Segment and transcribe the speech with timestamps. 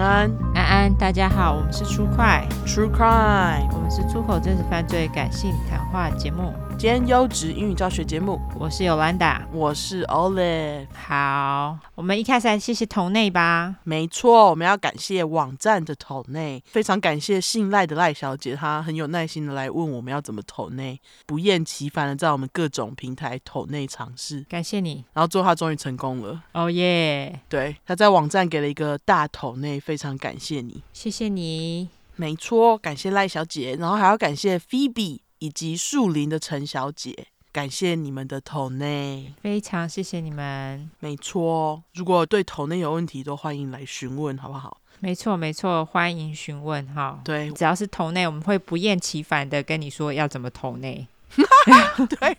[0.00, 6.54] 安，安安，大家好，我们是出快 True Crime，我们是出口真实犯罪感性谈话节目。
[6.80, 10.86] 兼优质英语教学节目，我是 Yolanda，我是 Olive。
[10.94, 13.76] 好，我们一开始来谢谢抖内吧。
[13.84, 24.40] 没错，我们要感谢网站的抖内，非常感谢信赖的赖小姐，她很有耐心的来问我们要怎么抖内，不厌其烦的在我们各种平台抖内尝试。
[24.48, 26.42] 感谢你，然后最后她终于成功了。
[26.54, 27.40] 哦耶！
[27.50, 31.90] 对，她在网站给了一个大抖内，非常感谢你，谢谢你。
[32.16, 35.18] 没错，感谢赖小姐，然后还要感谢 Phoebe。
[35.40, 40.90] 以及树林的陈小姐，感谢你们的投内，非常谢谢你们。
[41.00, 44.80] 没错，如果对投内有问题，都欢迎来询问，好不好？
[45.00, 47.18] 没错，没错，欢迎询问哈。
[47.24, 51.06] 对，只要是投内，我们会不厌其烦的跟你说要怎么投内。
[52.20, 52.36] 对，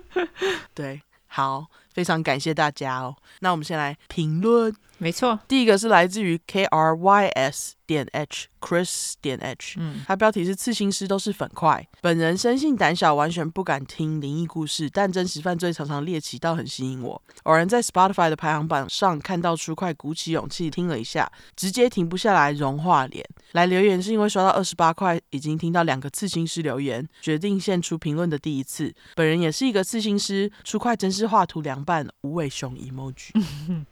[0.74, 3.16] 对，好，非常感谢大家哦。
[3.40, 4.74] 那我们先来评论。
[4.98, 11.84] 没错，第一个是来自于 K R Y S 点 H Chris 点 H，嗯，他标题是刺青师都是粉块。
[12.00, 17.20] 本人生性胆小，完全不敢听灵异故事，但真实犯罪常常猎奇到很吸引我。
[17.42, 23.26] 偶然在 Spotify 的排行榜上看到出块，鼓起勇气听了一下，直接停不下来，融化脸。
[23.52, 28.94] 来留言是因为刷到二十八块，已经听到两个刺青师留言，决定献出评论的第一次。
[29.16, 33.30] 本人也是一个刺青师，出块真是画图扮无尾熊 emoji。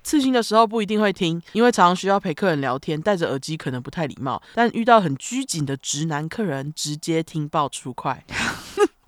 [0.03, 4.43] 刺青的时候不一定会听，因为常常需要陪客人聊天，戴着耳机可能不太礼貌。
[4.55, 8.25] 但遇到很拘谨的直男客人，直接听爆出快，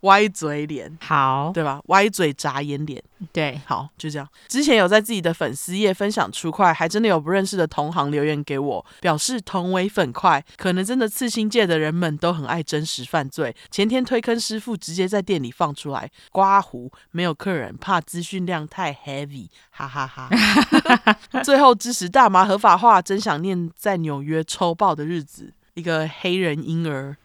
[0.02, 1.80] 歪嘴脸，好，对吧？
[1.86, 4.28] 歪嘴眨眼脸，对，好，就这样。
[4.48, 13.54] 之前有在自己的粉丝页分享出快，还真的有不认识的同行留言给我，表示同为粉块，可能真的刺青界的人们都很爱真实犯罪。
[13.70, 21.18] 前天推坑师傅直接在店里放出来，刮胡没有客人，怕资讯量太 heavy，哈哈哈哈。
[21.44, 25.52] 最后支持大麻合法化，真想念在纽约抽爆的日子。
[25.74, 27.16] 一个黑人婴儿，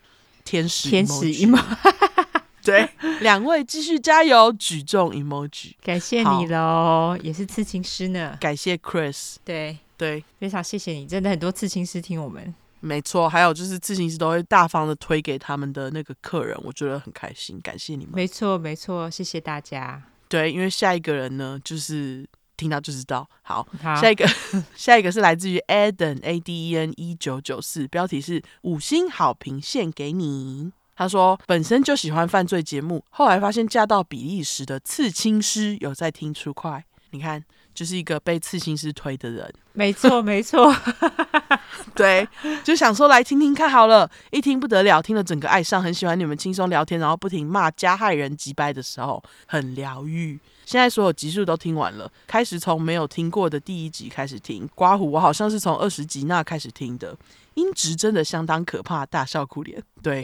[0.46, 1.31] 天使天使。
[2.67, 2.89] 对，
[3.22, 9.78] 两位继续加油，举重 emoji，感谢你喽，也是刺青师呢，感谢 Chris，对。
[9.97, 23.95] 对，非常谢谢你，真的很多刺青师听我们，没错，还有就是刺青师都会大方的推给他们的那个客人，我觉得很开心，感谢你们，没错没错，谢谢大家，对，因为下一个人呢，就是听到就知道，好，好。
[23.95, 24.23] 下一个
[24.77, 30.72] 下一个是来自于 Aden A D E N 一九九四，标题是五星好评献给你。
[30.97, 39.53] 他说：“本身就喜欢犯罪节目，后来发现嫁到比利时的刺青师有在听出快，你看，就是一个被刺青师推的人。
[39.74, 40.75] 没错，没错，
[41.94, 42.28] 对，
[42.63, 50.40] 就想说来听听看好了，一听不得了，听了整个爱上，很喜欢你们轻松聊天，然后不停骂加害人击败的时候，很疗愈。
[50.66, 54.68] 现在所有集数都听完了，开始从没有听过的第一集开始听。
[54.74, 57.16] 刮胡，我好像是从二十集那开始听的。”
[57.57, 59.81] 音质真的相当可怕，大笑哭脸。
[60.03, 60.23] 对，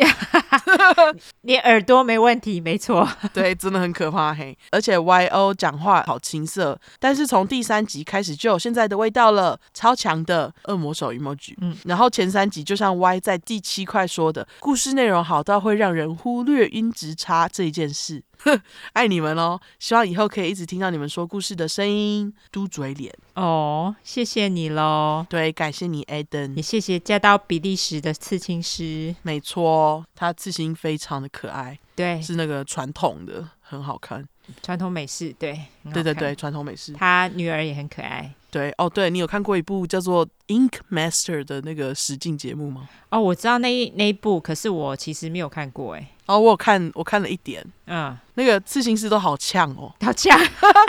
[1.41, 3.09] 你耳朵没问题，没错。
[3.33, 4.55] 对，真的很可怕嘿。
[4.69, 11.55] 而且 Y O 讲话好青涩，但是从第三集开始就有现在的味道了，超强的恶魔手 emoji。
[11.59, 18.23] 嗯，然后前三集就像 Y 在第七块说的，故事内容好到会让人忽略音质差这一件事。
[18.43, 18.61] 哼，
[18.93, 19.59] 爱你们哦！
[19.79, 23.95] 希望以后可以一直听到你们说故事的声音，嘟嘴脸哦。
[24.03, 29.15] 谢谢你喽，对，感谢你，Eden，也谢谢嫁到比利时的刺青师。
[29.21, 34.27] 没错，他刺青非常的可爱，对，是那个传统的，很好看，
[34.61, 35.59] 传统美式，对，
[35.93, 36.93] 对对对，传统美式。
[36.93, 38.33] 他女儿也很可爱。
[38.51, 42.87] 对哦，对，你有看过一部叫做《Ink Master》的那个实境节目吗？
[43.09, 46.07] 哦，我知道那一那一部，可是我其实没有看过哎。
[46.27, 47.65] 哦，我有看，我看了一点。
[47.87, 50.39] 嗯，那个刺青师都好呛哦，好呛。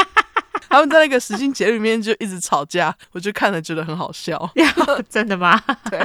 [0.69, 4.51] 他们在那个实境节目里面就一直吵架，我就看了觉得很好笑。
[5.09, 5.59] 真的吗？
[5.89, 6.01] 对，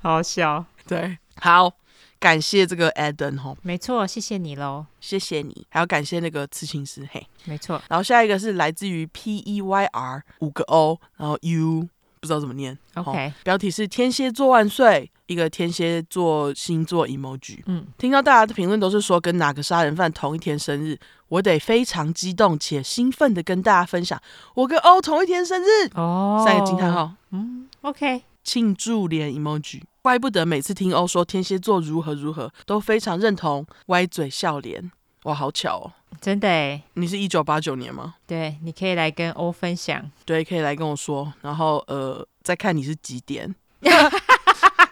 [0.00, 0.64] 好好笑。
[0.88, 1.70] 对，好。
[2.18, 7.80] 感谢这个 aden 哈，没错，谢谢你喽，谢谢你，还要感谢那个刺青师嘿，没错。
[7.88, 11.88] 然后下一个是来自于 P E Y R 五个 O，然后 U
[12.20, 17.60] 不知道怎么念，OK，标题是天蝎座万岁，一个天蝎座星座 emoji。
[17.66, 20.98] 嗯，听到大家的评论都是说跟哪个杀人犯同一天生日，
[21.28, 24.20] 我得非常激动且兴奋的跟大家分享，
[24.54, 25.88] 我跟 O 同一天生日。
[25.94, 29.82] 哦，三个惊叹号，嗯，OK，庆祝脸 emoji。
[30.06, 34.92] 怪不得每次听欧说天蝎座如何如何，都非常认同，歪嘴笑脸。
[35.24, 35.92] 哇，好巧哦！
[36.20, 38.14] 真的诶，你是一九八九年吗？
[38.24, 40.08] 对，你可以来跟欧分享。
[40.24, 41.32] 对，可以来跟我说。
[41.42, 43.52] 然后呃，再看你是几点。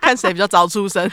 [0.05, 1.11] 看谁比较早出生。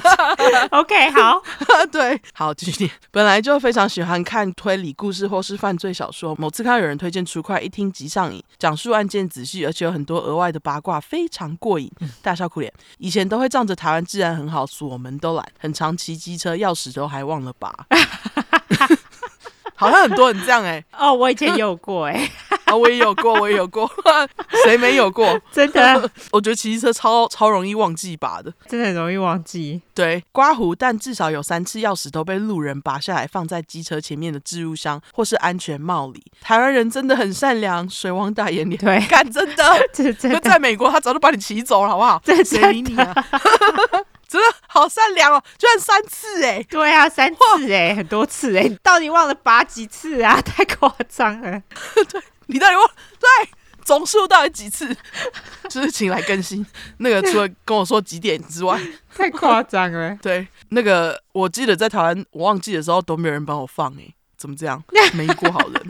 [0.70, 1.42] OK，好，
[1.90, 2.90] 对，好继续念。
[3.10, 11.90] 本来就非常喜欢看推理故事或是犯罪小说，某次看到有人推荐出快，一听即上瘾，讲述案件仔细，而且有很多额外的八卦，非常过瘾，
[12.20, 12.70] 大笑哭脸。
[12.98, 17.74] 以前都会仗着台湾治安很好，锁门都懒，很常骑机车，钥匙都还忘了拔。
[19.76, 22.26] 好像很多人这样哎、欸， 哦，我以前也有过哎、欸，
[22.64, 23.88] 啊、 哦，我也有过，我也有过，
[24.64, 25.38] 谁没有过？
[25.52, 29.80] 真的，我觉得骑机车超超容易忘记拔的，真的很容易忘记。
[29.94, 36.22] 对，刮胡，但至少有三次钥匙都被路人拔下来，放在机车前面的置物箱或是安全帽里。
[36.40, 40.40] 台湾人真的很善良，水汪大眼脸，对，干真的，这是真的。
[40.40, 42.20] 在美国，他早就把你骑走了，好不好？
[42.24, 43.14] 这谁理你啊？
[44.28, 46.62] 真的好善良哦，居然三次哎！
[46.68, 50.40] 对啊，三次哎，很多次哎，你到底忘了拔几次啊？
[50.42, 51.62] 太夸张了！
[52.08, 52.86] 对，你到底忘
[53.18, 53.50] 对
[53.84, 54.94] 总数到底几次？
[55.70, 56.64] 就是请来更新。
[56.98, 58.80] 那个除了跟我说几点之外，
[59.14, 60.16] 太夸张了。
[60.22, 64.82] 对，那个我记得在台湾我忘记的时候都没有人帮我放哎，怎么这样？
[65.14, 65.86] 没遇过好人。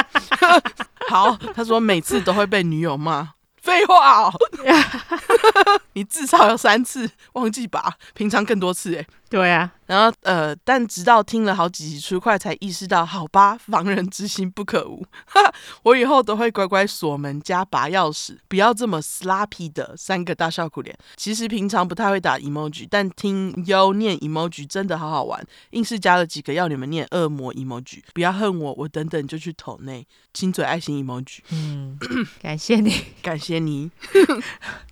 [1.09, 3.31] 好，他说每次都会被女友骂。
[3.67, 4.33] 废话哦，
[5.95, 9.05] 你至少有三次忘记拔，平常更多次哎。
[9.28, 15.05] 对啊，然后呃，但直到听了好几集出快，才意识到，好吧，防人之心不可无。
[15.82, 20.96] 我以后都会乖乖锁门加拔钥匙，不要这么 sloppy 的三个大笑苦脸。
[21.17, 28.02] 其实平常不太会打 emoji，但听优念 emoji 真的好好玩，硬是加了几个要你们念恶魔 emoji。
[28.14, 31.38] 不要恨我，我等等就去投内亲嘴爱心 emoji。
[31.50, 31.99] 嗯，
[32.40, 32.90] 感谢你，
[33.22, 33.90] 感谢你，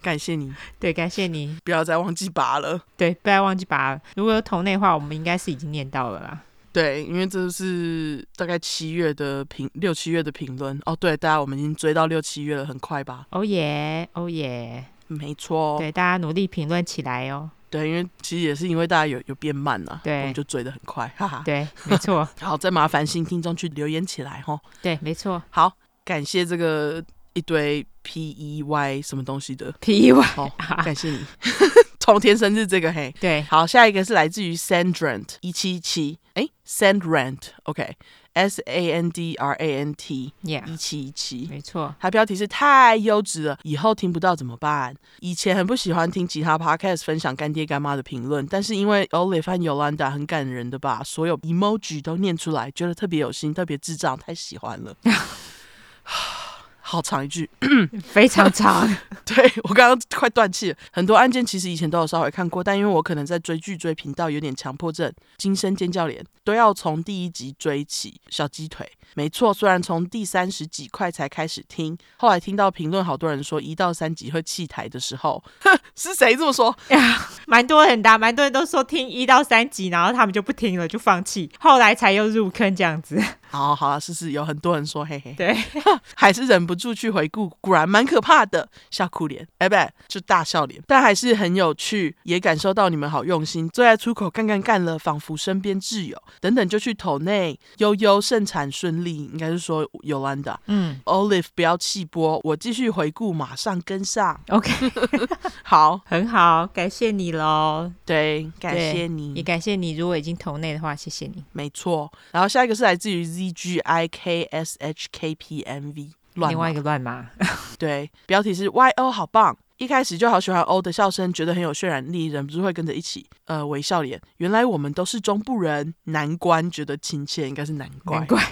[0.02, 4.00] 感谢你，对，感谢你，不要再忘记拔了，对，不要忘记拔了。
[4.25, 6.41] 如果有投内的话，我们应该是已经念到了啦。
[6.73, 10.97] 对，因为这是大概七月的评，六七月的评论哦。
[10.99, 13.26] 对，大家我们已经追到六七月了，很快吧？
[13.32, 15.76] 哦耶，哦耶，没错。
[15.79, 17.50] 对，大家努力评论起来哦。
[17.69, 21.43] 对，因为其实也是因为大家有有变慢了，对，我们就追得很快，哈哈。
[21.44, 22.26] 对，没错。
[22.41, 24.59] 好，再麻烦新听众去留言起来哈。
[24.81, 25.43] 对，没错。
[25.50, 25.71] 好，
[26.03, 27.05] 感谢这个
[27.35, 30.49] 一堆 P E Y 什么东西的 P E Y，好，
[30.82, 31.21] 感谢你。
[32.04, 44.94] 同天生日这个嘿，对，好，下一个是来自于 Sandrant 一七七，哎，Sandrant，OK，S A N D R A N T，一七一七，没错，它标题是太优质了，以后听不到怎么办？
[45.20, 54.94] 以前很不喜欢听其他 Podcast 分享干爹干妈的评论，但是因为 Olive 和 Yolanda 很感人的把所有 emoji 都念出来，觉得特别有心，特别智障，太喜欢了。
[56.86, 57.48] 好长一句，
[58.04, 58.86] 非常长。
[59.25, 60.76] 对，我刚刚快断气了。
[60.92, 68.20] 很多案件其实以前都有稍微看过，但因为我可能在追剧追频道有点强迫症，惊声尖叫脸都要从第一集追起。
[68.28, 69.52] 小鸡腿，没错。
[69.54, 76.76] 虽然从第三十几块才开始听，后来听到评论，好多人说一到三集会弃台的时候，哼，是谁这么说？
[76.88, 83.19] 呀，蛮多人的，蛮多人都说听一到三集，然后他们就不听了，就放弃，后来才又入坑这样子。
[83.54, 84.32] 好，好了，试试。
[84.32, 85.56] 有很多人说，嘿嘿，对，
[86.16, 89.76] 还是忍不住去回顾，果然蛮可怕的，笑哭脸，哎，不，
[90.08, 93.68] 就大笑脸，但还是很有趣，也感受到你们好用心。
[93.68, 104.72] 最爱出口干干干了，仿佛身边挚友，等等就去投内，悠悠盛产顺利，应该是说 Yolanda，嗯，Olive 不要气波，我继续回顾，马上跟上，OK，
[105.62, 112.12] 好，很好，感谢你喽，对，感谢你，也感谢你，如果已经投内的话，谢谢你，没错。
[112.32, 113.44] 然后下一个是来自于 Z。
[113.52, 117.30] G I K S H K P M V，乱另外一个乱码。
[117.78, 124.21] 对，标题是 Y O 好棒，一开始就好喜欢 O 的笑声，觉得很有渲染力，忍不住会跟着一起呃微笑脸。
[124.37, 128.18] 原来我们都是中部人，难关觉得亲切，应该是难怪。
[128.18, 128.42] 难怪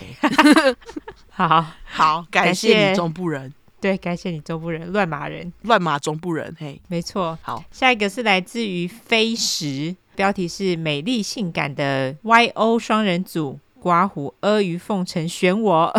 [1.31, 7.39] 好好，感谢你中部人，对，感谢你中部人，乱码人，乱码中部人，嘿，没错。
[7.43, 13.59] 好，下一个是来自于飞石，标题是美丽性感的 Y O 双人组。
[13.83, 15.93] 刮胡阿谀奉承选我，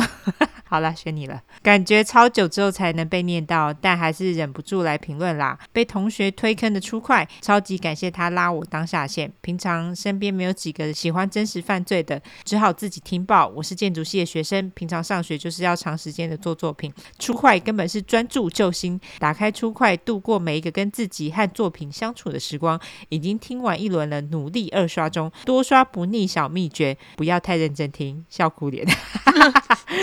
[0.73, 1.39] 好了，选你了。
[1.61, 5.55] 感觉超久之后才能被念到，但还是忍不住来评论啦。
[5.71, 9.31] 被同学推坑的出快，超级感谢他拉我当下线。
[9.41, 13.47] 平常身边没有几个喜欢真实犯罪的，只好自己听报。
[13.49, 16.91] 我是建筑系的学生，平常上学就是要长时间的做作品。
[17.19, 22.81] 出快根本是专注救星，打开出快度过每一个跟自己和作品相处的时光。
[23.09, 27.83] 已经听完一轮了，努力二刷中，多刷不腻小秘诀，不要太认真。
[27.93, 28.87] 听笑哭脸，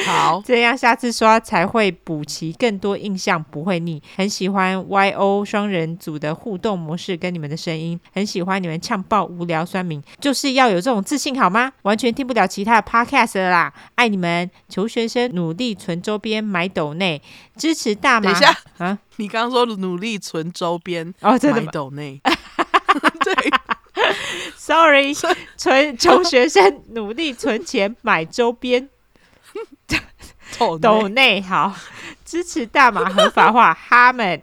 [0.06, 4.02] 好， 样下次刷才会补齐更多印象，不会腻。
[4.16, 11.72] 很喜欢 Y O 双人组的互动模式跟你们的声音，很喜欢你们呛爆无聊酸民，就是要有这种自信好吗？
[11.82, 14.50] 完全听不了其他的 Podcast 了啦，爱你们！
[14.68, 17.20] 求学生努力存周边买斗内
[17.56, 18.32] 支持大麻。
[18.32, 22.20] 等一下啊， 你刚刚说努力存周边哦，真的买斗内。
[23.22, 23.34] 对
[24.56, 25.14] ，Sorry，
[25.56, 28.88] 存穷学生努力存钱买周边，
[30.80, 31.74] 抖内好
[32.24, 34.40] 支持大麻合法化，哈们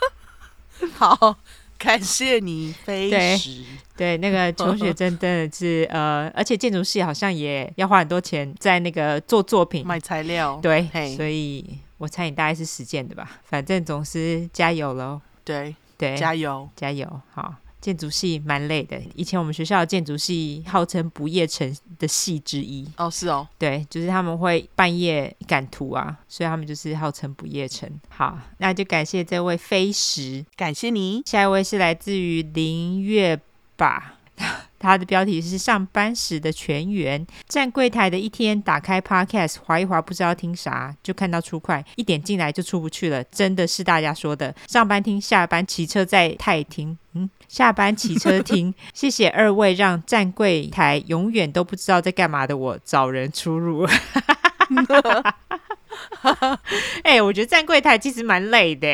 [0.94, 1.36] 好，
[1.78, 3.64] 感谢你飞石。
[3.96, 10.58] 对，那个求学生真的是呃，而且建筑系好像也要花很多钱在那个做作品、买材料。
[10.62, 13.38] 对，所以我猜你大概是实践的吧。
[13.44, 15.20] 反正总是加油喽。
[15.44, 17.54] 对对，加油加油，好。
[17.86, 22.84] 建筑系蛮累的，以前我们学校的建筑系号称不夜城的系之一。
[22.96, 27.88] 哦，是哦，对，就是他们会半夜赶图啊，所以他们就是号称不夜城。
[28.08, 31.22] 好，那就感谢这位飞石，感谢你。
[31.26, 33.40] 下一位是来自于林月
[33.76, 34.15] 吧。
[34.78, 43.24] 他的标题是上班时的全员站柜台的一天，打开 Podcast 划一划，不知道听啥，就看到出快，一点进来就出不去了。
[43.24, 48.72] 真的是大家说的，上班听，下班骑车在太听，嗯，下班骑车听。
[48.92, 53.88] 谢谢二位，让站柜台永远都不知道在干嘛的我找人出入。
[57.02, 58.88] 哎、欸，我觉得站柜台其实蛮累的，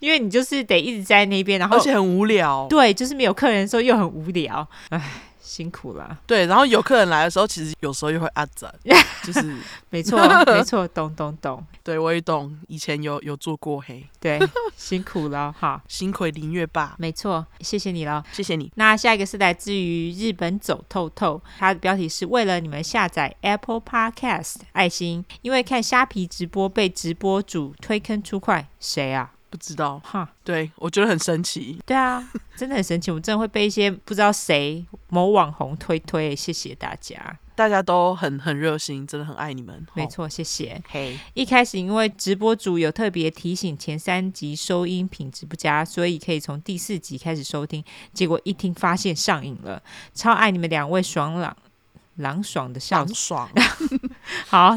[0.00, 2.66] 因为你就是得一直在那边，然后而且很无聊。
[2.68, 5.00] 对，就是没有客人的时候又很无聊，哎。
[5.48, 8.72] 辛苦了，对，然后有客人来的时候，其实有时候又会阿展，
[9.24, 9.56] 就是
[9.88, 14.38] 没错， 没错，懂懂懂，对我也懂，以前有有做过黑，对，
[14.76, 18.70] 辛苦了哈，辛苦林月爸，没错，谢谢你了，谢谢你。
[18.74, 29.32] 那下一个是来自于日本走透透，它的标题是为了你们下载 Apple Podcast 爱心，因为看虾皮直播被直播主推坑出快，谁啊？
[29.50, 31.78] 不知道哈，对我觉得很神奇。
[31.86, 32.22] 对啊，
[32.56, 33.10] 真的很神奇。
[33.10, 36.34] 我真的会被一些 不知道谁某网红推推。
[36.36, 39.86] 谢谢大家，大家都很很热心，真的很爱你们。
[39.94, 40.82] 没错，谢谢。
[40.88, 47.82] 嘿、hey，一开始因为直播主有特别提醒前三集收音品质不佳，所以可以从第四集开始收听。
[48.12, 49.82] 结果一听发现上瘾了，
[50.14, 51.56] 超爱你们两位爽朗。
[52.18, 53.48] 朗爽的笑，爽，
[54.46, 54.76] 好，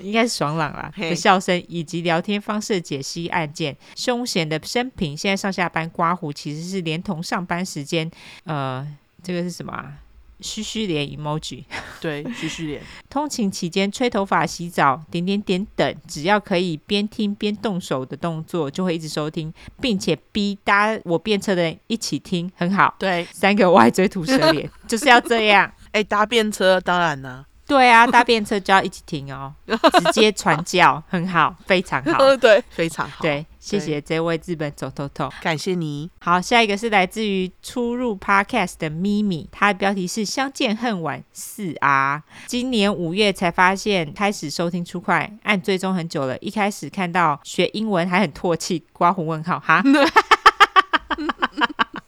[0.00, 5.16] 应该是爽朗啦的笑声，以及聊天方式解析案件，凶险的生平。
[5.16, 8.10] 现在上下班刮胡，其实是连同上班时间，
[8.44, 8.86] 呃，
[9.22, 9.92] 这个是什么啊？
[10.40, 11.64] 嘘嘘脸 emoji，
[11.98, 12.82] 对，嘘嘘脸。
[13.08, 19.50] 通勤期间吹头发、洗澡，点点点等，只要可以边听边动手的动作，就会一直收听，
[19.80, 22.94] 并且逼搭我便车的人一起听，很好。
[22.98, 25.72] 对，三个歪嘴吐舌脸， 就是要这样。
[25.92, 36.08] 哎，搭便车当然呢，对啊，搭便车就要一起停哦， 直接传教，很好，非常好， 对，非常好，对，谢谢这位日本走透透，感谢你。
[36.20, 49.82] 好，下一个是来自于初入 Podcast 的咪咪，他的标题是相见恨晚四啊，今年五月才发现开始收听出快，按追踪很久了，一开始看到学英文还很唾弃，刮胡问号哈。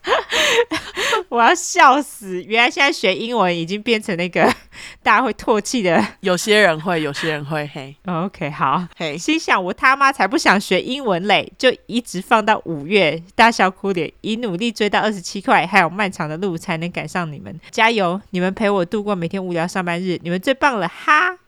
[1.29, 2.43] 我要笑死！
[2.45, 4.43] 原来现在学英文已经变成那个
[5.03, 6.05] 大家会唾弃的。
[6.21, 7.67] 有些人会，有些人会。
[7.73, 8.87] 嘿，OK，好。
[8.97, 17.59] 嘿，心想我他妈才不想学英文嘞，就一直放到五月，大笑哭脸，以努力追到二十七块，还有漫长的路才能赶上你们。
[17.71, 18.21] 加油！
[18.31, 21.39] 你们陪我度过每天无聊上班日，你们最棒了哈！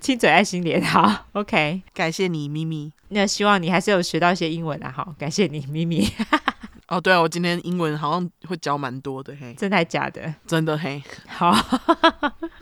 [0.00, 2.92] 亲嘴爱心脸，好，OK，感谢你，咪咪。
[3.08, 6.10] 那希望你还是有学到一些英文啊，好，感谢你，咪咪。
[6.90, 10.34] 哦，对啊，我今天英文好像会教蛮多的，嘿，真的还假的？
[10.44, 11.52] 真的嘿，好，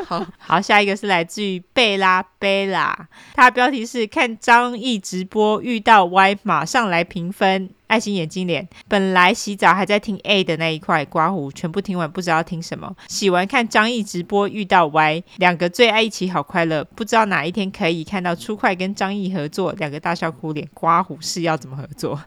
[0.05, 8.69] 好， 好，下一个是来自于贝拉贝拉，他的标题是看张毅直播遇到 Y，马上来评分，爱心眼睛脸。
[8.87, 22.21] 本来洗澡还在听 A 的那一块刮胡，全部听完不知道听什么，洗完看张毅直播遇到 Y，两个最爱一起好快乐，不知道哪一天可以看到初快跟张毅合作，两个大笑哭脸，刮胡是要怎么合作？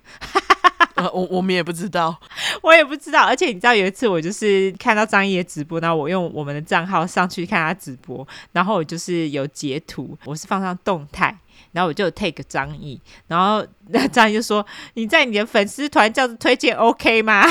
[1.14, 2.16] 我我们也不知道，
[2.62, 3.24] 我也不知道。
[3.24, 11.36] 而且你知道，有一次我就是看到张毅的直播，然后我用我们的账号上去看他直播，然后我就是有截图，我是放上动态，
[11.72, 17.46] 然后我就 take 张毅，然后那张毅就说：“你在你的粉丝团叫做推荐 OK 吗？”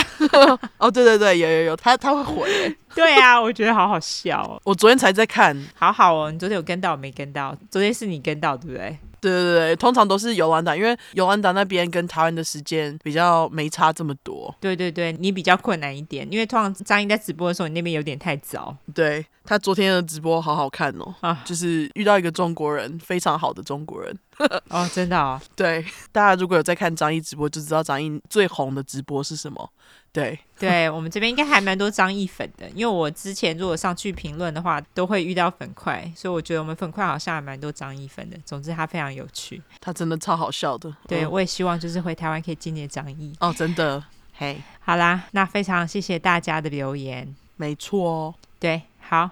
[0.79, 2.77] 哦，对对对，有有有，他他会回。
[2.95, 4.61] 对啊，我觉得好好笑哦。
[4.65, 6.31] 我昨天才在看，好好哦。
[6.31, 7.57] 你昨天有跟到，我没跟到。
[7.71, 8.99] 昨天是你跟到，对不对？
[9.21, 14.55] 对对对，通常都是尤兰达，因为尤兰达那边跟台湾的时间比较没差这么多。
[14.61, 18.77] 对对对，你比较困难一点，因为通常张毅在直播的时候，你那边有点太早。
[18.95, 24.19] 对，他昨天的直播好好看哦，啊，就是遇到一个中国人，非常好的中国人。
[24.71, 25.39] 哦，真的哦。
[25.55, 29.71] 对，大家如果有在看张毅直播，就知道张毅最红的直播是什么。
[30.13, 38.37] 对， 对我们这边应该还蛮多张译粉的，因为我之前如果上去评论的话，都会遇到粉块，所以我觉得我们粉块好像还蛮多张译粉的。
[38.45, 40.93] 总之他非常有趣，他真的超好笑的。
[41.07, 43.33] 对，我也希望就是回台湾可以见见张译。
[43.41, 44.03] 哦，真的。
[44.33, 47.37] 嘿，好啦，那非常谢谢大家的留言。
[47.57, 49.31] 没错哦，对，好，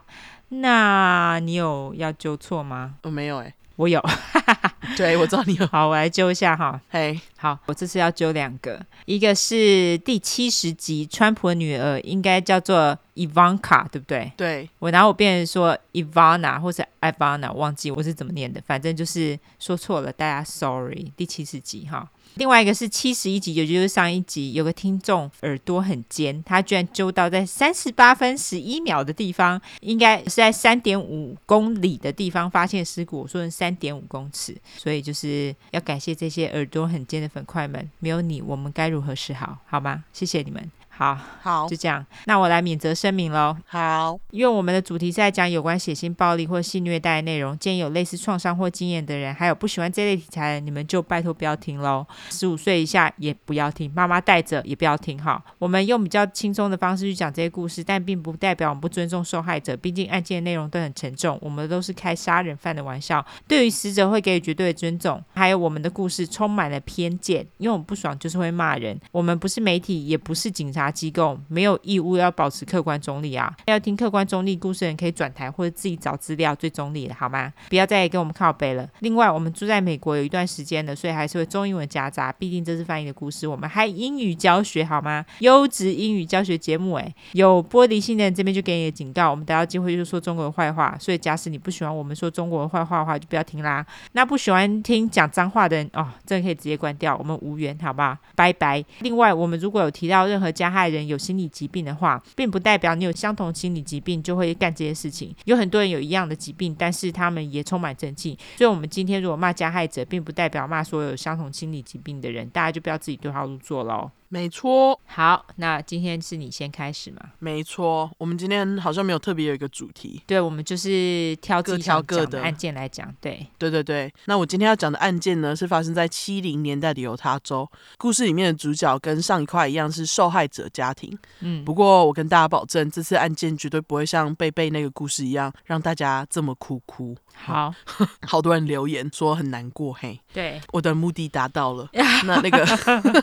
[0.51, 2.97] 那你有要纠错吗？
[3.03, 4.05] 我没有哎、欸，我有。
[4.97, 5.67] 对，我知道你有。
[5.71, 6.81] 好，我来揪一下哈。
[6.91, 7.21] 嘿，Hey.
[7.37, 14.33] 好，我这次要揪两个，一个是第七十集，川普的女儿应该叫做 Ivanka，对不对？
[14.37, 14.69] 对。
[14.81, 21.13] 我然后我变成说 Ivana 或者 Ivana，忘记我是怎么念的，反正就是说错了，大家 sorry。
[21.17, 22.09] 第七十集哈。
[22.39, 39.59] 另外一个是七十一集，也就是上一集，有个听众耳朵很尖，他居然揪到在三十八分十一秒的地方，应该是在三点五公里的地方发现尸骨，我说是三点五公尺，所以就是要感谢这些耳朵很尖的粉块们，没有你，我们该如何是好？
[39.67, 40.05] 好吗？
[40.13, 40.71] 谢谢你们。
[40.99, 42.05] 好好，就这样。
[42.25, 43.57] 那我来免责声明喽。
[43.69, 52.05] 好，因为我们的主题是在讲有关血腥暴力或性虐待的内容，建议有类似创伤或经验的人，还有不喜欢这类题材的，你们就拜托不要听喽。
[52.31, 55.41] 十五岁以下也不要听，妈妈带着也不要听哈。
[55.61, 65.23] 我们用比较轻松的方式去讲这些故事，但并不代表我们不尊重受害者，毕竟案件内容都很沉重，我们都是开杀人犯的玩笑，对于死者会给予绝对的尊重。
[65.33, 68.99] 还有我们的故事充满了偏见，因为我们不爽就是会骂人。
[69.13, 70.88] 我们不是媒体，也不是警察。
[70.91, 73.55] 机构没有义务要保持客观中立啊！
[73.67, 77.53] 要听客观中立故事人可以转台或者自己找资料，最中立的好吗？
[77.69, 78.89] 不要再跟我们靠北了。
[79.01, 83.47] 另外，我们住在美国有一段时间了，所以还是会中英文夹杂，毕竟这是翻译的故事。
[83.47, 85.25] 我们还英语教学好吗？
[85.41, 90.97] 优质英语教学节目，诶，有玻璃心的人这边就给你个警告，我们得到机会就说中国的坏话。
[90.99, 93.85] 所以，假使你不喜欢我们说中国的坏话的话，就不要听啦。
[94.13, 98.19] 那不喜欢听讲脏话的人哦，这个可以直接关掉，我们无缘，好吧？
[98.35, 98.85] 拜拜。
[99.01, 105.35] 另外，我们如果有提到任何加害人有心理疾病的话，并不代表你有相同心理疾病就会干这些事情。
[105.45, 108.39] 有很多人有一样的疾病，但是他们也充满正气。
[108.57, 114.11] 所以，我们今天如果骂加害者，并不代表骂所有有相同心理疾病的人，大家就不要自己对号入座喽。
[114.31, 117.19] 没错，好，那今天是你先开始嘛？
[117.39, 124.13] 没错，我们今天好像没有特别有一个主题，对，我们就是挑各挑各的案件来讲，对，对对对。
[124.27, 127.67] 那我今天要讲的案件呢，是发生在七零年代的犹他州。
[127.97, 137.17] 故事里面的主角跟上一块一样是受害者家庭，嗯，不过我跟大家保证，这次案件绝对不会像贝贝那个故事一样让大家这么哭哭。
[137.35, 137.73] 好，
[138.27, 141.89] 好多人留言说很难过，嘿，对，我的目的达到了。
[142.27, 142.67] 那那个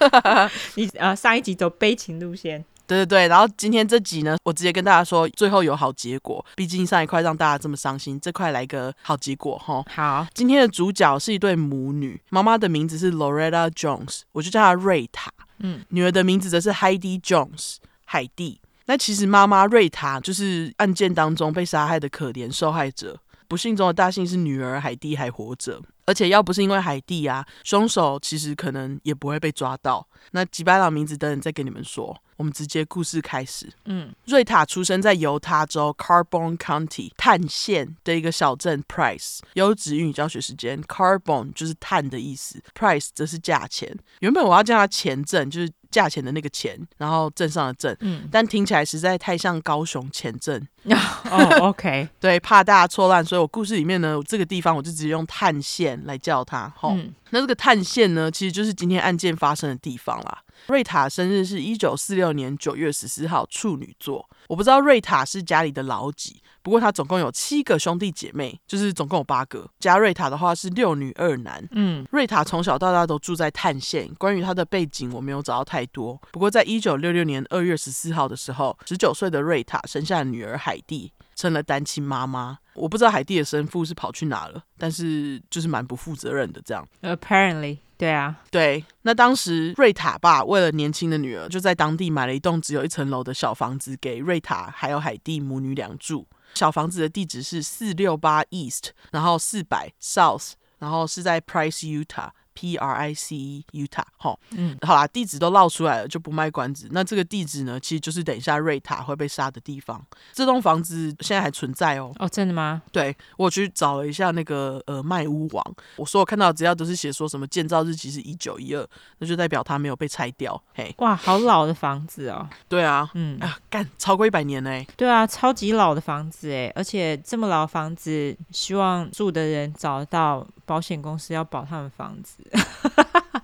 [0.74, 0.90] 你。
[0.98, 6.46] 呃，上一集走悲情路线，对对对，然后今天这集呢，我直接跟大家说，最后有好结果。
[6.56, 9.84] 毕竟上一块让大家这么伤心，这块来个好结果哈。
[9.90, 15.32] 好，今天的主角是一对母女，妈妈的名字是 Loretta Jones，我就叫她瑞塔。
[15.60, 18.60] 嗯，女儿的名字则是 Heidi Jones，海蒂。
[18.88, 23.20] 那其实妈妈瑞塔就是案件当中被杀害的可怜受害者。
[23.48, 25.82] 不幸中的大幸是女儿海蒂还活着。
[26.08, 30.06] 而且要不是因为海蒂啊，凶手其实可能也不会被抓到。
[30.32, 32.16] 那几百老名字等等再跟你们说。
[32.38, 33.72] 我们直接故事开始。
[33.86, 39.40] 嗯，瑞塔出生在犹他州 Carbon County 碳县的一个小镇 Price。
[39.54, 43.98] 优质英语教学时间，Carbon 就是碳的意思，Price 则是价钱。
[44.20, 47.96] 原本我要叫它钱镇，就是价钱的那个钱，然后镇上的镇。
[48.02, 50.68] 嗯，但听起来实在太像高雄前镇。
[51.32, 56.72] 哦，OK， 对，怕大家错乱，所以我故事里面呢，这个地方我就直接用碳县来叫它。
[56.78, 60.44] 吼、嗯，那这个碳县呢，其实就是今天案件发生的地方啦。
[60.68, 64.28] 瑞塔生日是一九四六年九月十四号，处女座。
[64.48, 69.70] 我不知道瑞塔是家里的老几，不过她总共有七个兄弟姐妹，就是总共有八个。
[69.80, 71.68] 加瑞塔的话是六女二男。
[71.72, 74.10] 嗯，瑞塔从小到大都住在探县。
[74.18, 76.20] 关于她的背景，我没有找到太多。
[76.32, 82.60] 不过在一九六六年二月十四号的时候，十九岁的瑞塔生下女儿海蒂，成了单亲妈妈。
[82.74, 86.88] 我不知道海蒂的生父是跑去哪了，但是就是蛮不负责任的这样。
[87.02, 87.80] Apparently。
[87.98, 96.28] 对啊，对，那当时瑞塔爸为了年轻的女儿，就在当地买了一栋只有一层楼的小房子给瑞塔还有海蒂母女俩住。
[96.56, 102.30] 小房子的地址是四六八 East，然后四百 South，然后是在 Price Utah。
[102.56, 106.88] P R I C E Utah，哈，嗯，好啦，地址都烙出来了，就不卖关子。
[106.92, 110.04] 那这个地址呢，其实就是等一下瑞塔会被杀的地方。
[110.34, 112.12] 这栋房子现在还存在哦。
[112.18, 112.82] 哦，真的吗？
[112.92, 118.88] 对，我去找了一下那个呃卖屋网，我说我看到只要都是写说什么建造日期是一九一二，
[119.20, 120.60] 那就代表它没有被拆掉。
[120.74, 122.48] 嘿，哇，好老的房子哦。
[122.70, 124.84] 对啊，嗯啊，干超过一百年呢。
[124.96, 132.44] 对啊，超级老的房子哎，而且这么老的房子，希望住的人找得到保险公司要保他们房子。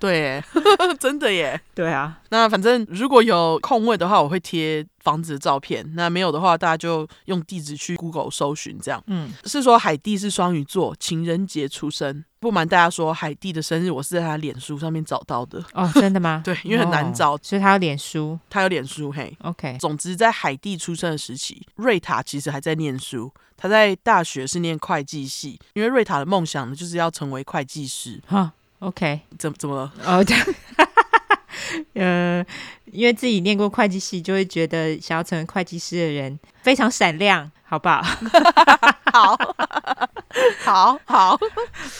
[0.01, 0.43] 对耶，
[0.99, 1.61] 真的耶。
[1.75, 5.87] 对啊，那反正如果有空位的话，我会贴房子的照片。
[5.95, 9.01] 那没有的话，大家就用地址去 Google 搜寻这样。
[9.05, 12.25] 嗯，是说海蒂是双鱼座，情人节出生。
[12.39, 15.63] 不瞒大家说，海蒂的生日我是在他脸书上面找到的。
[15.73, 16.41] 哦，真的吗？
[16.43, 19.11] 对，因为很难找，哦、所以他有脸书，他有脸书。
[19.11, 19.77] 嘿，OK。
[19.79, 23.31] 总之，在海蒂出生的时期，瑞塔其实还在念书。
[23.55, 28.19] 他在大学是念会计系，因为瑞塔的梦想呢，就是要成为会计师。
[28.25, 29.21] 哈，OK。
[29.39, 29.93] 怎怎么了？
[30.05, 30.45] 哦，这样。
[31.93, 32.45] 呃，
[32.91, 38.03] 因为自己念过会计系，就会觉得想要成为会计师的人非常闪亮，好不 好？
[39.11, 39.37] 好。
[40.63, 41.37] 好好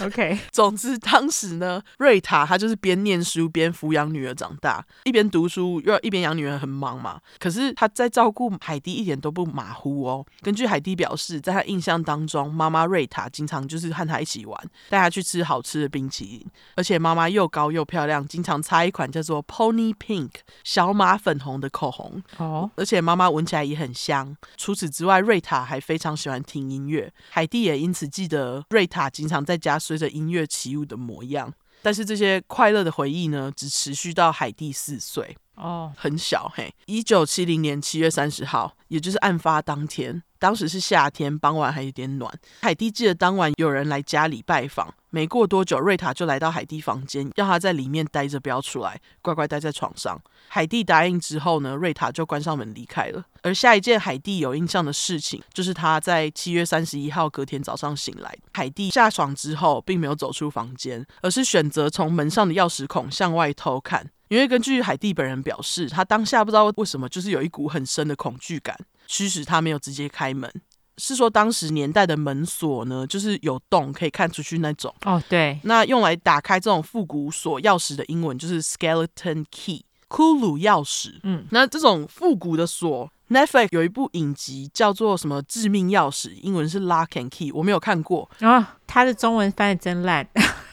[0.01, 0.39] ，OK。
[0.51, 7.19] 总之，当时呢，瑞塔她就是边念书边抚养女儿长大，一边读书又要一边养女儿，很忙嘛。
[7.39, 10.25] 可是她在照顾海蒂一点都不马虎哦。
[10.41, 14.57] 根据海蒂表示，在她印象当中，妈妈瑞塔经常就是和她一起玩，
[14.89, 20.31] 带她去吃好吃的冰淇淋，而且妈妈又高又漂亮，经常擦一款叫做 Pony Pink
[20.63, 22.71] 小马粉红的口红哦。
[22.75, 24.35] 而且妈妈闻起来也很香。
[24.55, 35.37] 除此之外，瑞塔还非常喜欢听音乐，海蒂也因此记得瑞塔经常在家随着音乐起舞的模样，但是这些快乐的回忆呢，只持续到海蒂四岁。
[35.61, 36.73] 哦，很小嘿。
[36.87, 40.21] 一九七零年七月三十号，也就是案发当天。
[40.39, 42.33] 当时是夏天，傍晚还有点暖。
[42.61, 50.19] 海蒂记得当晚有人来家里拜访，没过多久，瑞塔就来到海蒂房间，要他在里面待着，不要出来，乖乖待在床上。
[50.47, 53.23] 海蒂答应之后呢，瑞塔就关上门离开了。
[53.43, 64.09] 而下一件海蒂有印象的事情，就是他在七月三十一号隔天早上醒来，海蒂下床之后，并没有走出房间，而是选择从门上的钥匙孔向外偷看。
[64.31, 68.73] 因为根据海蒂本人表示，他当下不知道为什么，就是有一股很深的恐惧感。
[69.05, 70.49] 驱使他没有直接开门，
[70.97, 74.95] 是说当时年代的门锁呢，就是有洞可以看出去那种。
[75.03, 75.59] 哦，对。
[75.63, 81.19] 那用来打开这种复古锁钥匙的英文就是 skeleton key，骷髅钥匙。
[81.23, 88.31] 嗯，那这种复古的锁，Netflix 有一部影集叫做什么致命钥匙，英文是 lock and key，我没有看过。
[88.39, 90.25] 啊、哦，它的中文翻的真烂。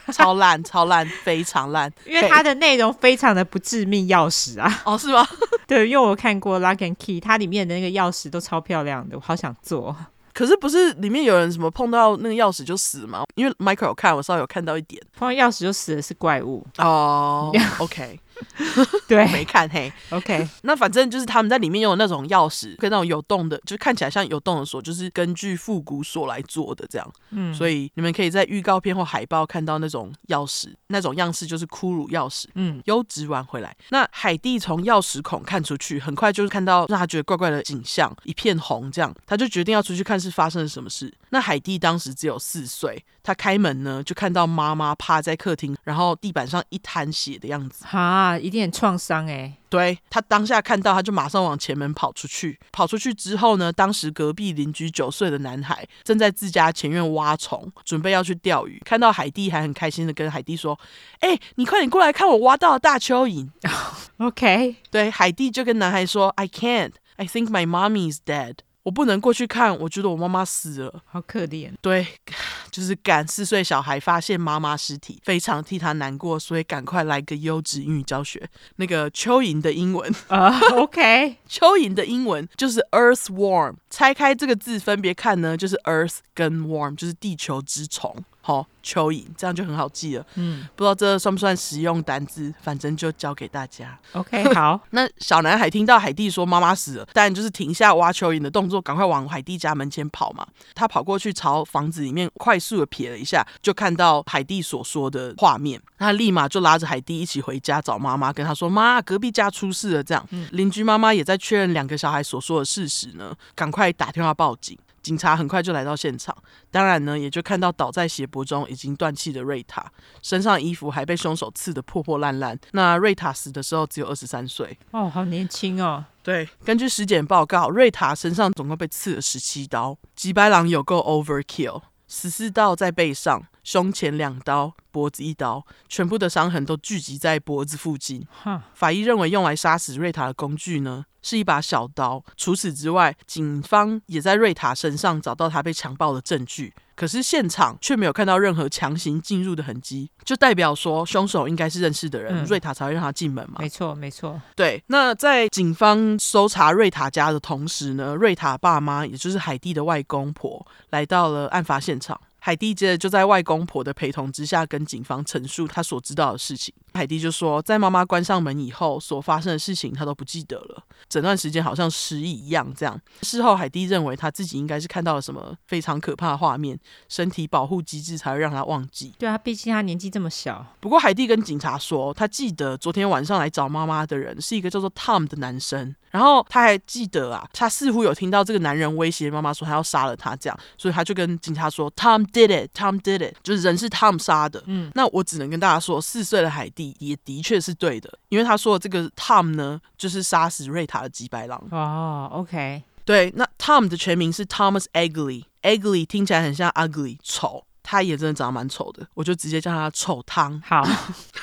[0.13, 4.83] 超烂，超烂，非常烂，因为它的内容非常的不致命钥匙啊！
[4.85, 5.27] 哦，是吗？
[5.67, 9.95] 对，因为我看过《Lock and Key》，它里面的那个钥匙都超漂亮的，我好想做。
[10.33, 13.25] 可是不是里面有人什么碰到那个钥匙就死吗？
[13.35, 17.51] 因为 Michael 有看，我稍微有看到一点，碰到钥匙就死的是怪物哦。
[17.53, 18.21] Oh, OK。
[19.09, 27.13] 对，没看嘿，OK，那反正就是他们在里面用的那种钥匙，跟那种有洞的，就看起来像有洞的锁，就是根据复古锁来做的这样。
[27.31, 32.47] 嗯，所以你们可以在预告片或海报看到那种钥匙，那种样式就是骷髅钥匙。
[32.55, 33.77] 嗯，优质玩回来。
[33.91, 41.13] 那海蒂从钥匙孔看出去，很快就是看到让他觉得怪怪的景象，一片红这样，他就决定要出去看是发生了什么事。
[41.31, 47.85] 那海蒂当时只有四岁，他开门呢就看到妈妈趴在客厅，然后地板上一滩血的样子。
[47.85, 47.99] 哈。
[48.01, 49.53] 啊，一定很创伤哎！
[49.69, 52.59] 对，他当下看到，他就马上往前门跑出去。
[52.73, 58.81] 跑出去之后呢，当时隔壁邻居九岁的男孩正在自家前院挖虫，准备要去钓鱼。
[58.83, 60.81] 看到海蒂，还很开心的跟海蒂说
[61.21, 63.51] ：“哎、欸，你快点过来看我挖到的大蚯蚓。”
[64.17, 66.93] OK，对，海蒂就跟男孩说：“I can't.
[67.17, 68.55] I think my mommy is dead.”
[68.89, 71.71] 我不能过去看，我觉得我妈妈死了，好可怜。
[71.83, 72.07] 对，
[72.73, 78.49] 就是赶四岁小孩发现妈妈尸体，非常替他难过，所以赶快来个优质英语教学。
[78.77, 83.75] 那个蚯蚓的英文 啊、uh,，OK，蚯蚓的英文就是 earthworm。
[83.91, 88.17] 拆开这个字分别看呢，就是 earth 跟 worm，就是地球之虫。
[88.49, 90.25] 好，蚯蚓这样就很好记了。
[90.37, 93.99] 嗯，不知道这算不算实用单字，反正就教给大家。
[94.15, 94.81] OK， 好。
[94.93, 100.47] 那小男孩听到海蒂说妈妈死了，当然就是停下挖蚯蚓的动作，赶快往海蒂家门前跑嘛。
[100.75, 105.79] 他跑过去朝房子里面快速的瞥了一下，就看到海蒂所说的画面。
[105.99, 114.79] 他立马就拉着海蒂一起回家找妈妈，跟他说：“妈，隔壁家出事了。”这样，嗯、邻居妈妈也在确认两个小孩所说的事实呢，赶快打电话报警。
[115.03, 116.37] 警察很快就来到现场，
[116.71, 119.91] 当然呢，也就看到倒在血泊中已经断气的瑞塔，
[120.23, 122.59] 身上衣服还被凶手刺得破破烂烂。
[122.73, 126.05] 那瑞塔死的时候只有二十三岁，哦，好年轻哦。
[126.23, 133.47] 对，根据尸检报告，瑞塔身上总共被刺了十七刀，吉白狼有够 overkill，十四刀在背上。
[133.65, 138.27] 胸前两刀，脖子一刀，全部的伤痕都聚集在脖子附近。
[138.73, 142.25] 法医认为用来杀死瑞塔的工具呢，是一把小刀。
[142.39, 153.57] 除此之外，警方也在瑞塔身上找到他被强暴的证据，可是现场却没有看到任何强行进入的痕迹，就代表说凶手应该是认识的人，嗯、瑞塔才会让他进门嘛。
[153.59, 154.41] 没错，没错。
[154.57, 162.19] 对，那在警方搜查瑞塔家的同时呢，瑞塔爸妈，也就是海蒂的外公婆，来到了案发现场。
[162.41, 166.73] 海蒂接着就在外公婆的陪同之下，跟警方陈述他所知道的事情。
[166.95, 172.73] 海蒂就说，在妈妈关上门以后所发生的事情，她都不记得了，整段时间好像失忆一样。
[172.77, 179.13] 这样事后，海蒂认为她自己应该是看到了什么非常可怕的画面，身体保护机制才会让她忘记。
[179.19, 180.67] 对啊，毕竟她年纪这么小。
[180.81, 185.95] 不过海蒂跟警察说，她记得昨天晚上来找妈妈的人是一个叫做 Tom 的男生。
[186.11, 194.63] 然后他还记得啊，他似乎有听到这个男人威胁妈妈说他要杀了他，这样，所以他就跟警察说，Tom did it，Tom did it，就是人是 Tom 杀的。
[194.65, 201.63] 嗯，那我只能跟大家说，四岁的海蒂也的确是对的，因为他说的这个 Tom 呢，就是杀死瑞塔的吉白狼。
[201.71, 207.65] 哦，OK，对，那 Tom 的全名是 Thomas Egley，Egley 听起来很像 ugly 丑。
[207.91, 210.61] 他也真的长得蛮丑的，我就直接叫他丑汤。
[210.63, 210.87] 好，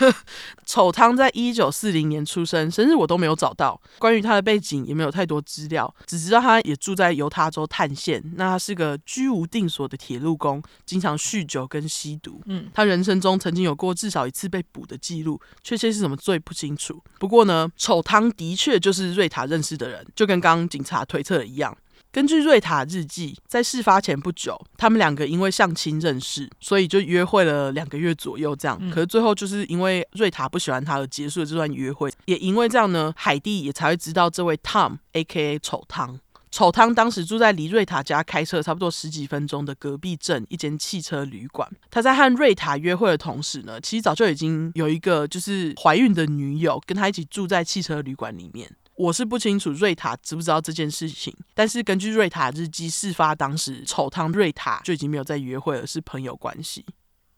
[0.64, 8.24] 丑汤在一九四零年出生，生日我都没有找到，关于他的背景也没有太多资料，只知道他也住在犹他州探县。
[8.36, 12.40] 那他是个居无定所的铁路工，经常酗酒跟吸毒。
[12.46, 17.02] 嗯，他人生中曾经有过至少一次被捕的记录，确切是什么罪不清楚。
[17.18, 21.76] 不过呢，丑汤的确就是瑞塔认识的人，就跟刚刚警察推测的一样。
[22.16, 28.56] 根据瑞塔日记，在事发前不久，他们两个因为相亲认识，所以就约会了两个月左右。
[28.56, 32.10] 这样，可是最后就是因为瑞塔不喜欢他而结束了这段约会。
[32.24, 35.60] 也因为这样呢，海蒂也才会知道这位 Tom，A.K.A.
[35.60, 36.18] 丑汤。
[36.52, 41.70] 丑汤当时住在离瑞塔家开车差不多十几分钟的隔壁镇一间汽车旅馆。
[41.92, 48.72] 他在和瑞塔约会的同时呢，其实早就已经有一个就是怀孕的女友跟他一起住在汽车旅馆里面。
[48.96, 56.86] 我是不清楚瑞塔知不知道这件事情，但是根据瑞塔日记，事发当时丑汤瑞塔就已经没有在约会了，是朋友关系。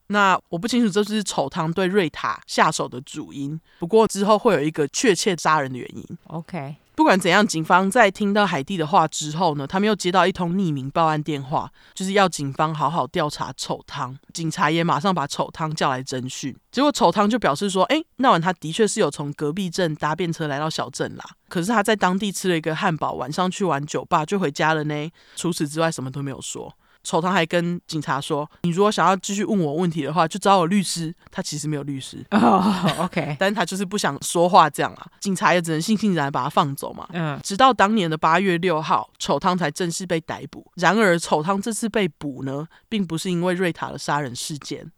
[0.10, 6.18] 那我不清楚这是丑汤对瑞塔下手的主因，不过之后会有一个确切杀人的原因。
[6.28, 6.76] OK。
[6.98, 14.18] 不管怎样，警方在听到海蒂的话之后呢，他们又接到一通匿名报案电话，就是要警方好好调查丑汤。
[14.34, 25.12] 警察也马上把丑汤叫来侦讯，结果丑汤就表示说：“哎，那晚他的确是有从隔壁镇搭便车来到小镇啦，可是他在当地吃了一个汉堡，晚上去玩酒吧就回家了呢。
[25.36, 26.74] 除此之外，什么都没有说。”
[27.08, 32.62] 丑汤还跟警察说：“你如果想要继续问我问题的话，就找我律师。”他其实没有律师哦，
[33.00, 35.08] OK， 但是他就是不想说话这样啊。
[35.22, 37.08] 警察也只能悻悻然把他放走嘛。
[37.14, 40.70] 嗯，直到当年的八月六号，丑汤才正式被逮捕。
[40.76, 44.92] 然而，丑汤这次被捕呢，并不是因为瑞塔的杀人事件。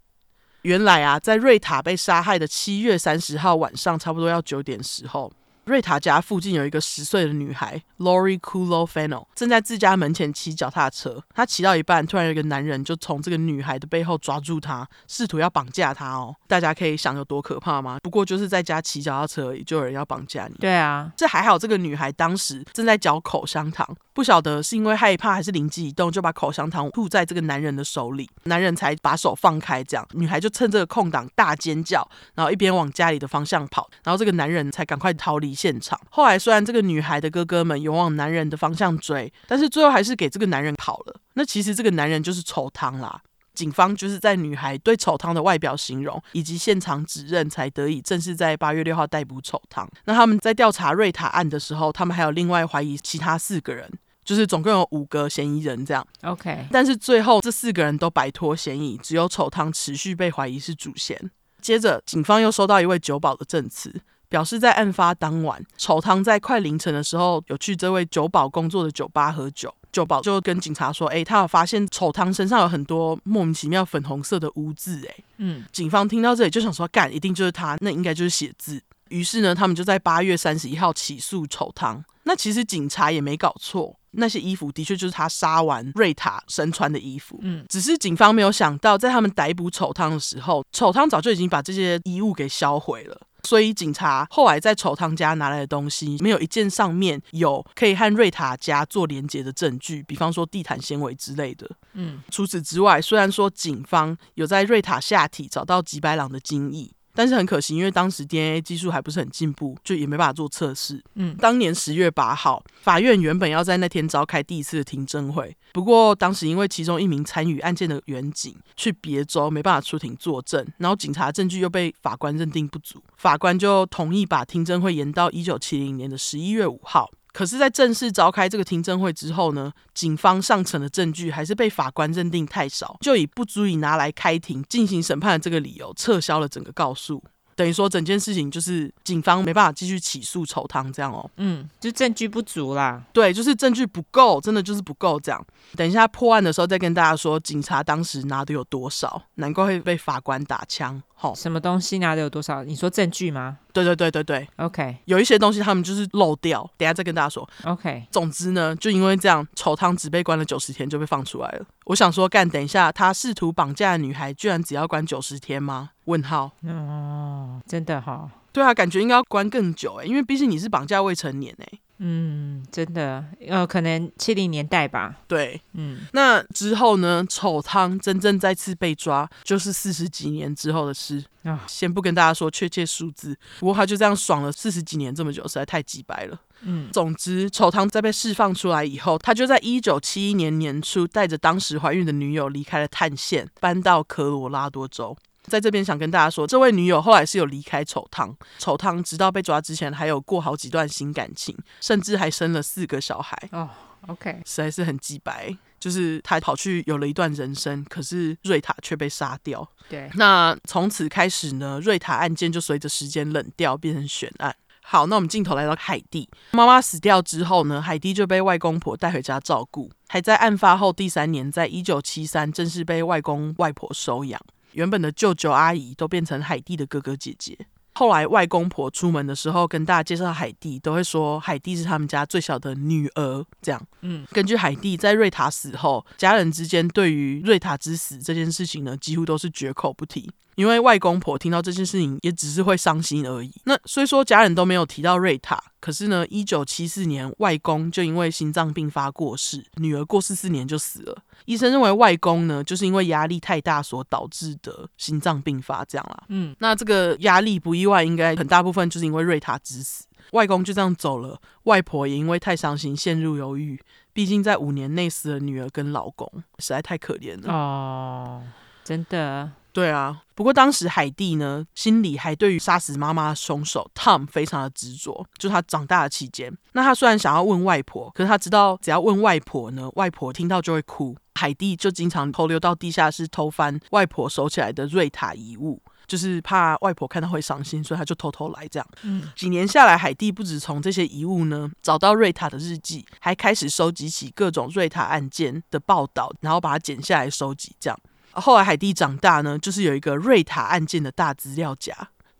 [0.63, 5.31] 原来啊，在瑞塔被杀害的七月三十号晚上，差不多要九点时候。
[5.69, 11.23] 瑞塔家附近有一个十岁的女孩 Lori Kulo Fennell 正在自家门前骑脚踏车。
[11.35, 16.35] 她骑到一半，突然有一个男人就从这个女孩的背后抓住她，试图要绑架她哦。
[16.47, 17.99] 大家可以想有多可怕吗？
[18.01, 20.55] 不过就是在家骑脚踏车而已，就有人要绑架你。
[20.55, 29.83] 对啊，这还好，这个女孩当时正在嚼口香糖，不晓得是因为害怕还是灵机一动，就把口香糖吐在这个男人的手里，男人才把手放开。
[29.83, 35.99] 这样，女孩就趁这个空档大尖叫，然后一边往家里的方向跑，然后这个男人才赶快逃离现场。
[36.09, 41.19] 后来虽然这个女孩的哥哥们有往男人的方向追，但是最后还是给这个男人跑了。
[41.33, 43.21] 那其实这个男人就是丑汤啦。
[43.53, 49.85] 警方就是在女孩对丑汤的外表形容以及现场指认，才得以正式在八月六号逮捕丑汤。
[50.05, 53.91] 那他们在调查瑞塔案的时候，他们还有另外怀疑其他四个人，
[54.23, 56.07] 就是总共有五个嫌疑人这样。
[56.21, 61.29] OK，但是最后这四个人都摆脱嫌疑，只有丑汤持续被怀疑是主嫌。
[61.61, 64.01] 接着，警方又收到一位酒保的证词。
[64.29, 69.73] 表示在案发当晚，丑汤在快凌晨的时候有去这位酒保工作的酒吧喝酒。
[69.91, 82.05] 酒保就跟警察说：“哎，他有发现丑汤身上有很多莫名其妙粉红色的污渍。”哎，嗯，警方听到这里就想说：“干，一定就是他，那应该就是写字。”于是呢，他们就在八月三十一号起诉丑汤。
[82.23, 87.39] 那其实警察也没搞错，那些衣服的确就是他杀完瑞塔身穿的衣服。
[87.41, 93.19] 嗯，只是警方没有想到，在他们逮捕丑汤的时候，丑汤早就已经把这些衣物给销毁了。
[93.43, 101.69] 所以警察后来在丑汤家拿来的东西，没有一件上面有可以和瑞塔家做连接的证据，比方说地毯纤维之类的。
[101.93, 106.91] 嗯，除此之外，虽然说警方有在瑞塔下体找到吉白狼的精液。
[107.19, 111.03] 但是很可惜，因为当时 DNA 技术还不是很进步，就也没办法做测试。
[111.15, 127.11] 嗯，当年十月八号，法院原本要在那天召开第一次的听证会，不过当时因为其中一名参与案件的员警去别州，没办法出庭作证，然后警察证据又被法官认定不足，法官就同意把听证会延到一九七零年的十一月五号。
[127.39, 137.23] 可是，在正式召开这个听证会之后呢，警方上层的证据还是被法官认定太少，就以不足以拿来开庭进行审判的这个理由撤销了整个告诉。
[137.55, 141.31] 等于说整件事情就是警方没办法继续起诉丑汤这样哦。
[141.37, 143.01] 嗯，就证据不足啦。
[143.13, 145.45] 对，就是证据不够，真的就是不够这样。
[145.77, 151.01] 等一下破案的时候再跟大家说，警察当时拿的有多少，难怪会被法官打枪。
[151.21, 152.63] 好，什么东西拿的有多少？
[152.63, 153.57] 你说证据吗？
[153.73, 154.47] 对对对对对。
[154.55, 157.45] OK，有一些东西他们就是漏掉，等下再跟大家说。
[157.65, 161.65] OK，总之呢，就因为这样，丑汤只被关了九十天就被放出来了。
[161.87, 165.89] 我想说，干，等一下他试图绑架的女孩，居然只要关九十天吗？
[166.05, 166.51] 问号。
[166.65, 168.31] 哦，真的哈、哦。
[168.53, 171.79] 对啊，感觉应该要关更久哎，因为毕竟你是绑架未成年哎。
[172.01, 175.17] 嗯，真的，呃，可能七零年代吧。
[175.27, 177.25] 对，嗯，那之后呢？
[177.29, 181.51] 丑汤真正再次被抓，就是四十几年之后的事啊。
[181.51, 186.39] 哦、先不跟大家说确切数字，不过他就这样爽了四十几年这么久，实在太鸡白了。
[186.61, 195.17] 嗯，总之，丑汤在被释放出来以后，他就在一九七一年年初带着当时怀孕的女友离开了探县，搬到科罗拉多州。
[195.49, 203.35] 在这边想跟大家说，这位女友后来是有离开丑汤，丑汤直到被抓之前还有过好几段新感情，甚至还生了四个小孩。
[203.51, 203.67] 哦
[204.07, 209.67] ，OK，实在是很鸡白，就是他跑去有了一段人生，可是瑞塔却被杀掉。
[209.89, 214.55] 对，那从此开始呢，瑞塔案件就随着时间冷掉，变成悬案。
[214.81, 224.41] 好，那我们镜头来到海蒂，妈妈死掉之后呢，海蒂就被外公婆带回家照顾，还在案发后第三年，在一九七三正式被外公外婆收养。
[224.73, 227.57] 原本的舅舅阿姨都变成海蒂的哥哥姐姐。
[227.95, 233.45] 后来外公婆出门的时候，跟大家介绍海蒂，都会说海蒂是他们家最小的女儿。
[233.61, 240.31] 这样，嗯，根据海蒂在瑞塔死后，家人之间对于瑞塔之死这件事情呢，几乎都是绝口不提。
[240.59, 243.49] 因为外公婆听到这件事情，也只是会伤心而已。
[243.63, 251.23] 那虽说家人都没有提到瑞塔，可是呢，一九七四年外公就因为心脏病发过世，女儿过世四年就死了。
[251.45, 256.23] 医生认为外公呢，就是因为压力太大所导致的心脏病发，这样啦。
[256.27, 260.03] 嗯，那这个压力不意外，应该很大部分就是因为瑞塔之死。
[260.33, 263.79] 外公就这样走了，外婆也因为太伤心陷入忧郁。
[264.11, 267.53] 毕竟在五年内死了女儿跟老公，实在太可怜了。
[267.53, 268.43] 哦，
[268.83, 269.49] 真的。
[269.79, 275.25] 对啊，不过当时海蒂呢，心里还对于杀死妈妈的凶手 Tom 非常的执着。
[275.37, 281.15] 就他长大的期间，那他虽然想要问外婆，可是他知道只要问外婆呢，外婆听到就会哭。
[281.35, 288.85] 海蒂就经常偷溜到地下室偷翻外婆收起来的瑞塔遗物，就是怕外婆看到会伤心，所以他就偷偷来这样。
[289.03, 297.97] 嗯，几年下来，海蒂不止从这些遗物呢找到瑞塔的日记，还开始收集起各种瑞塔案件的报道，然后把它剪下来收集这样。
[298.33, 301.93] 后来海蒂长大呢，就是有一个瑞塔案件的大资料夹，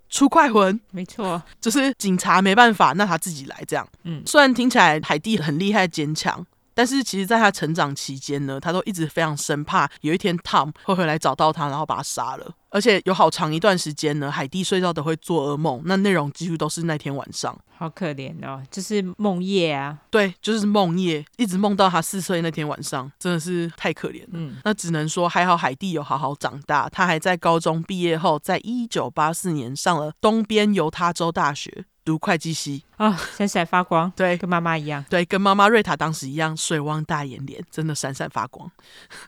[0.10, 3.88] 出快魂，没错，就是警察没办法，那他自己来这样。
[4.04, 6.46] 嗯，虽然听起来海蒂很厉害坚强。
[6.72, 12.50] 但是其实，在他成长期间呢，他都一直非常生怕有一天 Tom 会回来找到他，然后把他杀了。
[12.70, 17.54] 而且有好长一段时间呢，海蒂睡觉都会做噩梦，那内容几乎都是那天晚上。
[17.80, 19.98] 好可怜哦，就是梦夜啊。
[20.12, 24.30] 对，就是梦夜，一直梦到他四岁那天晚上，真的是太可怜了。
[24.34, 31.86] 嗯，那只能说还好海蒂有好好长大，他还在高中毕业后，在一九八四年上了东边犹他州大学。
[32.06, 38.72] 读会计系啊，闪闪发光，对，跟妈妈一样，对，跟妈妈瑞塔当时一样，水汪大眼脸，真的闪闪发光。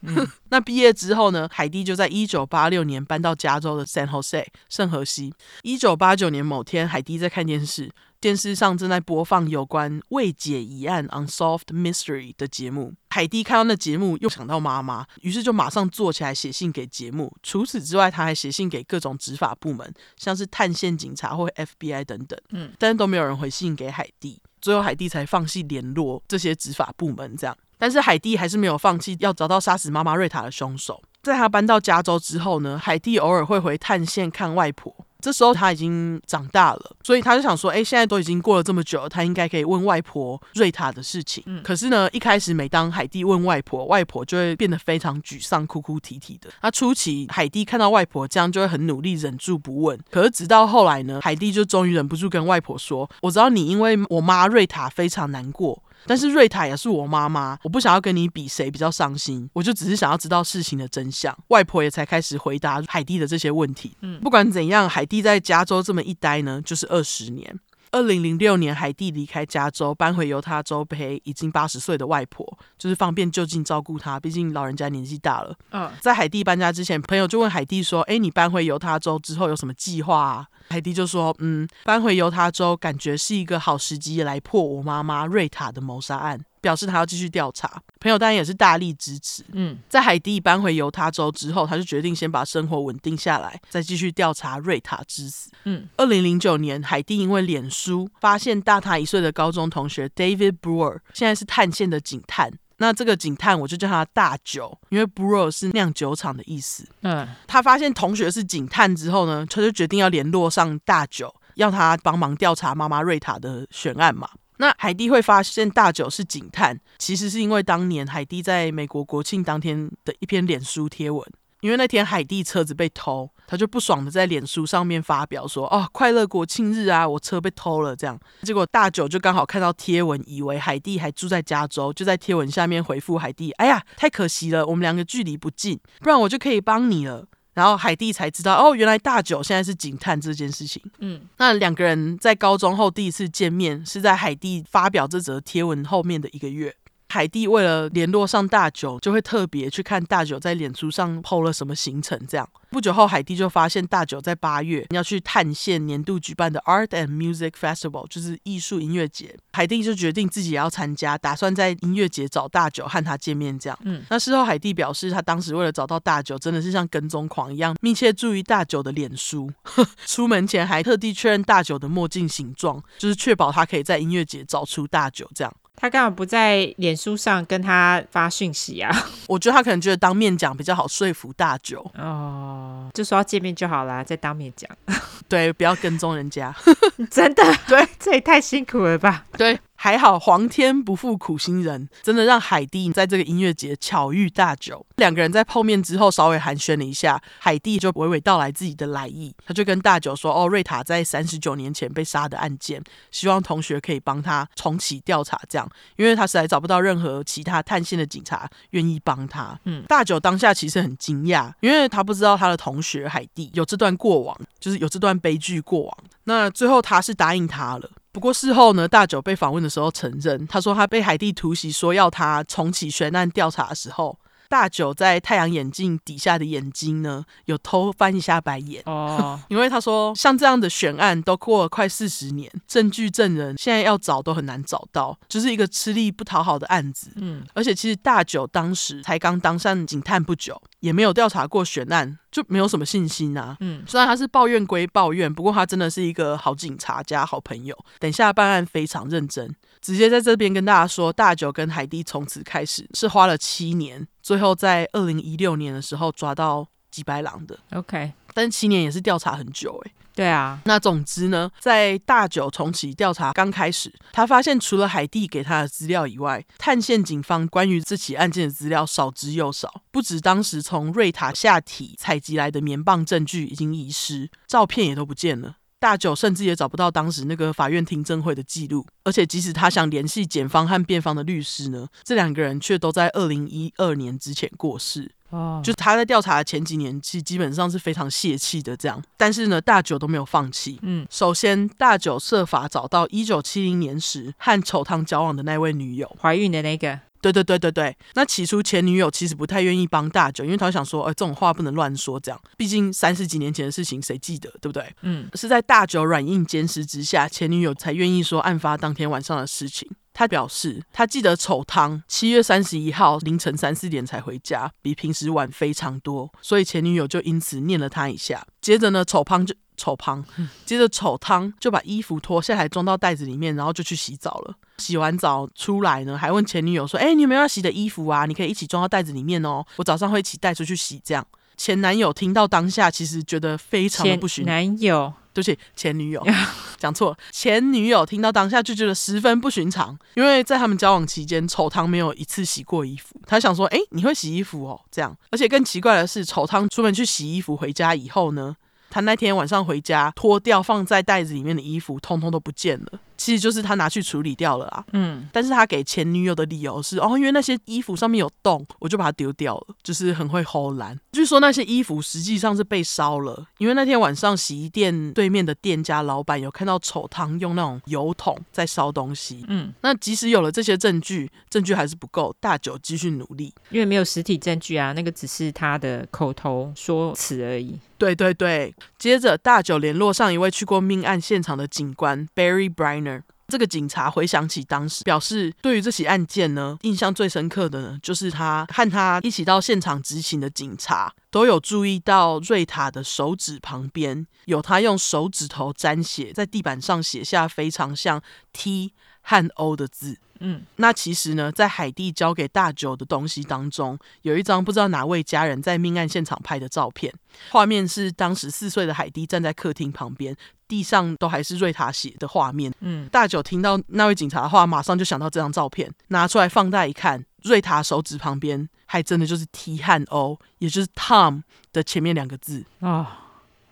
[0.02, 5.32] 嗯， 那毕业之后呢，海蒂就在一九八六年搬到加州的 San Jose 圣何西。
[5.62, 7.92] 一九八九年某天，海蒂在看电视。
[8.21, 12.93] 电视上正在播放有关未解疑案 （Unsolved Mystery） 的节目。
[13.10, 17.36] 海蒂看到那节目，又想到妈妈，于是就马上坐起来写信给节目。
[17.41, 22.39] 除此之外，他还写信给各种执法部门，像是探线警察或 FBI 等等。
[22.51, 24.39] 嗯，但是都没有人回信给海蒂。
[24.62, 27.36] 最后，海蒂才放弃联络这些执法部门。
[27.36, 31.01] 这样，但是海蒂还是没有放弃要找到杀死妈妈瑞塔的凶手。
[31.23, 34.95] 在他搬到加州之后呢，海蒂偶尔会回探线看外婆。
[35.21, 41.43] 这时候他已经长大了，所以他就想说：“哎，现在都已经过了这么久了，他应该可以问外婆瑞塔的事情。
[41.45, 46.49] 嗯”可是呢，一开始每当海蒂问外婆，外婆就会变得非常沮丧，哭哭啼啼的。
[46.62, 49.99] 那初期海蒂看到外婆这样，就会很努力忍住不问。
[50.10, 61.38] 可是直到后来呢，海蒂就终于忍不住跟外婆说：“我知道你因为我妈瑞塔非常难过。”但是瑞塔也是我妈妈，我不想要跟你比谁比较伤心，我就只是想要知道事情的真相。
[61.50, 63.96] 外婆也才开始回答海蒂的这些问题。
[64.02, 67.60] 嗯，不管怎样，海蒂在加州这么一待呢，就是二十年。
[67.91, 74.17] 二零零六年，海蒂离开加州，搬回犹他州陪已经八十岁的外婆，就是方便就近照顾她。
[74.17, 75.54] 毕竟老人家年纪大了。
[75.71, 87.82] 嗯，在海蒂搬家之前，朋友就问海蒂说：“哎，你搬回犹他州之后有什么计划啊？”海蒂就说：“嗯，搬回犹他州，感觉是一个好时机来破我妈妈瑞塔的谋杀案。”表示他要继续调查。
[87.99, 89.43] 朋友当然也是大力支持。
[89.51, 95.51] 嗯，在海蒂搬回犹他州之后，他就决定先把生活稳定下来，再继续调查瑞塔之死。
[95.66, 102.51] 嗯，二零零九年，海蒂因为脸书发现大他一岁的高中同学 David Brewer 现在是探线的警探。
[102.78, 106.88] 那这个警探我就叫他大酒，因为 Brewer 是酿酒厂的意思。
[107.01, 114.28] 嗯，他发现同学是警探之后呢，他就决定要联络上大酒，要他帮忙调查妈妈瑞塔的悬案嘛。
[114.62, 121.28] 那海蒂会发现大九是警探，其实是因为当年海蒂在美国国庆当天的一篇脸书贴文。
[121.62, 140.82] 因为那天海蒂车子被偷，他就不爽的在脸书上面发表说：“哦，快乐国庆日啊，我车被偷了。”这样，结果大九就刚好看到贴文，以为海蒂还住在加州，就在贴文下面回复海蒂：“哎呀，太可惜了，我们两个距离不近，不然我就可以帮你了。”然后海蒂才知道，哦，原来大九现在是警探这件事情。
[140.99, 146.76] 嗯，那两个人在高中后第一次见面，是在海蒂发表这则贴文后面的一个月。
[147.12, 152.18] 海蒂为了联络上大九，就会特别去看大九在脸书上 PO 了什么行程。
[152.26, 159.36] 这样不久后，海蒂就发现大九在八月要去探线年度举办的 Art and Music Festival，就是艺术音乐节。
[159.51, 163.59] 海蒂就决定自己也要参加，打算在音乐节找大九和他见面。
[163.59, 169.51] 这样，嗯，那事后海蒂表示，他当时为了找到大九，真的是像跟踪狂一样，密切注意大九的脸书。
[170.07, 175.30] 出门前还特地确认大九的墨镜形状，就是确保他可以在音乐节找出大九。
[175.36, 175.53] 这样。
[175.76, 178.91] 他干嘛不在脸书上跟他发讯息啊？
[179.28, 184.69] 我觉得他可能觉得当面讲比较好说服大九哦，就说要见面就好啦，再当面讲。
[185.28, 186.53] 对，不要跟踪人家。
[187.09, 189.26] 真的，对，这也太辛苦了吧？
[189.38, 189.59] 对。
[189.84, 194.86] 还好，皇天不负苦心人，真的让海蒂在这个音乐节巧遇大九。
[194.97, 199.34] 两个人在碰面之后稍微寒暄了一下，海蒂就娓娓道来自己的来意。
[199.43, 202.79] 他就跟大九说：“哦，瑞塔在三十九年前被杀的案件，
[203.09, 205.41] 希望同学可以帮他重启调查。
[205.49, 215.97] 这样，因为他实在找不到任何其他探线的警察愿意帮他。”嗯，大九当下其实很惊讶，因为他不知道他的同学海蒂有这段过往，就是有这段悲剧过往。
[216.32, 217.89] 那最后他是答应他了。
[218.13, 224.17] 不过事后呢，大九被访问的时候承认，他说他被海蒂突袭，说要他重启悬案调查的时候，
[224.52, 237.12] 大九在太阳眼镜底下的眼睛呢，有偷翻一下白眼哦， 因为他说像这样的悬案都过了快四十年，证据证人现在要找都很难找到，就是一个吃力不讨好的案子。
[237.16, 242.18] 嗯，而且其实大九当时才刚当上警探不久，也没有调查过悬案。
[242.32, 243.58] 就没有什么信心啊。
[243.60, 247.78] 嗯，虽然他是抱怨归抱怨，不过他真的是一个好警察加好朋友。
[247.99, 257.57] 等下办案非常认真，直接在这边跟大家说，大九跟海蒂从此开始是花了七年，最后在二零一六年的时候抓到吉白狼的。
[257.73, 259.95] OK，但七年也是调查很久诶、欸。
[260.13, 269.84] 对啊，那总之呢，在大九重启调查刚开始，他发现除了海蒂给他的资料以外，探线警方关于这起案件的资料少之又少。
[269.89, 275.55] 不止当时从瑞塔下体采集来的棉棒证据已经遗失，照片也都不见了。
[275.82, 285.11] 大九甚至也找不到当时那个法院听证会的记录，而且即使他想联系检方和辩方的律师呢，这两个人却都在二零一二年之前过世。
[285.32, 289.01] 哦，就他在调查的前几年，其实基本上是非常泄气的这样。
[289.17, 290.77] 但是呢，大九都没有放弃。
[290.84, 296.99] 嗯，首先大九设法找到一九七零年时和丑汤交往的那位女友，怀孕的那个。
[297.22, 297.95] 对对对对对。
[298.15, 304.93] 那起初前女友其实不太愿意帮大九，因为他想说，哎，这种话不能乱说，这样，毕竟三十几年前的事情谁记得，对不对？
[305.01, 309.89] 嗯，是在大九软硬兼施之下，前女友才愿意说案发当天晚上的事情。
[310.13, 318.45] 他表示，他记得丑汤七月三十一号凌晨三四点才回家，比平时晚非常多，所以前女友就因此念了他一下。
[318.59, 320.23] 接着呢，丑汤就丑汤，
[320.63, 324.53] 接着丑汤就把衣服脱下来装到袋子里面，然后就去洗澡了。
[324.77, 328.27] 洗完澡出来呢，还问前女友说：“哎，你有没有要洗的衣服啊？
[328.27, 331.25] 你可以一起装到袋子里面哦，我早上会一起带出去洗。”这样，
[331.57, 334.45] 前男友听到当下其实觉得非常的不寻。
[334.45, 335.13] 男友。
[335.34, 336.21] 对不起，前女友
[336.77, 337.17] 讲错了。
[337.32, 343.15] 前女友听到当下就觉得十分不寻常，因为在他们交往期间，丑汤没有一次洗过衣服。
[343.25, 344.82] 他想说，哎，你会洗衣服哦？
[344.91, 348.53] 这样，而且更奇怪的是，丑汤出门去洗衣服，回家以后呢，
[348.92, 353.00] 他那天晚上回家脱掉放在袋子里面的衣服，通通都不见了。
[353.22, 360.99] 其实就是他拿去处理掉了啊，嗯，但是他给前女友的理由是哦，因为那些衣服上面有洞，我就把它丢掉了，就是很会偷懒。
[361.11, 377.78] 据说那些衣服实际上是被烧了，因为那天晚上洗衣店对面的店家老板有看到丑汤用那种油桶在烧东西，嗯，那即使有了这些证据，证据还是不够，大九继续努力，因为没有实体证据啊，那个只是他的口头说辞而已。
[377.99, 383.11] 对对对，接着大九联络上一位去过命案现场的警官 Barry Briner。
[383.52, 398.22] 这个警察回想起当时，表示对于这起案件呢，印象最深刻的呢，就是他和他一起到现场执勤的警察都有注意到瑞塔的手指旁边有他用手指头沾血在地板上写下非常像
[398.54, 400.18] T 和 O 的字。
[400.43, 407.14] 嗯，那其实呢，在海蒂交给大九的东西当中，有一张不知道哪位家人在命案现场拍的照片。
[407.52, 410.36] 画面是当时四岁的海蒂站在客厅旁边，
[410.72, 412.74] 地上都还是瑞塔血的画面。
[412.80, 421.43] 嗯，大九听到那位警察的话，马上就想到这张照片，拿出来放大一看，瑞塔手指旁边还真的就是 T 和 O，也就是 Tom
[421.74, 422.89] 的前面两个字啊。
[422.89, 423.07] 哦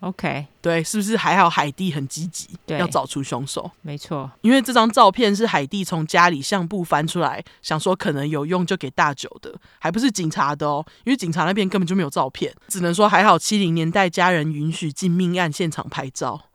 [0.02, 1.50] OK，对，是不是还好？
[1.50, 3.70] 海蒂很积极，对，要找出凶手。
[3.82, 10.86] 没错，因为这张照片是海蒂从家里相簿翻出来，想说可能有用就给大九的，还不是警察的哦。
[11.04, 16.46] 因为警察那边根本就没有照片，只能说还好七零年代家人允许进命案现场拍照。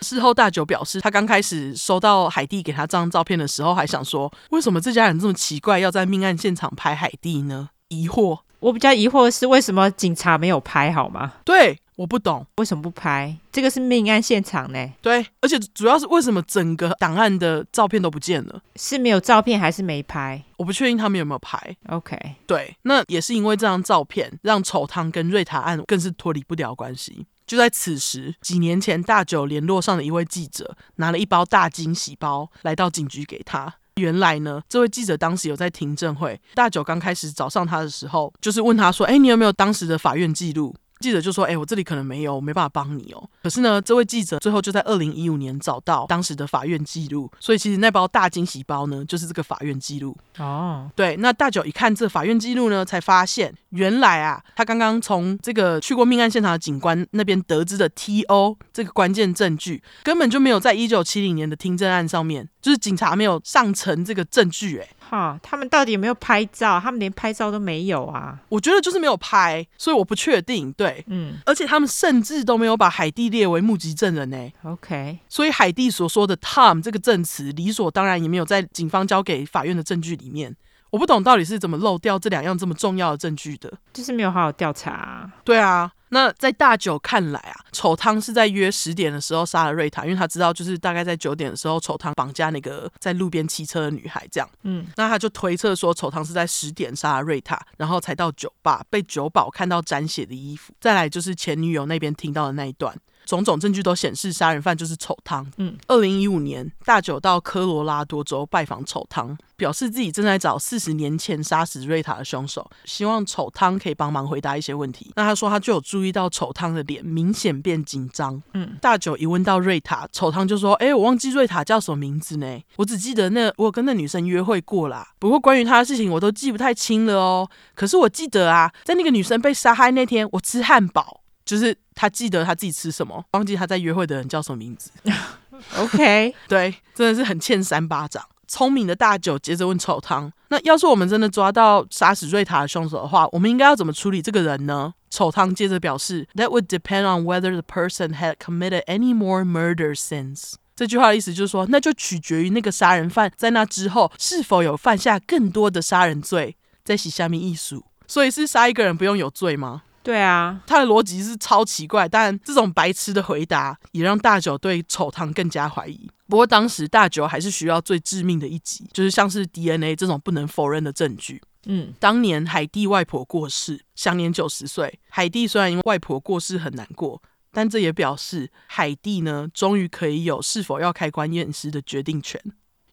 [0.00, 7.70] 事后大九表示，他刚开始收到海蒂给他这张照片的时候，还想说为什么这家人这么奇怪，要在命案现场拍海蒂呢？
[7.88, 8.40] 疑惑。
[8.60, 11.34] 我比较疑惑的是，为什么警察没有拍好吗？
[11.44, 11.78] 对。
[11.96, 14.92] 我不懂为什么不拍，这个是命案现场呢？
[15.00, 18.60] 对，而且主要是为什么整个档案的照片都不见了？
[18.74, 20.44] 是没有照片还是没拍？
[20.58, 21.58] 我不确定他们有没有拍。
[21.88, 27.24] OK，对，那也是因为这张照片让丑汤跟瑞塔案更是脱离不了关系。
[27.46, 33.74] 就在此时，几年前大九联络上的一位记者拿了一包大惊喜包来到警局给他。
[33.96, 43.28] 原来呢，这位记者当时有在听证会，大九刚开始找上他的时候，就是问他说：“哎，你有没有当时的法院记录？”记者就说：“哎、欸，我这里可能没有，我没办法帮你哦。
[43.42, 50.90] 可是呢，这位记者最后就在二零一五年找到当时的法院记录，所以其实那包大惊喜包呢，就是这个法院记录哦。
[50.96, 58.56] 对，那大九一看这法院记录呢，才发现原来啊，他刚刚从这个去过命案现场的警官那边得知的 T.O.
[58.72, 64.78] 这个关键证据，根本就没有在一九七零年的听证案上面，就是警察没有上呈这个证据。
[64.78, 66.80] 哎，哈，他们到底有没有拍照？
[66.80, 68.38] 他们连拍照都没有啊？
[68.48, 70.72] 我觉得就是没有拍，所以我不确定。
[70.72, 70.86] 对。
[70.86, 74.52] 对，嗯，而且他们甚至都没有把海蒂列为目击证人呢。
[74.62, 80.54] OK，所以海蒂所说的 Tom 这个证词，理所当然也没有在警方交给法院的证据里面。
[80.90, 85.28] 我不懂到底是怎么漏掉这两样这么重要的证据的，就是没有好好调查啊。
[85.42, 85.90] 对啊。
[86.10, 94.48] 那在大九看来啊，丑汤是在约十点的时候杀了瑞塔，因为他知道就是大概在九点的时候，丑汤绑架那个在路边骑车的女孩，这样。
[94.62, 102.96] 嗯，那他就推测说，丑汤是在十点杀了瑞塔，然后才到酒吧被酒保看到沾血的衣服，再来就是前女友那边听到的那一段。
[103.26, 105.46] 种种证据都显示杀人犯就是丑汤。
[105.58, 115.12] 嗯，二零一五年，大九到科罗拉多州拜访丑汤，表示自己正在找四十年前杀死瑞塔的凶手，希望丑汤可以帮忙回答一些问题。
[115.16, 118.40] 那他说他就有注意到丑汤的脸明显变紧张。
[118.54, 122.60] 嗯，大九一问到瑞塔，丑汤就说：“哎，我忘记瑞塔叫什么名字呢？
[122.76, 125.08] 我只记得那我跟那女生约会过啦。
[125.18, 127.48] 不过关于她的事情我都记不太清了哦。
[127.74, 134.90] 可是我记得啊，在那个女生被杀害那天，我吃汉堡。”就是他记得他自己吃什么，忘记他在约会的人叫什么名字。
[135.78, 138.22] OK， 对，真的是很欠三巴掌。
[138.48, 156.56] 聪明的大九接着问丑汤：“那要是我们真的抓到杀死瑞塔的凶手的话，我们应该要怎么处理这个人呢？”丑汤接着表示：“That would depend on whether the person had committed any more murder since。”这句话的意思就是说，那就取决于那个杀人犯在那之后是否有犯下更多的杀人罪。
[156.84, 159.82] 在洗下面艺术，所以是杀一个人不用有罪吗？
[160.06, 166.08] 对啊，他的逻辑是超奇怪，但这种白痴的回答也让大九对丑堂更加怀疑。
[166.28, 171.42] 不过当时大九还是需要最致命的一击，就是像是 DNA 这种不能否认的证据。
[171.64, 175.00] 嗯，当年海蒂外婆过世，享年九十岁。
[175.08, 182.40] 海蒂虽然因为外婆过世很难过，但这也表示海蒂呢，终于可以有是否要开棺验尸的决定权。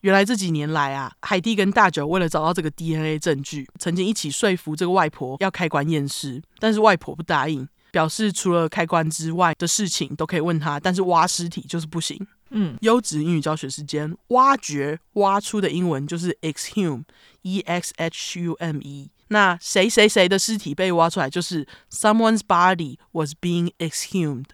[0.03, 12.19] 原来这几年来啊，海蒂跟大九为了找到这个 DNA 证据，曾经一起说服这个外婆要开棺验尸，但是外婆不答应，表示除了开棺之外的事情都可以问他，但是挖尸体就是不行。
[12.49, 19.09] 嗯，优质英语教学时间，挖掘挖出的英文就是 exhume，e x h u m e。
[19.29, 24.47] 那谁谁谁的尸体被挖出来，就是 someone's body was being exhumed。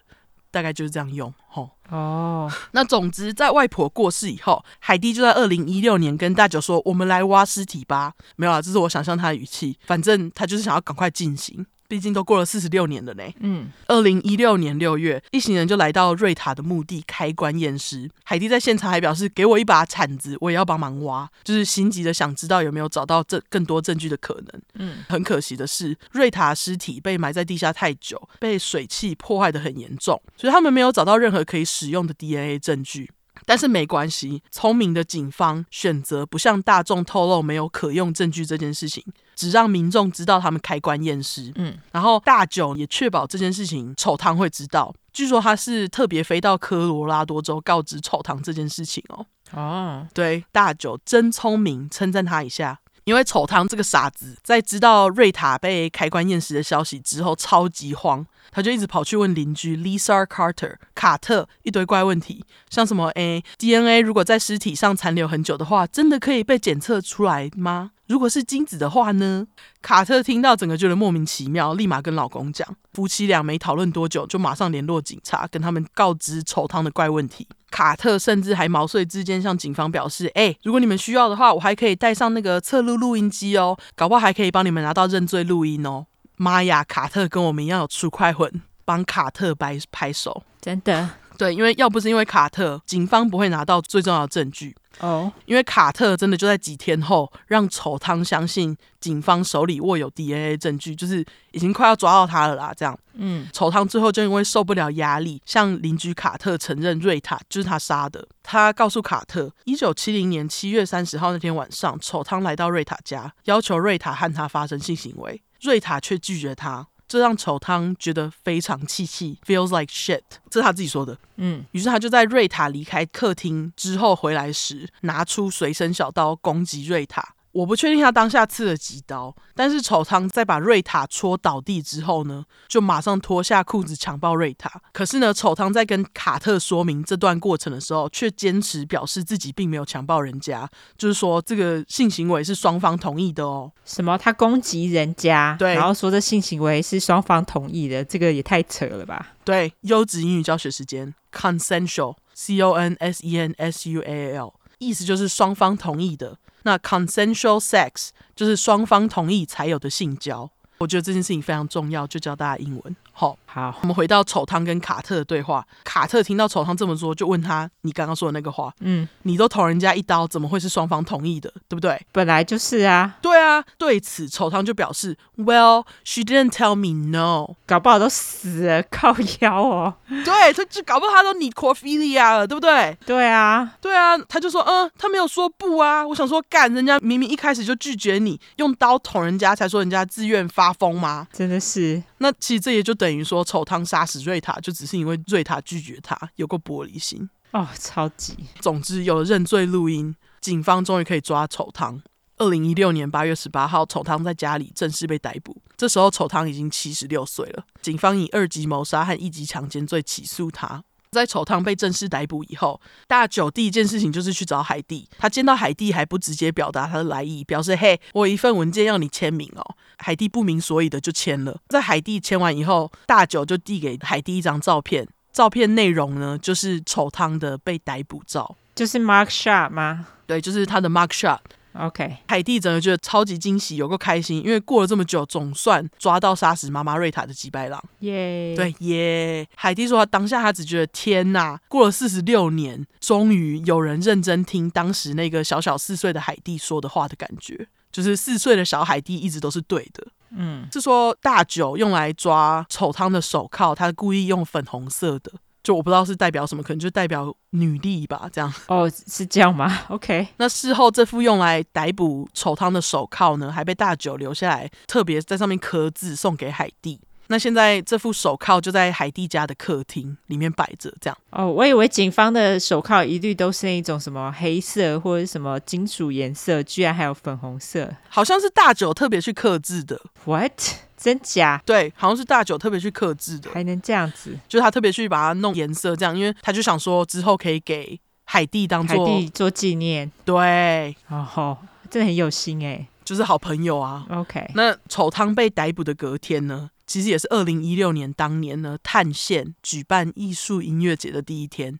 [0.51, 2.51] 大概就是这样用，吼哦。
[2.71, 9.77] 那总之，在外婆过世以后，海蒂就在二零一六年跟大九说：“我们来挖尸体吧。”没有啊，这是我想象他的语气。
[9.85, 11.65] 反正他就是想要赶快进行。
[11.89, 13.23] 毕竟都过了四十六年了呢。
[13.39, 18.09] 嗯，二零一六年六月，一行人就来到瑞塔的墓地开棺验尸。
[18.23, 24.61] 海蒂在现场还表示：“给我一把铲子，我也要帮忙挖。”就是心急的想知道有没有找到这更多证据的可能。
[24.75, 33.09] 嗯，很可惜的是，瑞塔尸体被埋在地下太久，被水汽破坏的很严重，所以他们没有找到任何可以使用的 DNA 证据。
[33.45, 39.03] 但是没关系，聪明的警方选择不向大众透露没有可用证据这件事情，
[39.39, 41.49] 只让民众知道他们开棺验尸。
[41.55, 44.93] 嗯，然后大九也确保这件事情丑汤会知道。
[45.13, 49.25] 据说他是特别飞到科罗拉多州告知丑汤这件事情哦。
[49.53, 52.79] 哦，对，大九真聪明，称赞他一下。
[53.05, 67.91] 因为丑汤这个傻子，在知道瑞塔被开棺验尸的消息之后，超级慌，他就一直跑去问邻居 Lisa Carter 卡特一堆怪问题，像什么诶 DNA 如果在尸体上残留很久的话，真的可以被检测出来吗？
[68.09, 69.45] 如果是精子的话呢？
[69.83, 72.67] 卡特听到整个觉得莫名其妙，立马跟老公讲。
[72.91, 77.47] 夫妻俩没讨论多久，就马上联络警察，跟他们告知丑汤的怪问题。
[77.69, 88.51] 卡特甚至还毛遂自荐向警方表示：“哎、欸，如果你们需要的话，我还可以带上那个侧录录音机哦，搞不好还可以帮你们拿到认罪录音哦。”妈呀，卡特跟我们一样有出快混，
[88.85, 91.11] 帮卡特拍拍手，真的。
[91.37, 94.75] 对，因为要不是因为卡特，警方不会拿到最重要的证据。
[94.99, 95.43] 哦，oh.
[95.45, 102.73] 因为卡特真的就在几天后让丑汤相信警方手里握有 DNA 证据，就是已经快要抓到他了啦。
[102.75, 108.27] 这样，嗯，丑汤最后就因为受不了压力，向邻居卡特承认瑞塔就是他杀的。
[108.43, 116.87] 他告诉卡特，一九七零年七月三十号那天晚上，丑汤来到瑞塔家，要求瑞塔和他发生性行为，瑞塔却拒绝他。
[117.09, 121.17] 这让丑汤觉得非常气气，feels like shit，这是他自己说的。
[121.37, 127.33] 嗯，于是他就在瑞塔离开客厅之后回来时，拿出随身小刀攻击瑞塔。
[127.51, 134.81] 我不确定他当下刺了几刀，但是丑汤在把瑞塔戳倒地之后呢，就马上脱下裤子强暴瑞塔。
[134.93, 143.71] 可是呢，丑汤在跟卡特说明这段过程的时候，却坚持表示自己并没有强暴人家，就是说这个性行为是双方同意的哦。
[143.83, 144.15] 什么？
[144.17, 149.33] 他攻击人家，对，然后说这性行为是双方同意的，这个也太扯了吧？
[149.43, 156.37] 对，优质英语教学时间，consensual，c o n s e n s u a l，意思就是双方同意的。
[156.63, 160.49] 那 consensual sex 就是双方同意才有的性交，
[160.79, 162.95] 我觉得这件事情非常重要，就教大家英文。
[163.19, 165.67] 好，好，我们回到丑汤跟卡特的对话。
[165.83, 171.51] 卡特听到丑汤这么说，就问他：“你刚刚说的那个话，嗯，你都捅人家一刀，怎么会是双方同意的？
[171.67, 173.17] 对不对？”本来就是啊。
[173.21, 173.61] 对啊。
[173.77, 179.95] 对此，丑汤就表示：“Well, she didn't tell me no。”搞不好都死了，靠腰哦。
[180.07, 182.97] 对，他就搞不好他都 necrophilia 了，对不对？
[183.05, 184.17] 对啊，对啊。
[184.29, 191.27] 他就说：“嗯，他没有说不啊。”我想说，干人家明明一开始就拒绝你，用刀捅人家才说人家自愿发疯吗？
[191.33, 192.01] 真的是。
[192.19, 198.35] 那其实这也就等于说，丑汤杀死瑞塔，就只是因为瑞塔拒绝他，有过玻璃心哦，超级。
[198.59, 202.01] 总之有了认罪录音，警方终于可以抓丑汤。
[202.37, 205.61] 二零一六年八月十八号，丑汤在家里正式被逮捕。
[205.75, 210.83] 这时候丑汤已经七十六岁了，警方以二级谋杀和一级强奸罪起诉他。
[211.11, 215.07] 在丑汤被正式逮捕以后，大九第一件事情就是去找海蒂。
[215.17, 221.57] 他见到海蒂还不直接表达他的来意，表示：“嘿，我有一份文件要你签名哦。”海蒂不明所以的就签了。
[221.69, 230.07] 在海蒂签完以后，大九就递给海蒂一张照片，照片内容呢就是丑汤的被逮捕照，就是 Mark Shot 吗？
[230.27, 231.39] 对，就是他的 Mark Shot。
[231.79, 237.83] OK，海蒂整个觉得超级惊喜，有个开心，因为过了这么久，总算抓到杀死妈妈瑞塔的吉白狼。
[237.99, 239.47] 耶，对耶。
[239.55, 250.05] 海蒂说，他当下他只觉得天哪，过了四十六年，终于有人认真听当时那个小小四岁的海蒂说的话的感觉，就是四岁的小海蒂一直都是对的。
[250.31, 255.31] 嗯，是说大九用来抓丑汤的手铐，他故意用粉红色的。
[255.63, 258.51] 就我不知道是代表什么，可能就代表女力吧，这样。
[258.67, 260.27] 哦，是这样吗？OK。
[260.37, 266.99] 那事后这副用来逮捕丑汤的手铐呢，还被大九留下来，特别在上面刻字送给海蒂。
[267.31, 271.17] 那现在这副手铐就在海蒂家的客厅里面摆着，这样。
[271.29, 280.01] 哦，我以为警方的手铐一律都是那种什么黑色或者什么金属颜色，居然还有粉红色，好像是大九特别去刻字的。
[280.25, 280.53] What？
[281.01, 281.61] 真假？
[281.65, 284.37] 对，好像是大九特别去克制的，还能这样子？
[284.49, 290.11] 就是他特别去把它弄颜色这样，因为他就想说之后可以给海蒂当做海蒂做纪念。
[290.25, 291.57] 对，哦吼，
[291.89, 294.05] 真的很有心哎，就是好朋友啊。
[294.09, 301.79] OK，那丑汤被逮捕的隔天呢，其实也是二零一六年当年呢，探县举办艺术音乐节的第一天。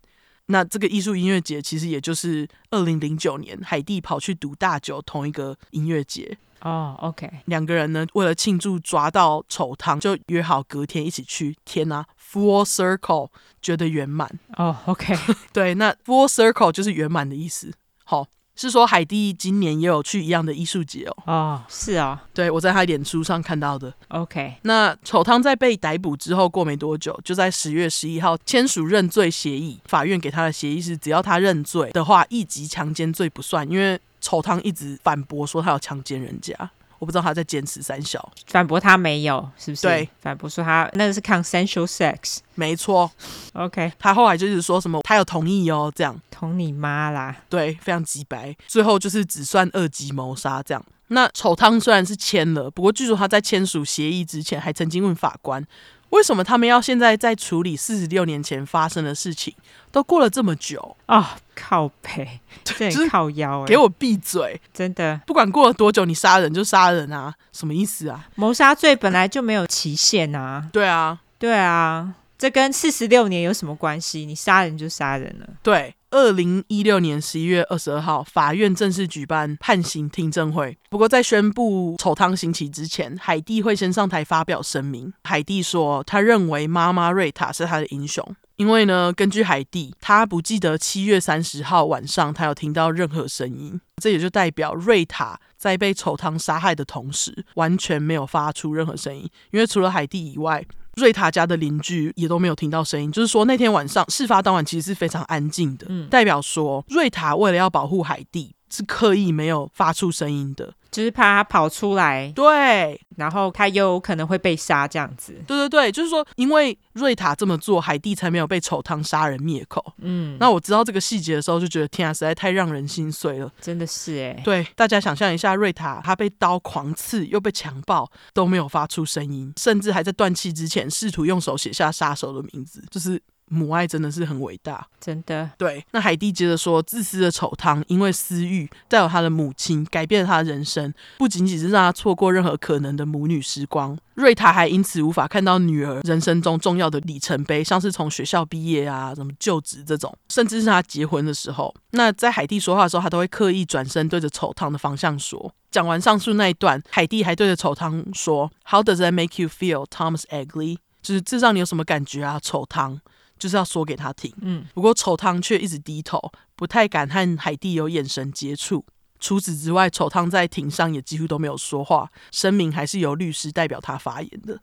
[0.51, 6.37] 那这个艺术音乐节其实也就是二零零九年海蒂跑去读大九同一个音乐节。
[6.61, 11.55] 哦、oh，OK，两个人呢，为了庆祝抓到丑汤，就约好隔天一起去。
[11.63, 13.29] 天哪，Full Circle，
[13.61, 14.29] 觉得圆满。
[14.57, 15.15] 哦、oh，OK，
[15.53, 17.71] 对，那 Full Circle 就是圆满的意思。
[18.03, 21.15] 好，是说海蒂今年也有去一样的艺术节哦。
[21.25, 23.93] 哦，是啊，对，我在他脸书上看到的。
[24.09, 29.79] OK，那丑汤在被逮捕之后，过没多久，就在十月十一号签署认罪协议。
[29.85, 36.53] 法院给他的协议是，只要他认罪的话，一级强奸罪不算，因为丑汤一直反驳说他有强奸人家。
[36.99, 39.83] 我不知道他在坚持三小，反驳他没有，是不是？
[39.83, 43.09] 对，反驳说他那个是 consensual sex，没错。
[43.53, 46.19] OK，他后来就是说什么他有同意哦，这样。
[46.29, 47.33] 同你妈啦！
[47.47, 48.53] 对，非常直白。
[48.67, 50.85] 最后就是只算二级谋杀这样。
[51.07, 55.65] 那丑汤虽然是签了，不过据说他在签署协议之前，还曾经问法官。
[56.09, 59.53] 为什么他们要现在在处理四十六年前发生的事情？
[59.91, 61.25] 都过了这么久啊、哦！
[61.55, 64.61] 靠背，对，靠腰，给我闭嘴！
[64.71, 68.27] 真的，不管过了多久，你杀人就杀人啊，什么意思啊？
[68.35, 70.69] 谋杀罪本来就没有期限啊！
[70.71, 74.25] 对啊，对啊，这跟四十六年有什么关系？
[74.25, 75.49] 你杀人就杀人了。
[75.61, 75.93] 对。
[76.11, 80.75] 二零一六年十一月二十二号，法院正式举办判刑听证会。
[80.89, 85.13] 不过，在宣布丑汤刑期之前，海蒂会先上台发表声明。
[85.25, 88.25] 海蒂说，他认为妈妈瑞塔是他的英雄，
[88.55, 93.79] 因为呢，根据海蒂，他不记得七月三十号晚上他有听到任何声音。
[94.01, 100.65] 这也就代表瑞塔在被丑汤杀害的同时，完全没有发出任何声音，因为除了海蒂以外。
[100.99, 110.73] 瑞塔家的邻居也都没有听到声音，就是说那天晚上事发当晚其实是非常安静的，嗯，代表说瑞塔为了要保护海蒂，是刻意没有发出声音的。
[110.91, 115.33] 就是怕他跑出来，对，然后他又有可能会被杀这样子。
[115.45, 119.93] 对对对，就是说，因为瑞塔这么做，海蒂才没有被丑汤杀人灭口。
[119.99, 123.51] 嗯，那我知道这个细节的时候，就觉得天啊，实在太让人心碎了。
[123.61, 133.21] 真的是哎，对，大家想象一下，瑞塔他被刀狂刺，又被强暴，都没有发出声音，甚至还在断气之前试图用手写下杀手的名字，就是。
[133.49, 135.49] 母爱真的是很伟大，真的。
[135.57, 143.97] 对，那海蒂接着说，自私的丑汤因为私欲带有他的母亲，改变了他的人生，不仅仅是让他错过任何可能的母女时光。
[144.15, 151.73] 瑞塔还因此无法看到女儿人生中重要的里程碑，像是从学校毕业啊、什么就职这种，甚至是他结婚的时候。
[151.91, 155.53] 那在海蒂说话的时候，他都会刻意转身对着丑汤的方向说。
[155.71, 162.99] 讲完上述那一段，海蒂还对着丑汤说：“How does that make you feel, Thomas Egley？” 就是这让你有什么感觉啊，丑汤？
[163.39, 166.19] 就是要说给他听，嗯，不过丑汤却一直低头，
[166.55, 168.85] 不太敢和海蒂有眼神接触。
[169.19, 174.57] 除此之外，丑汤在庭上也几乎都没有说话，声明还是由律师代表他发言的，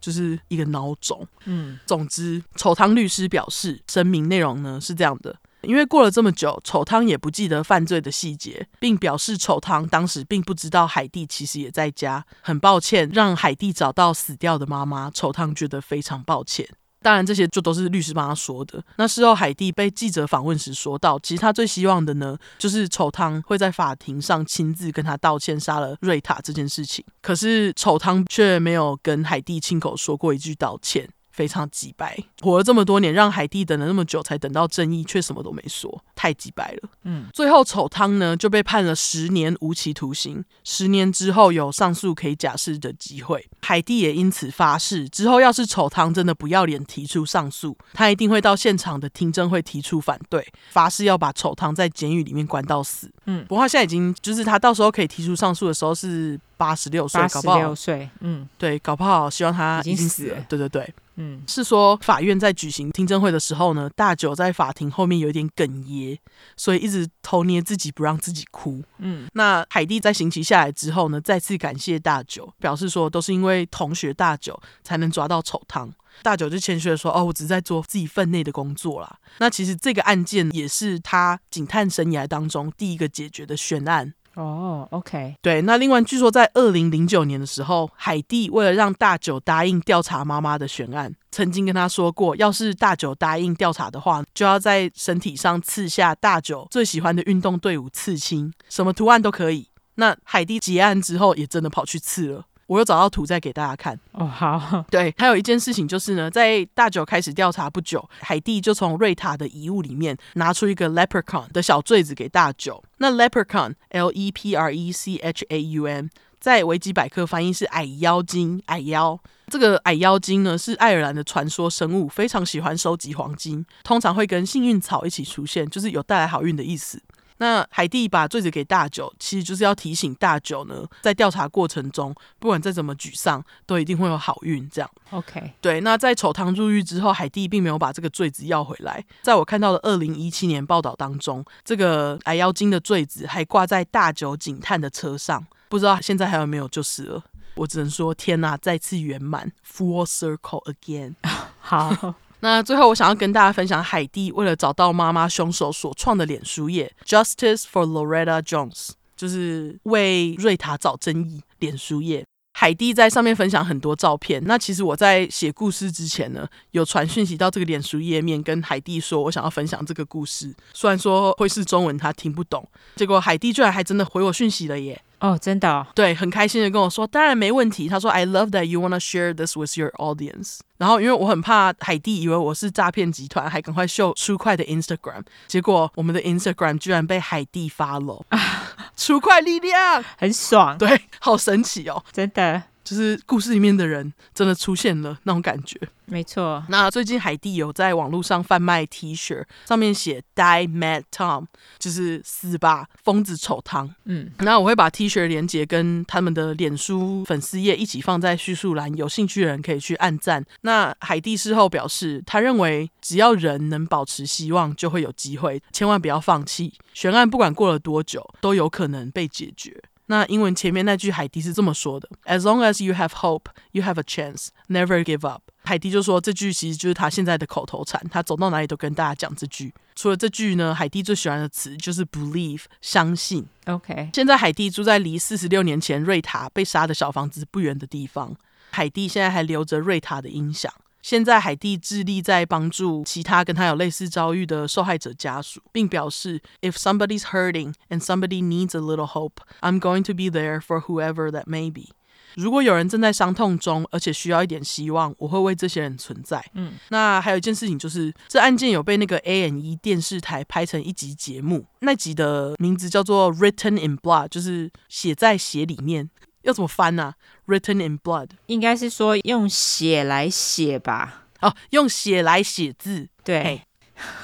[0.00, 1.26] 就是一个孬种。
[1.44, 16.68] 嗯，总之，丑汤律师表示，声明内容呢是这样的：因为过了这么久，丑汤也不记得犯罪的细节，并表示丑汤当时并不知道海蒂其实也在家，很抱歉让海蒂找到死掉的妈妈，丑汤觉得非常抱歉。
[17.02, 18.82] 当然，这些就都是律师帮他说的。
[18.96, 27.04] 那事后，海蒂被记者访问时说到：“其实他最希望的呢，就是丑汤会在法庭上亲自跟他道歉杀了瑞塔这件事情。
[27.22, 36.88] 可是，丑汤却没有跟海蒂亲口说过一句道歉。”非常机掰，活了这么多年，让海蒂等了那么久才等到正义，却什么都没说，太机掰了。
[37.04, 43.48] 嗯，最后丑汤呢就被判了十年无期徒刑，十年之后有上诉可以假释的机会。
[43.62, 53.10] 海蒂也因此发誓，之后要是丑汤真的不要脸提出上诉，他一定会到现场的听证会提出反对，发誓要把丑汤在监狱里面关到死。
[53.26, 60.44] 嗯，不过他现在已经就是他到时候可以提出上诉的时候是八十六岁，搞不好八十六岁，嗯，对，搞不好希望他已经死了。
[60.48, 60.92] 对对对。
[61.20, 66.18] 嗯，是说法院在举行听证会的时候呢，大九在法庭后面有点哽咽，
[66.56, 68.82] 所以一直偷捏自己不让自己哭。
[68.98, 75.92] 嗯，那海蒂在刑期下来之后呢，再次感谢大九，表示说都是因为同学大九才能抓到丑汤。
[76.22, 84.12] 大九就谦虚的说：“哦，我只是在做自己分内的工作啦。”那其实这个案件也是他警探生涯当中第一个解决的悬案。
[84.36, 99.68] 哦、，OK，对，那另外据说在二零零九年的时候，海蒂为了让大九答应调查妈妈的悬案，曾经跟他说过，要是大九答应调查的话，就要在身体上刺下大九最喜欢的运动队伍刺青，什么图案都可以。
[99.96, 102.44] 那海蒂结案之后，也真的跑去刺了。
[102.70, 104.24] 我有找到图再给大家看哦。
[104.24, 112.80] 好， 对，还有一件事情就是呢，在大九开始调查不久，海蒂就从瑞塔的遗物里面拿出一个 leprechaun 的小坠子给大九。
[112.98, 116.08] 那 leprechaun L E P R E C H A U N
[116.38, 119.18] 在维基百科翻译是矮妖精，矮妖。
[119.48, 127.02] 这个矮妖精呢是爱尔兰的传说生物，非常喜欢收集黄金，通常会跟幸运草一起出现，就是有带来好运的意思。
[127.40, 134.68] 那海蒂把坠子给大九，其实就是要提醒大九呢，在调查过程中，不管再怎么沮丧，都一定会有好运。
[134.68, 135.80] 这样，OK，对。
[135.80, 139.02] 那在丑堂入狱之后，海蒂并没有把这个坠子要回来。
[139.22, 147.24] 在我看到的二零一七年报道当中，这个矮妖精的坠子还挂在大九警探的车上，不知道现在还有没有就是了。
[147.54, 151.14] 我只能说，天哪，再次圆满，Full Circle again。
[151.58, 152.14] 好。
[152.40, 162.24] 那最后，我想要跟大家分享海蒂为了找到妈妈凶手所创的脸书页，Justice for Loretta Jones，就是为瑞塔找正义脸书页。
[162.52, 164.42] 海蒂在上面分享很多照片。
[164.44, 170.54] 那其实我在写故事之前呢，有传讯息到这个脸书页面，跟海蒂说我想要分享这个故事。
[170.74, 175.00] 虽然说会是中文，他听不懂，结果海蒂居然还真的回我讯息了耶！
[175.20, 175.86] 哦，真的哦？
[175.94, 177.88] 对，很开心的跟我说，当然没问题。
[177.88, 180.60] 他说，I love that you wanna share this with your audience。
[180.78, 185.22] 然后因为我很怕海蒂以为我是诈骗集团，还赶快秀出快的 Instagram。
[185.46, 188.22] 结果我们的 Instagram 居然被海蒂 follow，
[188.96, 192.62] 出快力量，很爽，对，好神奇哦，真的。
[192.82, 196.64] 就是故事里面的人真的出现了那种感觉，没错。
[196.68, 201.46] 那最近海蒂有在网络上贩卖 T 恤，上面写 Die Mad Tom，
[201.78, 203.94] 就是死吧疯子丑汤。
[204.06, 210.44] 嗯，那我会把 T 恤连接跟他们的脸书粉丝页一起放在叙述栏，有兴趣的人可以去按赞。
[210.62, 216.72] 那海蒂事后表示，他认为只要人能保持希望，就会有机会，千万不要放弃。
[216.92, 219.80] 悬案不管过了多久，都有可能被解决。
[220.10, 224.48] 那英文前面那句海蒂是这么说的：As long as you have hope, you have a chance.
[224.66, 225.42] Never give up。
[225.62, 229.72] 海蒂就说这句其实就是他现在的口头禅，他走到哪里都跟大家讲这句。
[229.94, 233.46] 除了这句呢，海蒂最喜欢的词就是 believe，相信。
[233.66, 234.10] OK。
[234.12, 238.34] 现在海蒂住在离四十六年前瑞塔被杀的小房子不远的地方，
[238.70, 240.72] 海蒂现在还留着瑞塔的音响。
[241.02, 251.30] 现在海蒂致力在帮助其他跟他有类似遭遇的受害者家属，并表示：“If somebody's hurting and somebody needs a little hope, I'm going to be there for whoever
[251.30, 251.94] that may be。”
[252.36, 256.44] 如果有人正在伤痛中，而且需要一点希望，我会为这些人存在。
[256.54, 266.08] 嗯，那还有一件事情就是，这案件有被那个 A&E 电视台拍成一集节目，那集的名字叫做《Written in Blood》，就是写在血里面。
[266.42, 267.14] 要怎么翻呢、啊
[267.50, 271.24] ？Written in blood，应该是说用血来写吧？
[271.40, 273.08] 哦，用血来写字。
[273.24, 273.62] 对，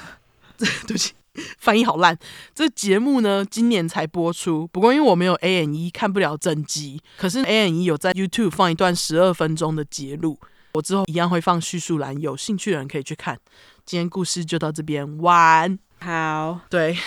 [0.57, 1.13] 对不起，
[1.57, 2.17] 翻译好烂。
[2.55, 4.65] 这节目呢，今年才播出。
[4.67, 7.01] 不过因为我没有 A N E，看不了整集。
[7.17, 10.39] 可是 A N E 有在 YouTube 放一段十二分钟的节录，
[10.73, 13.37] 我之后一样会放叙述栏，有兴趣的人可以去看。
[13.85, 15.77] 今天故事就到这边，完。
[15.99, 16.97] 好，对，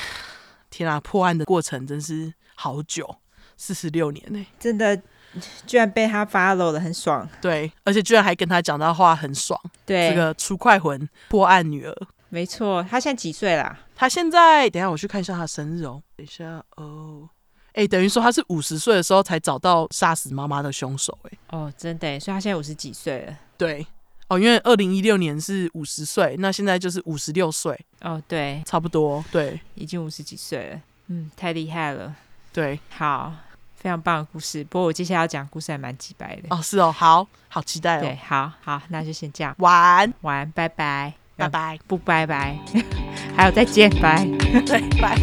[0.69, 3.17] 天啊，破案的过程真是好久。
[3.57, 5.03] 四十六年呢、欸，真的
[5.67, 7.29] 居然被他 follow 了，很爽。
[7.41, 9.61] 对，而且居然还跟他讲到话，很爽。
[9.87, 11.97] 对，这个出快魂破案女儿，
[12.29, 12.85] 没错。
[12.91, 13.79] 他现在几岁啦？
[13.95, 16.03] 他现在，等一下我去看一下他的生日哦。
[16.17, 17.29] 等一下哦，
[17.75, 21.39] 哎，等于说他是五十岁的时候才找到杀死妈妈的凶手，哎。
[21.51, 23.39] 哦，真的，所以他现在五十几岁了。
[23.57, 23.87] 对，
[24.29, 27.79] 哦，因为二零一六年是五十岁，那现在就是五十六岁。
[28.01, 30.81] 哦，对，差不多，对，已经五十几岁了。
[31.09, 32.17] 嗯，太厉害了。
[32.53, 33.33] 对，好。
[33.81, 36.61] 非常棒的故事，不过我接下来要讲故事还蛮鸡白的哦。
[36.63, 38.01] 是哦，好好期待哦。
[38.03, 42.59] 对，好好，那就先这样，晚晚，拜拜，拜拜，不拜拜，
[43.35, 44.23] 还有再见，拜，
[44.67, 45.17] 对，拜。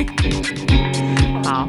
[1.46, 1.68] 好，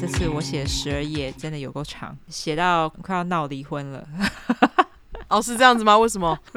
[0.00, 4.04] 这次我写十二页，真的有够长，写到快要闹离婚了。
[5.28, 5.96] 哦，是这样子吗？
[5.98, 6.38] 为什么？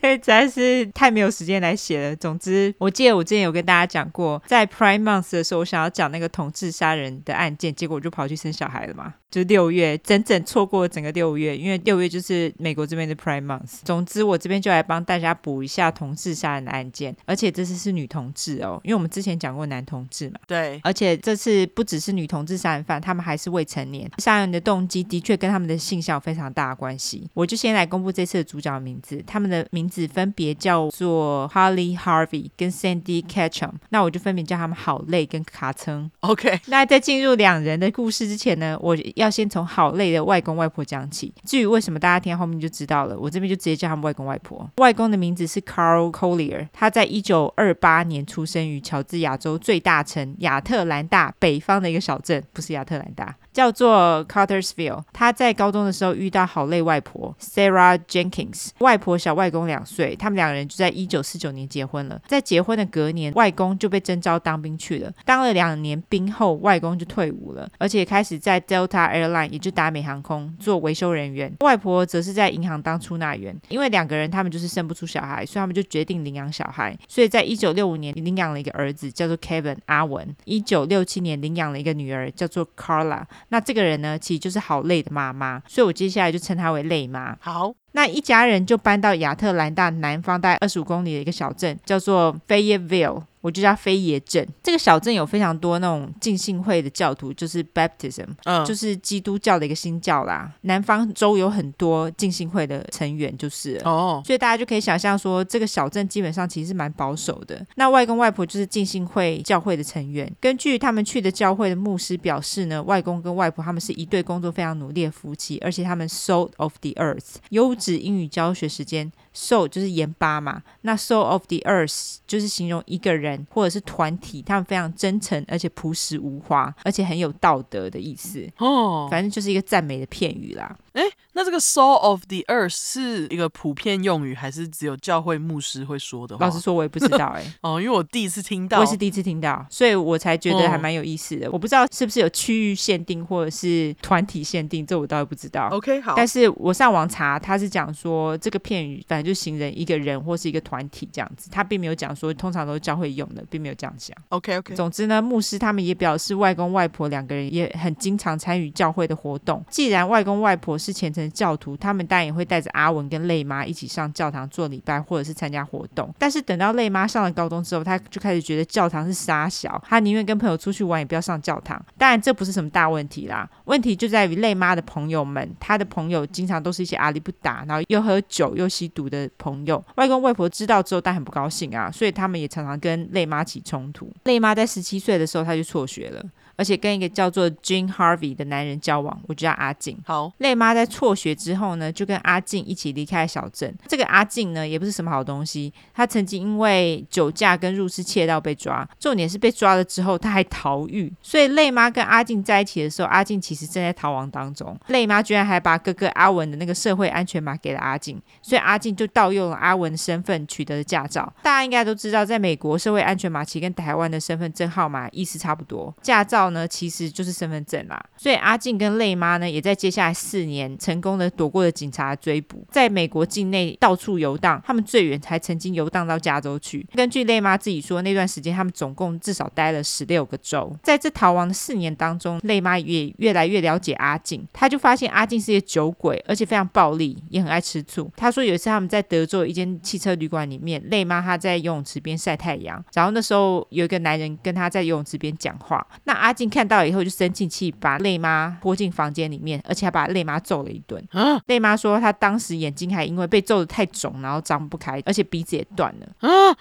[0.00, 2.16] 实在是太没有时间来写了。
[2.16, 9.14] 总之，我记得我之前有跟大家讲过，在 Prime Month 的时候，我想要讲那个同志杀人的案件，结果我就跑去生小孩了嘛。
[9.30, 13.80] 就是六月，整整错过了整个六月，因为六月就是美国这边的 Prime Month。
[13.84, 20.40] 总之，我这边就来帮大家补一下同志杀人的案件，而且这次是女同志哦，因为我们之前讲过男同志嘛。
[20.46, 20.80] 对。
[20.82, 24.10] 而且这次不只是女同志杀人犯，他们还是未成年。
[24.16, 27.28] 杀人的动机的确跟他们的性向有非常大的关系。
[27.34, 33.72] 我就先来公布这次的主角的名字，他们的名字分别叫做 Holly Harvey 跟 Sandy Ketchum。
[33.88, 36.10] 那我就分别叫他们好累跟卡称。
[36.20, 36.60] OK。
[36.66, 38.96] 那在进入两人的故事之前呢，我。
[39.16, 41.32] 要先从好累的外公外婆讲起。
[41.44, 43.18] 至于为什么，大家听到后面就知道了。
[43.18, 44.68] 我这边就直接叫他们外公外婆。
[44.76, 53.34] 外公的名字是 Carl Collier，他在一九二八年出生于乔治亚州最大城亚特兰大北方的一个小镇，不是亚特兰大。
[53.58, 55.02] 叫做 Cartersville。
[55.12, 62.22] 他在高中的时候遇到好累外婆 Sarah Jenkins，外婆小外公两岁，他们两个人就在一九四九年结婚了。
[62.28, 65.12] 在结婚的隔年，外公就被征召当兵去了。
[65.24, 71.52] 当了两年兵后，外公就退伍了，而且开始在 Delta Airline，也就达美航空做维修人员。
[71.58, 73.52] 外婆则是在银行当出纳员。
[73.70, 76.96] 因为两个人他们就是生不出小孩，所以他们就决定领养小孩。
[77.08, 80.32] 所以在一九六五年领养了一个儿子，叫做 Kevin 阿文。
[80.44, 83.24] 一九六七年领养了一个女儿，叫做 Carla。
[83.48, 87.36] 那这个人呢，其实就是好累的妈妈，所以我接下来就称她为累妈。
[87.40, 87.74] 好。
[87.92, 94.46] 那一家人就搬到亚特兰大南方大概二十五公里的一个小镇，叫做 Fayetteville，我就叫飞耶镇。
[94.62, 100.52] 这个小镇有非常多那种浸信会的教徒，就是 Baptism，嗯，就是基督教的一个新教啦。
[100.62, 107.64] 南方州有很多浸信会的成员，就是哦，所以大家就可以想象说，这个小镇基本上其实是蛮保守的。
[107.76, 110.30] 那外公外婆就是浸信会教会的成员。
[110.40, 117.77] 根据他们去的教会的牧师表示呢，外公跟外婆他们是一对工作非常努力的夫妻，而且他们 salt of the earth 有。
[117.78, 130.76] 指英语教学时间，salt 就是盐巴嘛，那 salt of the earth 就是形容一个人或者是团体，他们非常真诚，而且朴实无华，而且很有道德的意思哦，反正就是一个赞美的片语啦。
[130.94, 136.44] 诶，那这个 salt of the earth 是一个普遍用语，还是只有教会牧师会说的话？
[136.44, 137.52] 老实说，我也不知道诶。
[137.62, 141.46] 哦，因为我第一次听到，我也是第一次听到，所以我才觉得还蛮有意思的。
[141.46, 145.68] 哦、我不知道是不是有区域限定或者是团体限定，这我倒也不知道。
[145.70, 146.14] OK，好。
[146.16, 154.16] 但是我上网查，他是讲说这个片语反正就形容一个人或是一个团体这样子，他并没有讲说通常都是教会用的，并没有这样讲。
[154.30, 154.74] OK，OK。
[154.74, 159.62] 总之呢，牧师他们也表示，外公外婆两个人也很经常参与教会的活动。
[159.68, 166.10] 既然外公外婆是虔诚教徒，他们当然也会带着阿文跟累妈一起上教堂做礼拜，或者是参加活动。
[166.18, 171.78] 但是等到累妈上了高中之后，他就开始觉得教堂是沙小，他宁愿跟朋友出去玩，也不要上教堂。
[171.98, 179.82] 当然这不是什么大问题啦，问题就在于累妈的朋友们，他的朋友经常都是一些阿里不达，然后又喝酒又吸毒的朋友。
[179.96, 184.12] 外公外婆知道之后，但很不高兴啊，所以他们也常常跟累妈起冲突。
[184.24, 186.22] 累妈在十七岁的时候，她就辍学了。
[186.58, 189.96] 而且跟一个叫做 Jim Harvey 的男人交往，我就叫阿静。
[190.04, 193.72] 好，累妈在辍学之后呢，就跟阿静一起离开小镇。
[193.86, 195.72] 这个阿静呢，也不是什么好东西。
[195.94, 201.12] 她曾经因为酒驾跟入室窃盗被抓，重点是被抓了之后她还逃狱。
[201.22, 204.76] 所以累妈跟阿静在一起的时候，阿静其实正在逃亡当中。
[204.88, 211.32] 累妈居然还把哥哥阿文的那个社会安全码给了阿静，所以阿静就盗用了阿文的身份取得了驾照。
[211.40, 216.47] 大家应该都知道，在美国社会安全码其实跟台湾的身份证号码意思差不多，驾照。
[216.50, 218.02] 呢，其实就是身份证啦。
[218.16, 224.62] 所以阿静跟累妈呢，也在接下来四年成功的躲过了警察追捕，在美国境内到处游荡。
[224.66, 226.86] 他们最远还曾经游荡到加州去。
[226.94, 230.74] 根据累妈自己说，那段时间他们总共至少待了十六个州。
[230.82, 234.46] 在这逃亡的四年当中，累妈也越来越了解阿静。
[234.52, 238.10] 他就发现阿静是一个酒鬼，而且非常暴力，也很爱吃醋。
[238.16, 245.86] 他说有一次他们在德州一间汽车旅馆里面，累妈她在游泳池边晒太阳，然后那时候有一个男人跟他在游泳池边讲话。
[246.04, 251.04] 那阿静看到以后就生气气，把累妈拖进房间里面，而且还把累妈揍了一顿。
[251.10, 251.40] 啊！
[251.48, 256.06] 累妈说她当时眼睛还因为被揍的太肿，然后张不开，而且鼻子也断了。
[256.20, 256.56] 啊！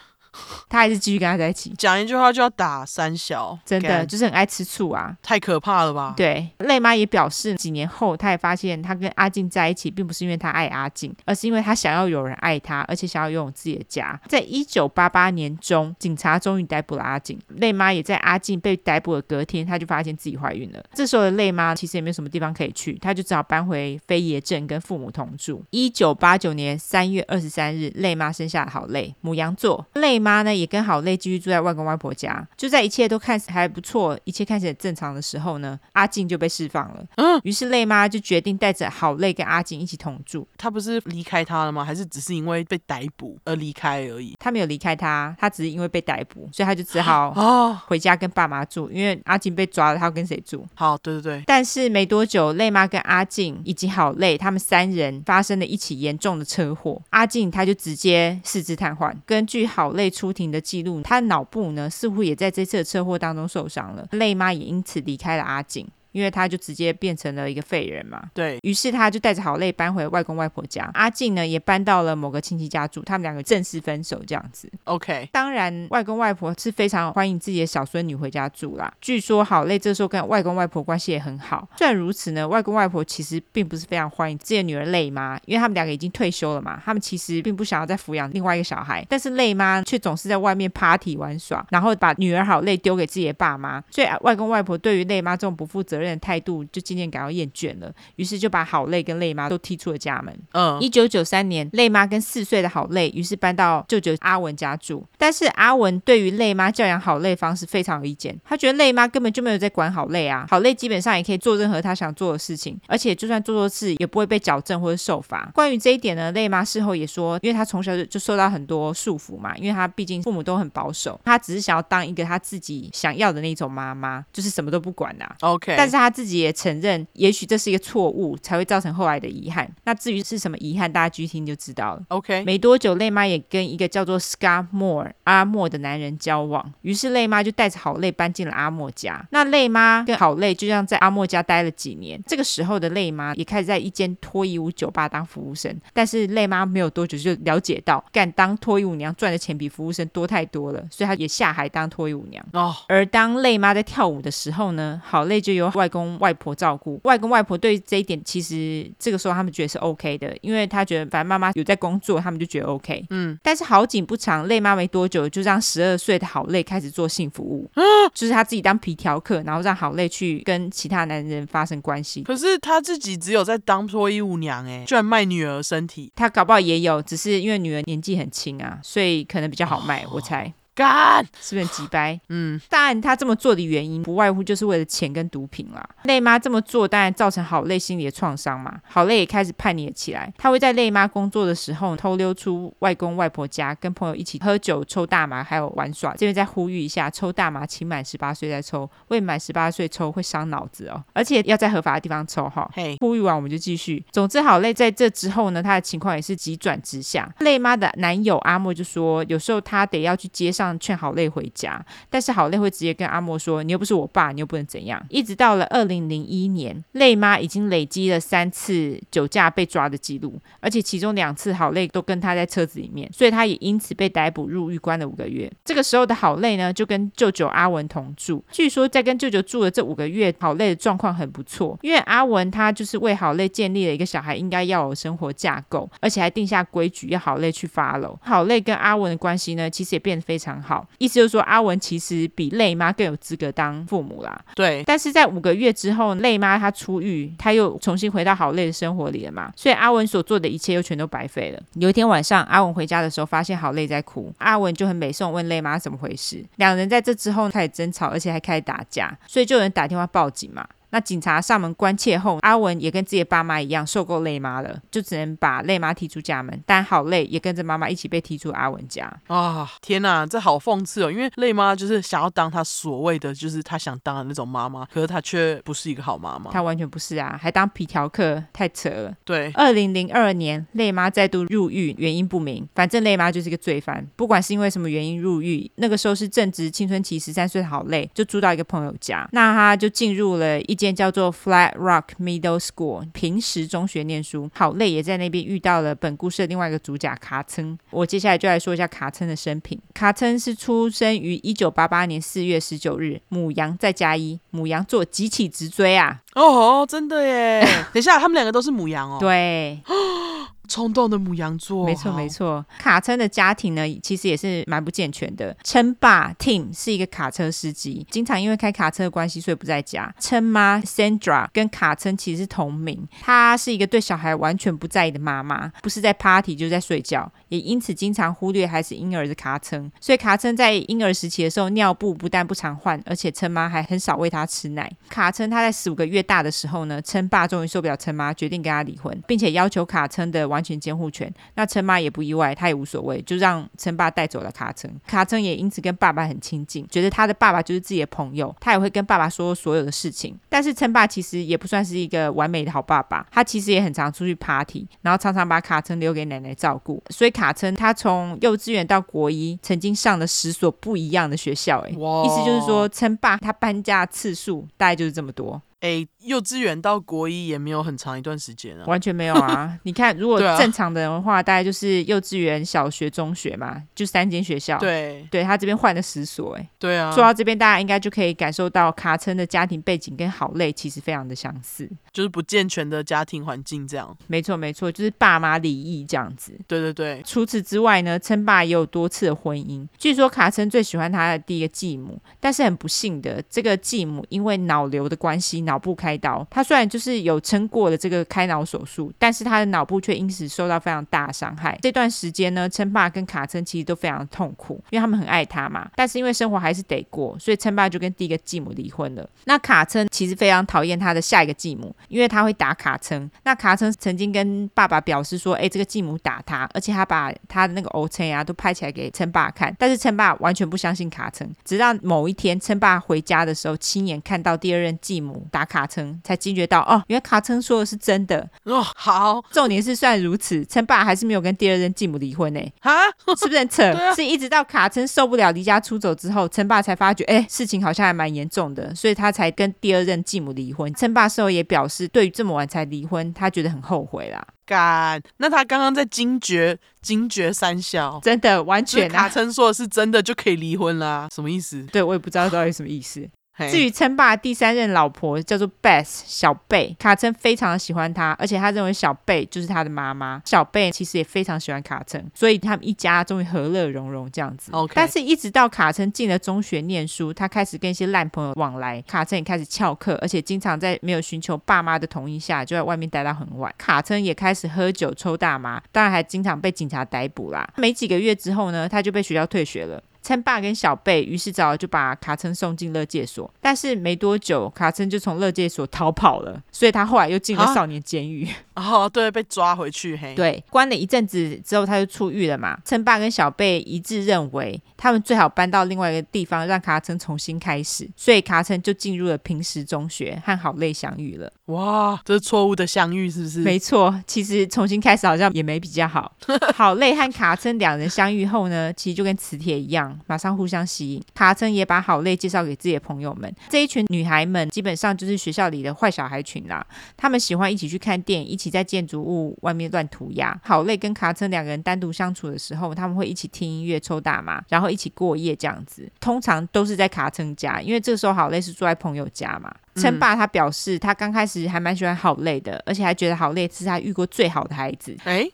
[0.69, 6.13] 他还是继续跟他在一起，讲一句话就要打三小，真的就是很爱吃醋啊，太可怕了吧？
[6.17, 14.19] 对，累妈也表示，几年后她也发现，她跟阿静在一起，并不是因为她爱阿静，而是因为她想要有人爱她，而且想要拥有自己的家。
[14.27, 20.83] 在一九八八年中，警察终于逮捕了阿静，累妈也在阿静被逮捕的隔天，她就发现自己怀孕了。
[20.93, 25.63] 这时候的累妈其实也没有什么地方可以去，她就只好搬回飞爷镇跟父母同住。
[25.69, 30.17] 一九八九年三月二十三日，累妈生下了好累，母羊座，累。
[30.17, 37.05] 妈呢也跟好累继续住在外公外婆家，就在一切都看还不错，一切看起来正常的时候呢，阿静就被释放了。
[37.15, 40.45] 嗯，于是累妈就决定带着好累跟阿静一起同住。
[40.57, 41.85] 她不是离开他了吗？
[41.85, 44.35] 还是只是因为被逮捕而离开而已？
[44.39, 48.89] 她没有离开他，她只是因为被逮捕，所以她就只好哦回家跟爸妈住。
[48.91, 50.65] 因为阿静被抓了，她要跟谁住？
[50.73, 51.43] 好，对对对。
[51.45, 59.13] 但是没多久，累妈跟阿静以及好累他们三人发生了一起严重的车祸，阿静她就直接四肢瘫痪。
[59.25, 60.11] 根据好累。
[60.17, 65.87] 出庭的记录，他脑部呢似乎也在这次的车祸当中受伤了，累妈也因此离开了阿锦。
[66.17, 74.67] 因为他就直接变成了一个废人嘛，对，于是他就带着好累搬回外公外婆家，阿静呢也搬到了某个亲戚家住，他们两个正式分手这样子。
[74.85, 78.91] OK，当然外公外婆是非常欢迎自己的小孙女回家住啦。
[78.99, 81.69] 据说好累这时候跟外公外婆关系也很好。
[81.77, 89.05] 虽然如此呢，外公外婆其实并不是非常欢迎自己的女儿累妈，因为他们两个已经退休了嘛，他们其实并不想要再抚养另外一个小孩。
[89.07, 100.37] 但是累妈却总是在外面 party 玩耍，然后把女儿好累丢给自己的爸妈，所以外公外婆对于累妈这种不负责任任的态度就渐渐感到厌倦了，于是就把好累跟累妈都踢出了家门。
[100.53, 115.49] 嗯，一九九三年，累妈跟四岁的好累于是搬到舅舅阿文家住，但是阿文对于累妈教养好累方式非常有意见，他觉得累妈根本就没有在管好累啊，好累基本上也可以做任何他想做的事情，而且就算做错事也不会被矫正或者受罚。
[115.53, 125.35] 关于这一点呢，累妈事后也说，因为他从小就就受到很多束缚嘛，因为他毕竟父母都很保守，他只是想要当一个他自己想要的那种妈妈，就是什么都不管呐、啊。
[125.41, 129.69] OK，但是他自己也承认，也许这是一个错误，才会造成后来的遗憾。
[129.85, 132.01] 那至于是什么遗憾，大家继续听就知道了。
[132.09, 139.25] OK，没多久，类妈也跟一个叫做 Scott Moore 阿莫的男人交往，于是类妈就带着好累搬进了阿莫家。
[139.31, 142.21] 那类妈跟好累就这样在阿莫家待了几年。
[142.27, 152.43] 这个时候的类妈也开始在一间脱衣舞酒吧当服务生，但是类妈没有多久就了解到，干当脱衣舞娘赚的钱比服务生多太多了，所以她也下海当脱衣舞娘。
[152.53, 156.99] 哦，而当类妈在跳舞的时候呢，好累就由外公外婆照顾。
[157.03, 163.05] 外公外婆对这一点其实这个时候他们觉得是 OK 的，因为他觉得反正妈妈有在工作，他们就觉得 OK。
[163.11, 167.69] 嗯，但是好景不长，累妈没多久就让十二岁的好累开始做性服务，
[168.13, 172.23] 就是他自己当皮条客，然后让好累去跟其他男人发生关系。
[172.23, 176.11] 可是他自己只有在当脱衣舞娘，哎，居然卖女儿身体。
[176.15, 180.51] 他搞不好也有，只是因为女儿年纪很轻啊，所以可能比较好卖，我猜。
[180.77, 182.19] 干是不是很急掰？
[182.29, 185.83] 嗯，当然他这么做的原因不外乎就是为了钱跟毒品啦。
[186.03, 190.31] 累妈这么做当然造成好累心理的创伤嘛，好累也开始叛逆了起来。
[190.37, 196.11] 他会在累妈工作的时候偷溜出外公外婆家，跟朋友一起喝酒、抽大麻，还有玩耍。
[196.11, 202.69] 这边再呼吁一下，抽大麻请满十八岁再抽，未满十八岁抽会伤脑子哦，而且要在合法的地方抽哈。
[202.73, 204.05] 嘿，呼吁完我们就继续。
[204.11, 207.27] 总之，好累在这之后呢，他的情况也是急转直下。
[207.39, 210.66] 累妈的男友阿莫就说，有时候他得要去街上。
[210.79, 225.51] 劝好累回家，但是好累会直接跟阿莫说：“你又不是我爸，你又不能怎样。”一直到了二零零一年，累妈已经累积了三次酒驾被抓的记录，而且其中两次好累都跟他在车子里面，所以他也因此被逮捕入狱关了五个月。
[225.63, 228.43] 这个时候的好累呢，就跟舅舅阿文同住。
[228.51, 238.17] 据说在跟舅舅住的这五个月，好累的状况很不错，因为阿文他就是为好累建立了一个小孩应该要有生活架构，而且还定下规矩要好累去发楼。
[238.21, 240.87] 好累跟阿文的关系呢，其实也变得非常好。
[240.97, 244.39] 意思就是说，阿文其实比累妈更有资格当父母啦。
[244.55, 251.61] 对，但是在五个月之后，累妈她出狱，她又重新回到好累的生活里了嘛，所以阿文所做的一切又全都白费了。
[251.73, 256.43] 有一天晚上，阿文回家的时候，发现好累在哭，阿文就很美送问累妈怎么回事。
[256.55, 260.67] 两人在这之后开始争吵，而且还开始打架，所以就有人打电话报警嘛。
[260.89, 266.61] 那警察上门关切后，阿文也跟自己的爸妈一样受够累妈了，就只能把累妈踢出家门。
[266.65, 269.05] 但好累也跟着妈妈一起被踢出阿文家。
[269.27, 271.11] 啊、哦，天哪，这好讽刺哦！
[271.11, 276.51] 因为累妈就是想要当她所谓的就是她想当的那种妈妈，可是她却不是一个好妈妈。
[276.51, 279.13] 她完全不是啊，还当皮条客，太扯了。
[279.25, 282.67] 对，二零零二年，累妈再度入狱，原因不明。
[282.73, 297.77] 反正累妈就是一个罪犯，不管是因为什么原因入狱，那个时候是正值青春期，十三岁的好累就住到一个朋友家，那她就进入了一间叫做 Flat Rock Middle School 平时中学念书，好累也在那边遇到了本故事的另外一个主角卡称。
[297.89, 299.77] 我接下来就来说一下卡称的生平。
[299.93, 306.21] 卡称是出生于一九八八年四月十九日，母羊在加一，母羊座急起直追啊！
[306.35, 307.61] 哦，真的耶！
[307.91, 309.17] 等一下，他们两个都是母羊哦。
[309.19, 309.81] 对。
[310.67, 312.65] 冲动的母羊座，没错没错。
[312.77, 315.55] 卡车的家庭呢，其实也是蛮不健全的。
[315.63, 320.13] 称爸 Tim 是一个卡车司机，经常因为开卡车的关系，所以不在家。
[320.19, 329.91] 称妈 Sandra 跟卡车其实是同名，她是一个对小孩完全不在意的妈妈，不是在 party 就是在睡觉，也因此经常忽略孩子婴儿的卡称。
[329.99, 334.91] 所以卡称在婴儿时期的时候，尿布不但不常换，而且称妈还很少喂他吃奶。
[335.09, 344.89] 卡称他在十五个月大的时候呢，称爸终于受不了称妈，决定跟他离婚，并且要求卡称的完全监护权，那称妈也不意外，他也无所谓，就让称爸带走了卡称。
[345.07, 350.37] 卡称也因此跟爸爸很亲近，觉得他的爸爸就是自己的朋友，他也会跟爸爸说所有的事情。
[350.49, 357.01] 但是称爸其实也不算是一个完美的好爸爸，他其实也很常出去 party，然后常常把卡称留给奶奶照顾。
[357.09, 365.61] 所以卡称他从幼稚园到国一，曾经上了十所不一样的学校，哎，意思就是说称霸他搬家次数大概就是这么多。
[365.81, 369.77] 哎，幼稚园到国一也没有很长一段时间啊，完全没有啊！
[369.83, 374.77] 你看，如果正常的人的话，啊、大概就是幼稚园、小学、中学嘛，就三间学校。
[374.77, 377.11] 对，对他这边换了十所，哎，对啊。
[377.11, 384.15] 说到这边，大家应该就可以感受到卡称的家庭背景跟好累其实非常的相似，就是不健全的家庭环境这样。
[384.27, 386.51] 没错，没错，就是爸妈离异这样子。
[386.67, 387.21] 对对对。
[387.25, 389.87] 除此之外呢，称霸也有多次的婚姻。
[389.97, 396.45] 据说卡称最喜欢他的第一个继母，但是很不幸的，这个继母因为脑瘤的关系脑部开刀。
[396.49, 401.77] 他虽然就是有撑过了这个开脑手术，但是他的脑部却因此受到非常大的伤害。
[401.81, 405.89] 这段时间呢，琛爸跟卡称其实都非常痛苦，因为他们很爱他嘛。
[405.95, 409.27] 但是因为生活还是得过，所以琛爸就跟第一个继母离婚了。
[409.45, 413.29] 那卡称其实非常讨厌他的下一个继母，因为他会打卡称。
[413.43, 428.81] 那卡称曾经跟爸爸表示说：“哎，这个继母打他，而且他把他的那个欧称啊都拍起来给琛爸看。”但是琛爸完全不相信卡称，直到某一天琛爸回家的时候，亲眼看到第二任继母打卡称，才惊觉到哦，原来卡称说的是真的哦。
[428.95, 432.59] 好，重点是虽然如此，称爸还是没有跟第二任继母离婚呢。
[432.81, 432.91] 哈，
[433.39, 433.83] 是不是很扯？
[433.93, 440.93] 啊、是一直到卡称受不了离家出走之后，称爸才发觉，哎，事情好像还蛮严重的，所以他才跟第二任继母离婚。
[440.93, 444.45] 称爸事后也表示，对于这么晚才离婚，他觉得很后悔啦。
[444.65, 451.29] 干，那他刚刚在惊觉惊觉三小，真的完全、啊、卡称说的是真的就可以离婚啦？
[451.33, 451.81] 什么意思？
[451.83, 453.25] 对，我也不知道到底什么意思。
[453.69, 460.41] 至于称霸第三任老婆叫做 Beth 小贝，卡称非常的喜欢她，而且他认为小贝就是他的妈妈。
[460.45, 464.71] 小贝其实也非常喜欢卡称，所以他们一家终于和乐融融这样子。
[464.71, 464.91] Okay.
[464.93, 473.73] 但是，一直到卡称进了中学念书，他开始跟一些烂朋友往来，卡称也开始翘课，而且经常在没有寻求爸妈的同意下，就在外面待到很晚。
[473.77, 477.67] 卡称也开始喝酒抽大麻，当然还经常被警察逮捕啦。
[477.77, 480.01] 没几个月之后呢，他就被学校退学了。
[480.27, 488.45] 琛爸跟小贝于是早就把卡称送进乐界所，但是没多久，卡称就从乐界所逃跑了，所以他后来又进了少年监狱。
[488.75, 492.77] 哦，对，被抓回去，嘿，对，关了一阵子之后，他就出狱了嘛。
[492.83, 501.49] 称霸跟小贝一致认为，他们最好搬到另外一个地方，让卡称重新开始，所以卡称就进入了平实中学，和好类相遇了。
[501.67, 503.59] 哇，这是错误的相遇，是不是？
[503.59, 506.31] 没错，其实重新开始好像也没比较好。
[506.73, 510.17] 好累和卡森两人相遇后呢，其实就跟磁铁一样。
[510.27, 513.53] 马上互相吸引，卡森也把好累介绍给自己的朋友们。
[513.69, 516.85] 这一群女孩们基本上就是学校里的坏小孩群啦。
[517.17, 520.57] 她们喜欢一起去看电影，一起在建筑物外面乱涂鸦。
[520.63, 526.09] 好累跟卡森两个人单独相处的时候，他们会一起听音乐、抽大麻，然后一起过夜这样子。
[526.21, 529.69] 通常都是在卡森家，因为这个时候好累是住在朋友家嘛。
[529.97, 535.15] 琛爸他表示，他刚开始还蛮喜欢好累的，而且还觉得好累是他遇过最好的孩子。
[535.23, 535.45] 哎，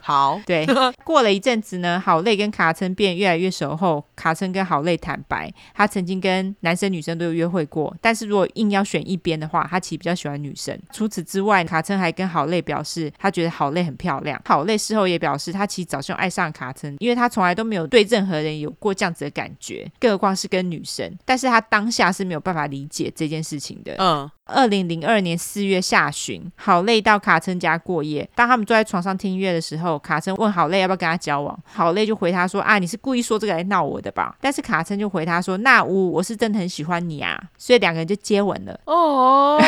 [0.00, 0.66] 好，对。
[1.04, 10.78] 过了一阵子呢，好累跟卡称变越来越熟后，卡称跟好累坦白，他曾经跟男生女生都有约会过，但是如果硬要选一边的话，他其实比较喜欢女生。
[10.92, 14.40] 除此之外，卡称还跟好累表示，他觉得好累很漂亮。
[14.44, 21.10] 好累事后也表示，他其实早就爱上卡称，因为他从来都没有对任何人有过这样子的感觉，更何况是跟女生。
[21.24, 23.77] 但是他当下是没有办法理解这件事情。
[23.98, 28.28] 嗯，二零零二年四月下旬，好累到卡森家过夜。
[28.34, 31.58] 当他们坐在床上听音乐的时候，卡森问好累要不要跟他交往。
[31.64, 38.80] 好累就回他说：“啊，你是故意说这个来闹我的吧？”但是卡森就回他说：“那我我是真的很喜欢你啊。”所以两个人就接吻了。
[38.86, 39.62] 哦，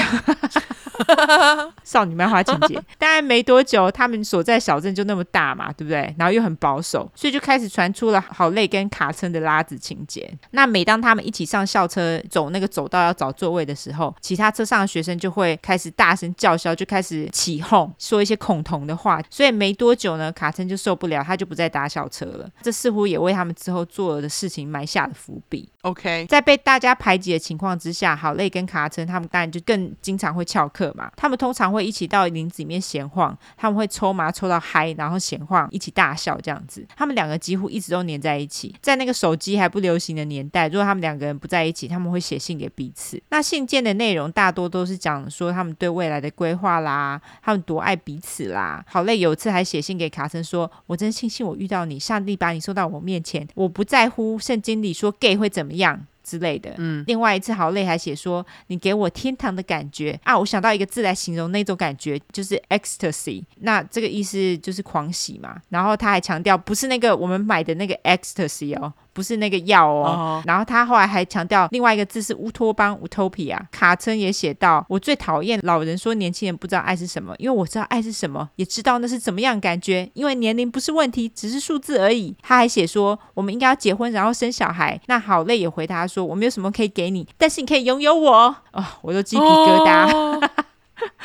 [1.84, 2.80] 少女漫画情节。
[2.98, 6.14] 当然没多久，他们所在小镇就那么大嘛，对不对？
[6.18, 10.32] 然后又很保守，所以就开始传出了好累跟卡森的拉子情节。
[10.52, 19.20] 那每当他们一起上校车走那个走道要找座位的时候，其他车上的学生就会开始大声叫嚣，就开始起哄，说一些恐同的话。
[19.28, 22.48] 所以没多久呢，卡森就受不了，他就不再搭校车了。
[22.62, 25.68] 这似乎也为他们之后做的事情埋下了伏笔。
[25.82, 31.10] OK，在被大家排挤的情况之下，好累跟卡森他们当然就更经常会翘课嘛。
[31.16, 36.86] 他们通常会一起到林子里面闲晃，他们会抽麻抽到嗨，然后闲晃，一起大笑这样子。
[36.94, 38.74] 他们两个几乎一直都黏在一起。
[38.80, 43.20] 在那个手机还不流行的年代，如果他们两个人不在一起，他们会写信给彼此。
[43.30, 48.84] 那信件的内容大多都是讲说他们对未来的规划啦，他们多爱彼此啦。
[48.86, 65.60] 好累有一次还写信给卡森说：“我真庆幸我遇到你，上帝把你送到我面前，我不在乎圣经里说 gay 会怎么样。”之类的，嗯，另外一次好累还写说，你给我天堂的感觉啊，我想到一个字来形容那种感觉，就是 ecstasy，那这个意思就是狂喜嘛。
[65.70, 68.92] 然后他还强调，不是那个我们买的那个 ecstasy 哦。
[69.12, 70.46] 不是那个药哦，uh.
[70.46, 73.58] 然后他后来还强调另外一个字是乌托邦 （utopia）。
[73.70, 80.08] 卡称也写到：“我最讨厌老人说年轻人不知道爱是什么，因为我知道爱是什么，也知道那是怎么样感觉。
[80.14, 90.10] 因为年龄不是问题，只是数字而已。”他还写说：“我们应该要结婚，然后生小孩。”那好累也回答说：“我没有什么可以给你，但是你可以拥有我。”哦，我都鸡皮疙瘩。
[90.12, 90.44] Oh,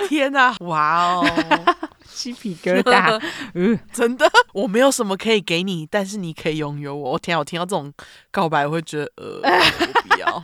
[0.08, 0.56] 天哪！
[0.62, 1.28] 哇哦！
[2.16, 3.22] 鸡皮疙瘩，
[3.54, 7.12] 嗯，真的，我没有什么可以给你，但是你可以拥有我。
[7.12, 7.94] 我天啊，我听到这种
[8.32, 10.44] 告白，我会觉得，呃，我不要。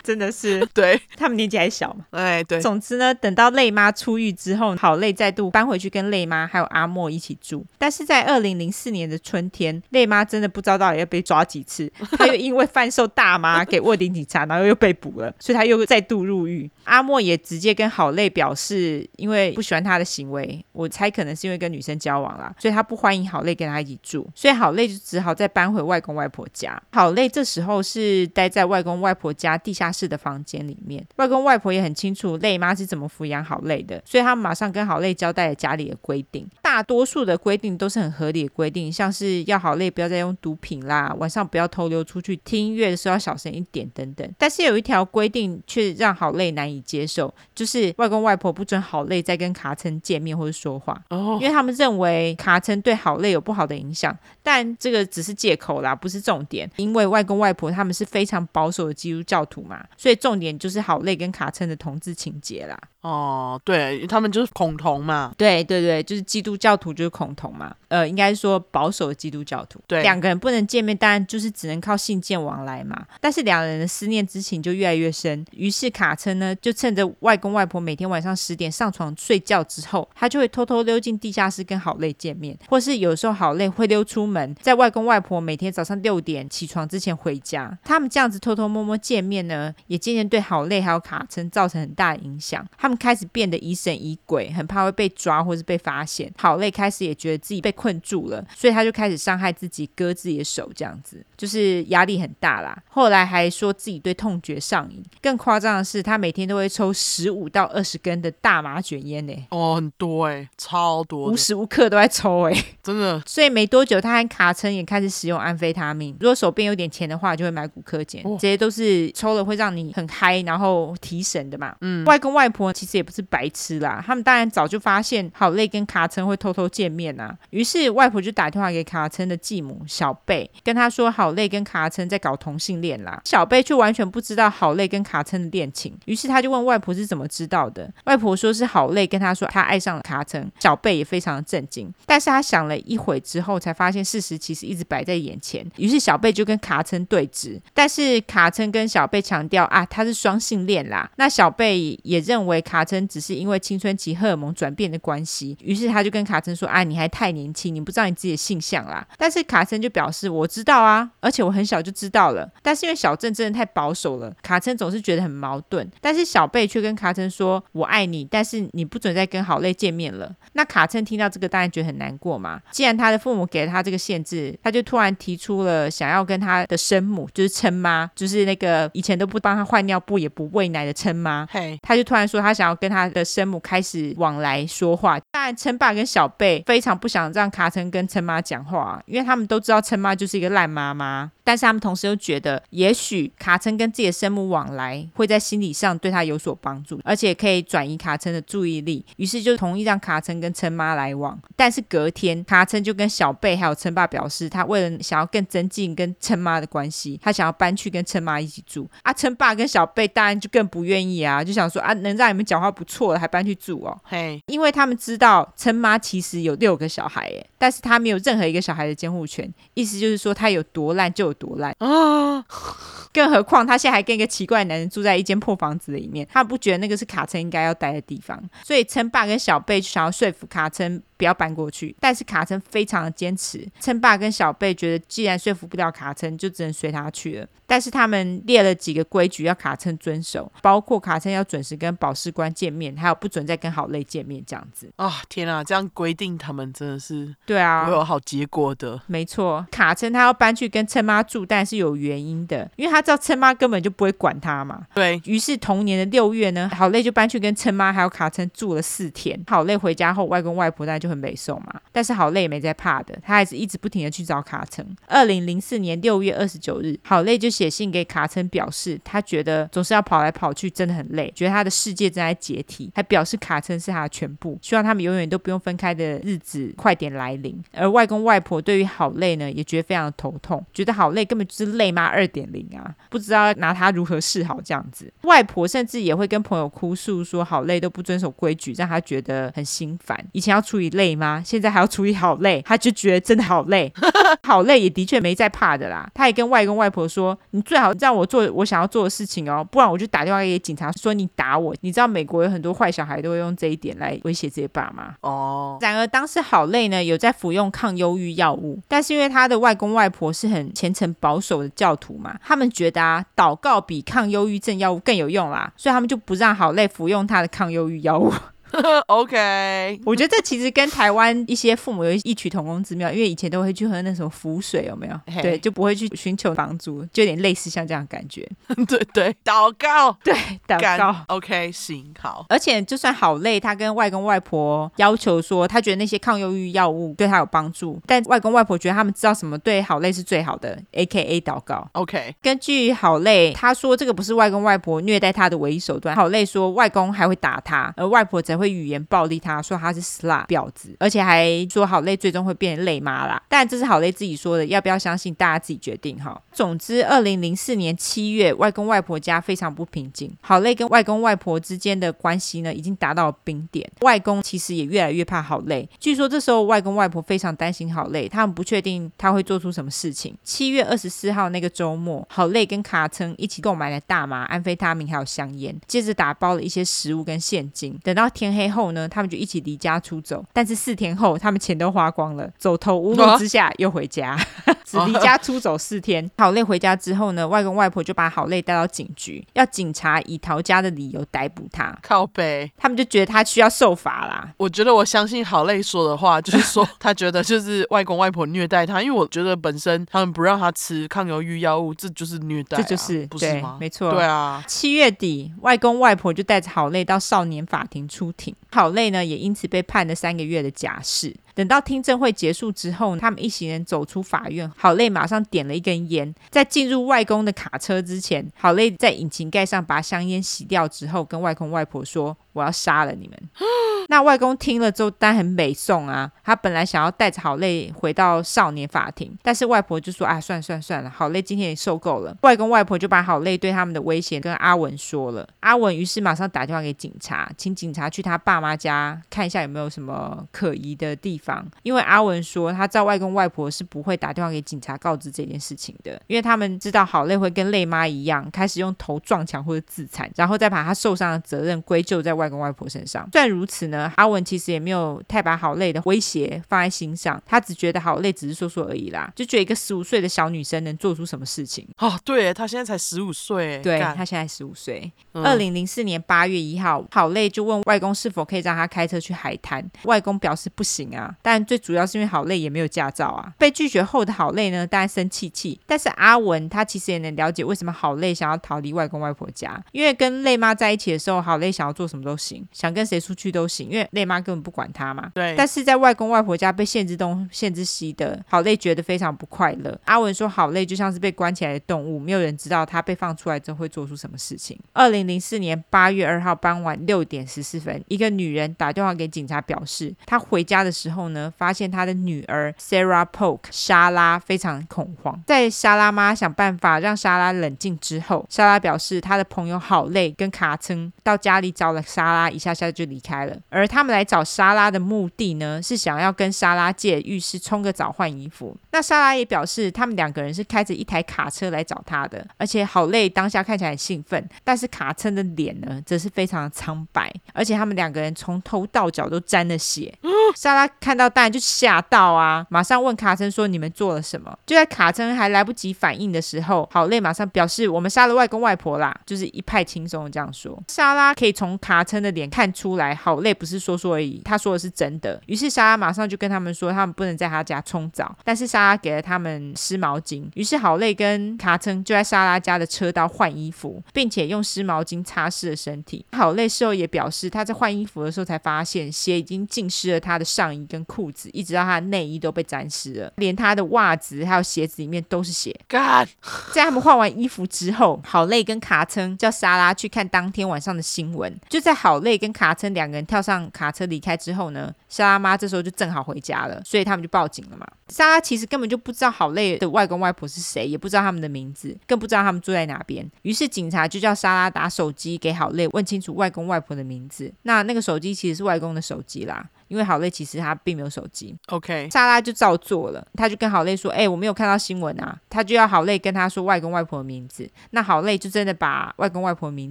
[0.04, 2.04] 真的是， 对，他们年纪还小嘛。
[2.10, 2.60] 哎，对。
[2.60, 7.64] 总之呢，等到累妈出狱之后，好累再度搬回去跟累妈还有阿莫一起住。
[7.78, 16.70] 但是在二零零四年的春天，累妈真的不知道到底要被抓几次， 她又因为贩售大麻给卧底警察，然后又被捕了，所以她又再度入狱。
[16.84, 26.80] 阿莫也直接跟好累表示，因为不喜欢他的行为，我猜可能是因为跟女生交往啦，所以他不欢迎好累跟他一起住，所以好累就只好再搬回外公外婆家。
[26.92, 36.46] 好累这时候是待在外公外婆家地下室的房间里面，外公外婆也很清楚累妈是怎么抚养好累的，所以他们马上跟好累交代了家里的规定。
[36.62, 44.28] 大多数的规定都是很合理的规定，像是要好累不要再用毒品啦，晚上不要偷溜出去听音乐的时候要小声一点等等。
[44.38, 54.16] 但是有一条规定却让好累难以接受，就是外公外婆不准好累再跟卡称见面或者说话，哦，因为他们认为卡称对好累有不好的影响。
[54.42, 56.70] 但这个只是借口啦，不是重点。
[56.76, 62.78] 因为外公外婆他们是非常保守的基督教徒嘛，所以重点就是好累跟卡称的同志情节啦。
[63.02, 65.32] 哦，对，他们就是恐同嘛。
[65.38, 67.74] 对对对，就是基督教徒就是恐同嘛。
[67.88, 69.80] 呃，应该说保守的基督教徒。
[69.86, 73.06] 对，两个人不能见面，当然就是只能靠信件往来嘛。
[73.18, 87.78] 但是两人的思念之情就越来越深，于是卡称呢，就趁着外公外婆每天晚上十点上床睡觉之后，他就会偷偷溜进地下室跟好累见面，或是有时候好累会溜出门，在外公外婆每天早上六点起床之前回家。
[87.82, 92.66] 他们这样子偷偷摸摸见面呢，也渐渐对好累还有卡称造成很大的影响。
[92.76, 96.32] 他们开始变得疑神疑鬼，很怕会被抓或是被发现。
[96.38, 102.76] 好累开始也觉得自己被困住了，所以他就开始伤害自己，割自己的手，这样子就是压力很大啦。
[102.88, 109.34] 后来还说自己对痛觉上瘾，更夸张的是，他每天都会抽十五到二十根的大麻卷烟呢。
[109.50, 113.22] 哦，很多哎，超多，无时无刻都在抽哎，真的。
[113.26, 116.16] 所以没多久，他和卡称也开始使用安非他命。
[116.20, 121.76] 如果手边有点钱的话，就会买骨科碱，哦、这些都是抽了会让你很嗨，然后提神的嘛。
[121.80, 123.20] 嗯，外公外婆其实也不是。
[123.30, 124.02] 白痴啦！
[124.04, 133.20] 他们当然早就发现好累跟卡称会偷偷见面呐、啊，于是外婆就打电话给卡称的继母小贝，跟他说好累跟卡称在搞同性恋啦。
[133.24, 137.88] 小贝却完全不知道好累跟卡称的恋情，于是他就问外婆是怎么知道的。
[138.06, 145.64] 外婆说是好累跟他说他爱上了卡称，小贝也非常的震惊，但是他想了一会之后，才发现事实其实一直摆在眼前。
[145.76, 151.10] 于是小贝就跟卡称对峙，但是卡称跟小贝强调啊，他是双性恋啦。
[151.16, 153.00] 那小贝也认为卡称。
[153.10, 165.90] 只是因为青春期荷尔蒙转变的关系，于是他就跟卡称说：“啊，你还太年轻，你不知道你自己的性向啦。”但是卡称就表示：“我知道啊，而且我很小就知道了。”但是因为小镇真的太保守了，卡称总是觉得很矛盾。
[166.00, 172.60] 但是小贝却跟卡称说：“我爱你，但是你不准再跟好泪见面了。”那卡称听到这个当然觉得很难过嘛。
[172.70, 183.00] 既然他的父母给了他这个限制，他就突然提出了想要跟他的生母，就是称妈，就是那个以前都不帮他换尿布也不喂奶的称妈，嘿，他就突然说他想要跟他。
[183.10, 191.32] 的生母开始往来说话，当然称爸跟小贝非常不想让卡称跟琛妈讲话，因为他们都知道琛妈就是一个烂妈妈。
[191.50, 199.04] 但是他们同时又觉得，也许卡称跟自己的生母往来，会在心理上对他有所帮助，而且可以转移卡称的注意力。
[199.16, 201.36] 于是就同意让卡称跟称妈来往。
[201.56, 208.88] 但是隔天，卡称就跟小贝还有称爸表示，他为了想要更增进跟称妈的关系，他想要搬去跟称妈一起住。
[209.02, 214.00] 啊，称爸跟小贝当然就更不愿意啊，就想说啊，能让你们讲话不错了，还搬去住哦。
[214.04, 222.42] 嘿，因为他们知道称妈其实有六个小孩，哎，但是他没有任何一个小孩的监护权，意思就是说他有多烂就有多烂啊！
[223.12, 233.68] 更何况他现在还跟一个奇怪的男人住在一间破房子里面，他不觉得那个是卡车应该要待的地方，所以称霸跟小贝就想要说服卡称不要搬过去，但是卡称非常的坚持。
[233.78, 237.46] 称爸跟小贝觉得既然说服不了卡称，就只能随他去了。
[237.66, 244.90] 但是他们列了几个规矩要卡称遵守，包括卡称要准时跟保释官见面，还有不准再跟好累见面这样子。
[244.96, 248.98] 啊、 哦，天啊，这样规定他们真的是对啊，会有好结果的。
[249.06, 254.86] 没错，卡称他要搬去跟称妈住，但是有原因的，因为他知道称妈根本就不会管他嘛。
[254.94, 259.38] 对，于是同年的六月呢，好累就搬去跟称妈还有卡称住了四天。
[259.46, 264.86] 好累回家后，外公外婆那就很美送嘛，但是好累没在怕的，他还是一直不停的去找卡称。
[265.06, 277.60] 二零零四年六月二十九日，好累就写信给卡称，表示他觉得总是要跑来跑去，真的很累，觉得他的世界正在解体，还表示卡称是他的全部，希望他们永远都不用分开的日子快点来临。
[277.72, 285.12] 而外公外婆对于好累呢，也觉得非常的头痛，觉得好累根本就是累妈二点零啊，不知道拿他如何是好这样子。
[285.22, 290.24] 外婆甚至也会跟朋友哭诉说，好累都不遵守规矩，让他觉得很心烦。
[290.32, 291.42] 以前要处理累吗？
[291.42, 293.90] 现在还要处理好累，他就觉得真的好累，
[294.44, 296.06] 好累也的确没在怕的啦。
[296.12, 305.78] 他也跟外公外婆说：“你最好让我做我想要做的事情哦，不然我就打电话给警察说你打我。”你知道美国有很多坏小孩都会用这一点来威胁自己爸妈哦。
[305.80, 318.30] 然而当时好累呢，有在服用抗忧郁药物，但是因为他的外公外婆是很虔诚保守的教徒嘛，他们觉得啊，祷告比抗忧郁症药物更有用啦，所以他们就不让好累服用他的抗忧郁药物。
[319.08, 325.42] OK，我觉得这其实跟台湾一些父母有异曲同工之妙，因为以前都会去喝那什么浮水，有没有？Hey.
[325.42, 328.48] 对，就不会去寻求帮助，就有点类似像这样的感觉。
[328.88, 330.34] 对对，祷告，对，
[330.66, 331.16] 祷告。
[331.28, 332.46] OK，行好。
[332.48, 341.88] 而且就算好累，他跟外公外婆要求说，他觉得那些抗忧郁药物对他有帮助，但外公外婆觉得他们知道什么对好累是最好的，AKA 祷告。
[341.92, 346.14] OK，根据好累，他说这个不是外公外婆虐待他的唯一手段。
[346.14, 353.42] 好累说，外公还会打他，而外婆则会语言暴力他，说他是 slut 婊子，而且还说好累最终会变成累妈啦。
[353.48, 356.40] 但这是好累自己说的，要不要相信大家自己决定哈。
[356.52, 360.30] 总之，二零零四年七月，外公外婆家非常不平静。
[360.42, 363.90] 好累跟外公外婆之间的关系呢，已经达到了冰点。
[364.02, 365.88] 外公其实也越来越怕好累。
[365.98, 370.36] 据说这时候外公外婆非常担心好累，他们不确定他会做出什么事情。
[370.44, 377.98] 七月二十四号那个周末，好累跟卡称一起购买了大麻、安非他命还有香烟，接着打包了一些食物跟现金。
[378.02, 380.44] 等到天黑后呢，他们就一起离家出走。
[380.52, 384.38] 但是四天后，他们钱都花光了，走投无路之下又回家，
[384.84, 386.30] 只离家出走四天。
[386.38, 391.96] 好累回家之后呢，外公外婆就把好累带到警局，要警察以逃家的理由逮捕他。
[392.02, 394.52] 靠北，他们就觉得他需要受罚啦。
[394.56, 403.76] 我觉得我相信好累说的话，就是说他觉得就是外公外婆虐待他，因为我觉得本身他们不让他吃抗忧郁药物，这就是虐待啊，这就是不是吗？
[403.80, 404.62] 没错，对啊。
[404.66, 411.36] 七月底，外公外婆就带着好累到少年法庭出庭，好累呢也因此被判了三个月的假释。
[411.52, 423.38] 等到听证会结束之后，他们一行人走出法院，好累马上点了一根烟，在进入外公的卡车之前，好累在引擎盖上把香烟洗掉之后，跟外公外婆说：“我要杀了你们。
[424.08, 426.30] ”那外公听了之后，当然很北宋啊。
[426.42, 435.48] 他本来想要带着好累回到少年法庭，但是外婆就说：“啊，算了算了算了，好累今天也受够了。”外公外婆就把好累对他们的威胁跟阿文说了。
[435.60, 441.64] 阿文于是马上打电话给警察，请警察去他爸妈家看一下有没有什么可疑的地方。
[441.82, 453.28] 因为阿文说，他知道外公外婆是不会打电话给警察告知这件事情的，因为他们知道好累会跟累妈一样，开始用头撞墙或者自残，然后再把他受伤的责任归咎在外公外婆身上。
[453.30, 454.10] 虽然如此呢。
[454.16, 461.86] 阿文其实也没有太把好累的威胁放在心上，他只觉得好累只是说说而已啦，就觉得一个十五岁的小女生能做出什么事情？
[461.98, 465.10] 哦，对，她现在才十五岁，对，她现在十五岁。
[465.32, 473.52] 二零零四年八月一号，好累就问外公是否可以让他开车去海滩，外公表示不行啊，但最主要是因为好累也没有驾照啊。
[473.58, 485.30] 被拒绝后的好累呢，当然生气气，但是阿文他其实也能了解为什么好累想要逃离外公外婆家，因为跟累妈在一起的时候，好累想要做什么都行，想跟谁出去都行，因为累妈根本不管他嘛。
[485.34, 485.54] 对。
[485.56, 489.98] 但是在外公外婆家被限制东限制西的，好累觉得非常不快乐。
[490.04, 494.78] 阿文说，好累就像是被关起来的动物，没有人知道他被放出来之后会做出什么事情。
[494.92, 505.42] 二零零四年八月二号傍晚六点十四分，一个女人打电话给警察，表示她回家的时候呢，发现她的女儿 Sarah Polk 莎拉非常恐慌。
[505.46, 518.76] 在莎拉妈想办法让莎拉冷静之后，莎拉表示她的朋友好累跟卡称到家里找了莎拉，一下下就离开了，而他们来找莎拉的目的呢，是想要跟莎拉借浴室冲个澡换衣服。
[518.92, 530.12] 那莎拉也表示，他们两个人是开着一台卡车来找他的，而且好累当下看起来很兴奋，但是卡车的脸呢，则是非常的苍白，而且他们两个人从头到脚都沾了血。
[530.56, 540.82] 莎拉看到当然就吓到啊，马上问卡车说：“你们做了什么？”就在卡车还来不及反应的时候，好累马上表示：“我们杀了外公外婆啦！”就是一派轻松的这样说。
[540.88, 545.40] 莎拉可以从卡称的脸看出来，好累不是说说而已，他说的是真的。
[545.46, 550.44] 于是莎拉马上就跟他们说，他们不能在他家冲澡，但是莎拉给了他们湿毛巾。
[550.54, 556.26] 于是好累跟卡称就在莎拉家的车道换衣服，并且用湿毛巾擦拭了身体。
[556.32, 565.78] 好累事后也表示，他在换衣服的时候才发现血已经浸湿了他的上衣跟裤子，一直到他的内衣都被沾湿了，连他的袜子还有鞋子里面都是血。
[565.88, 566.28] God!
[566.72, 571.54] 在他们换完衣服之后，好累跟卡称叫莎拉去看当天晚上的新闻。
[571.68, 577.86] 就在好累跟卡车两个人跳上卡车离开之后呢，莎拉妈这时候就正好回家了，所以他们就报警了嘛。
[578.08, 583.30] 莎拉其实根本就不知道好累的外公外婆是谁，也不知道他们的名字，更不知道他们住在哪边。
[583.42, 587.52] 于是警察就叫莎拉打手机给好累，问清楚外公外婆的名字。
[587.64, 589.68] 那那个手机其实是外公的手机啦。
[589.90, 591.54] 因为好累其实他并没有手机。
[591.66, 597.68] OK，莎拉就照做了，他就跟好累说：“哎、欸，我没有看到新闻啊。”他就要好累跟他说外公外婆的名字。
[597.90, 599.90] 那好累就真的把外公外婆的名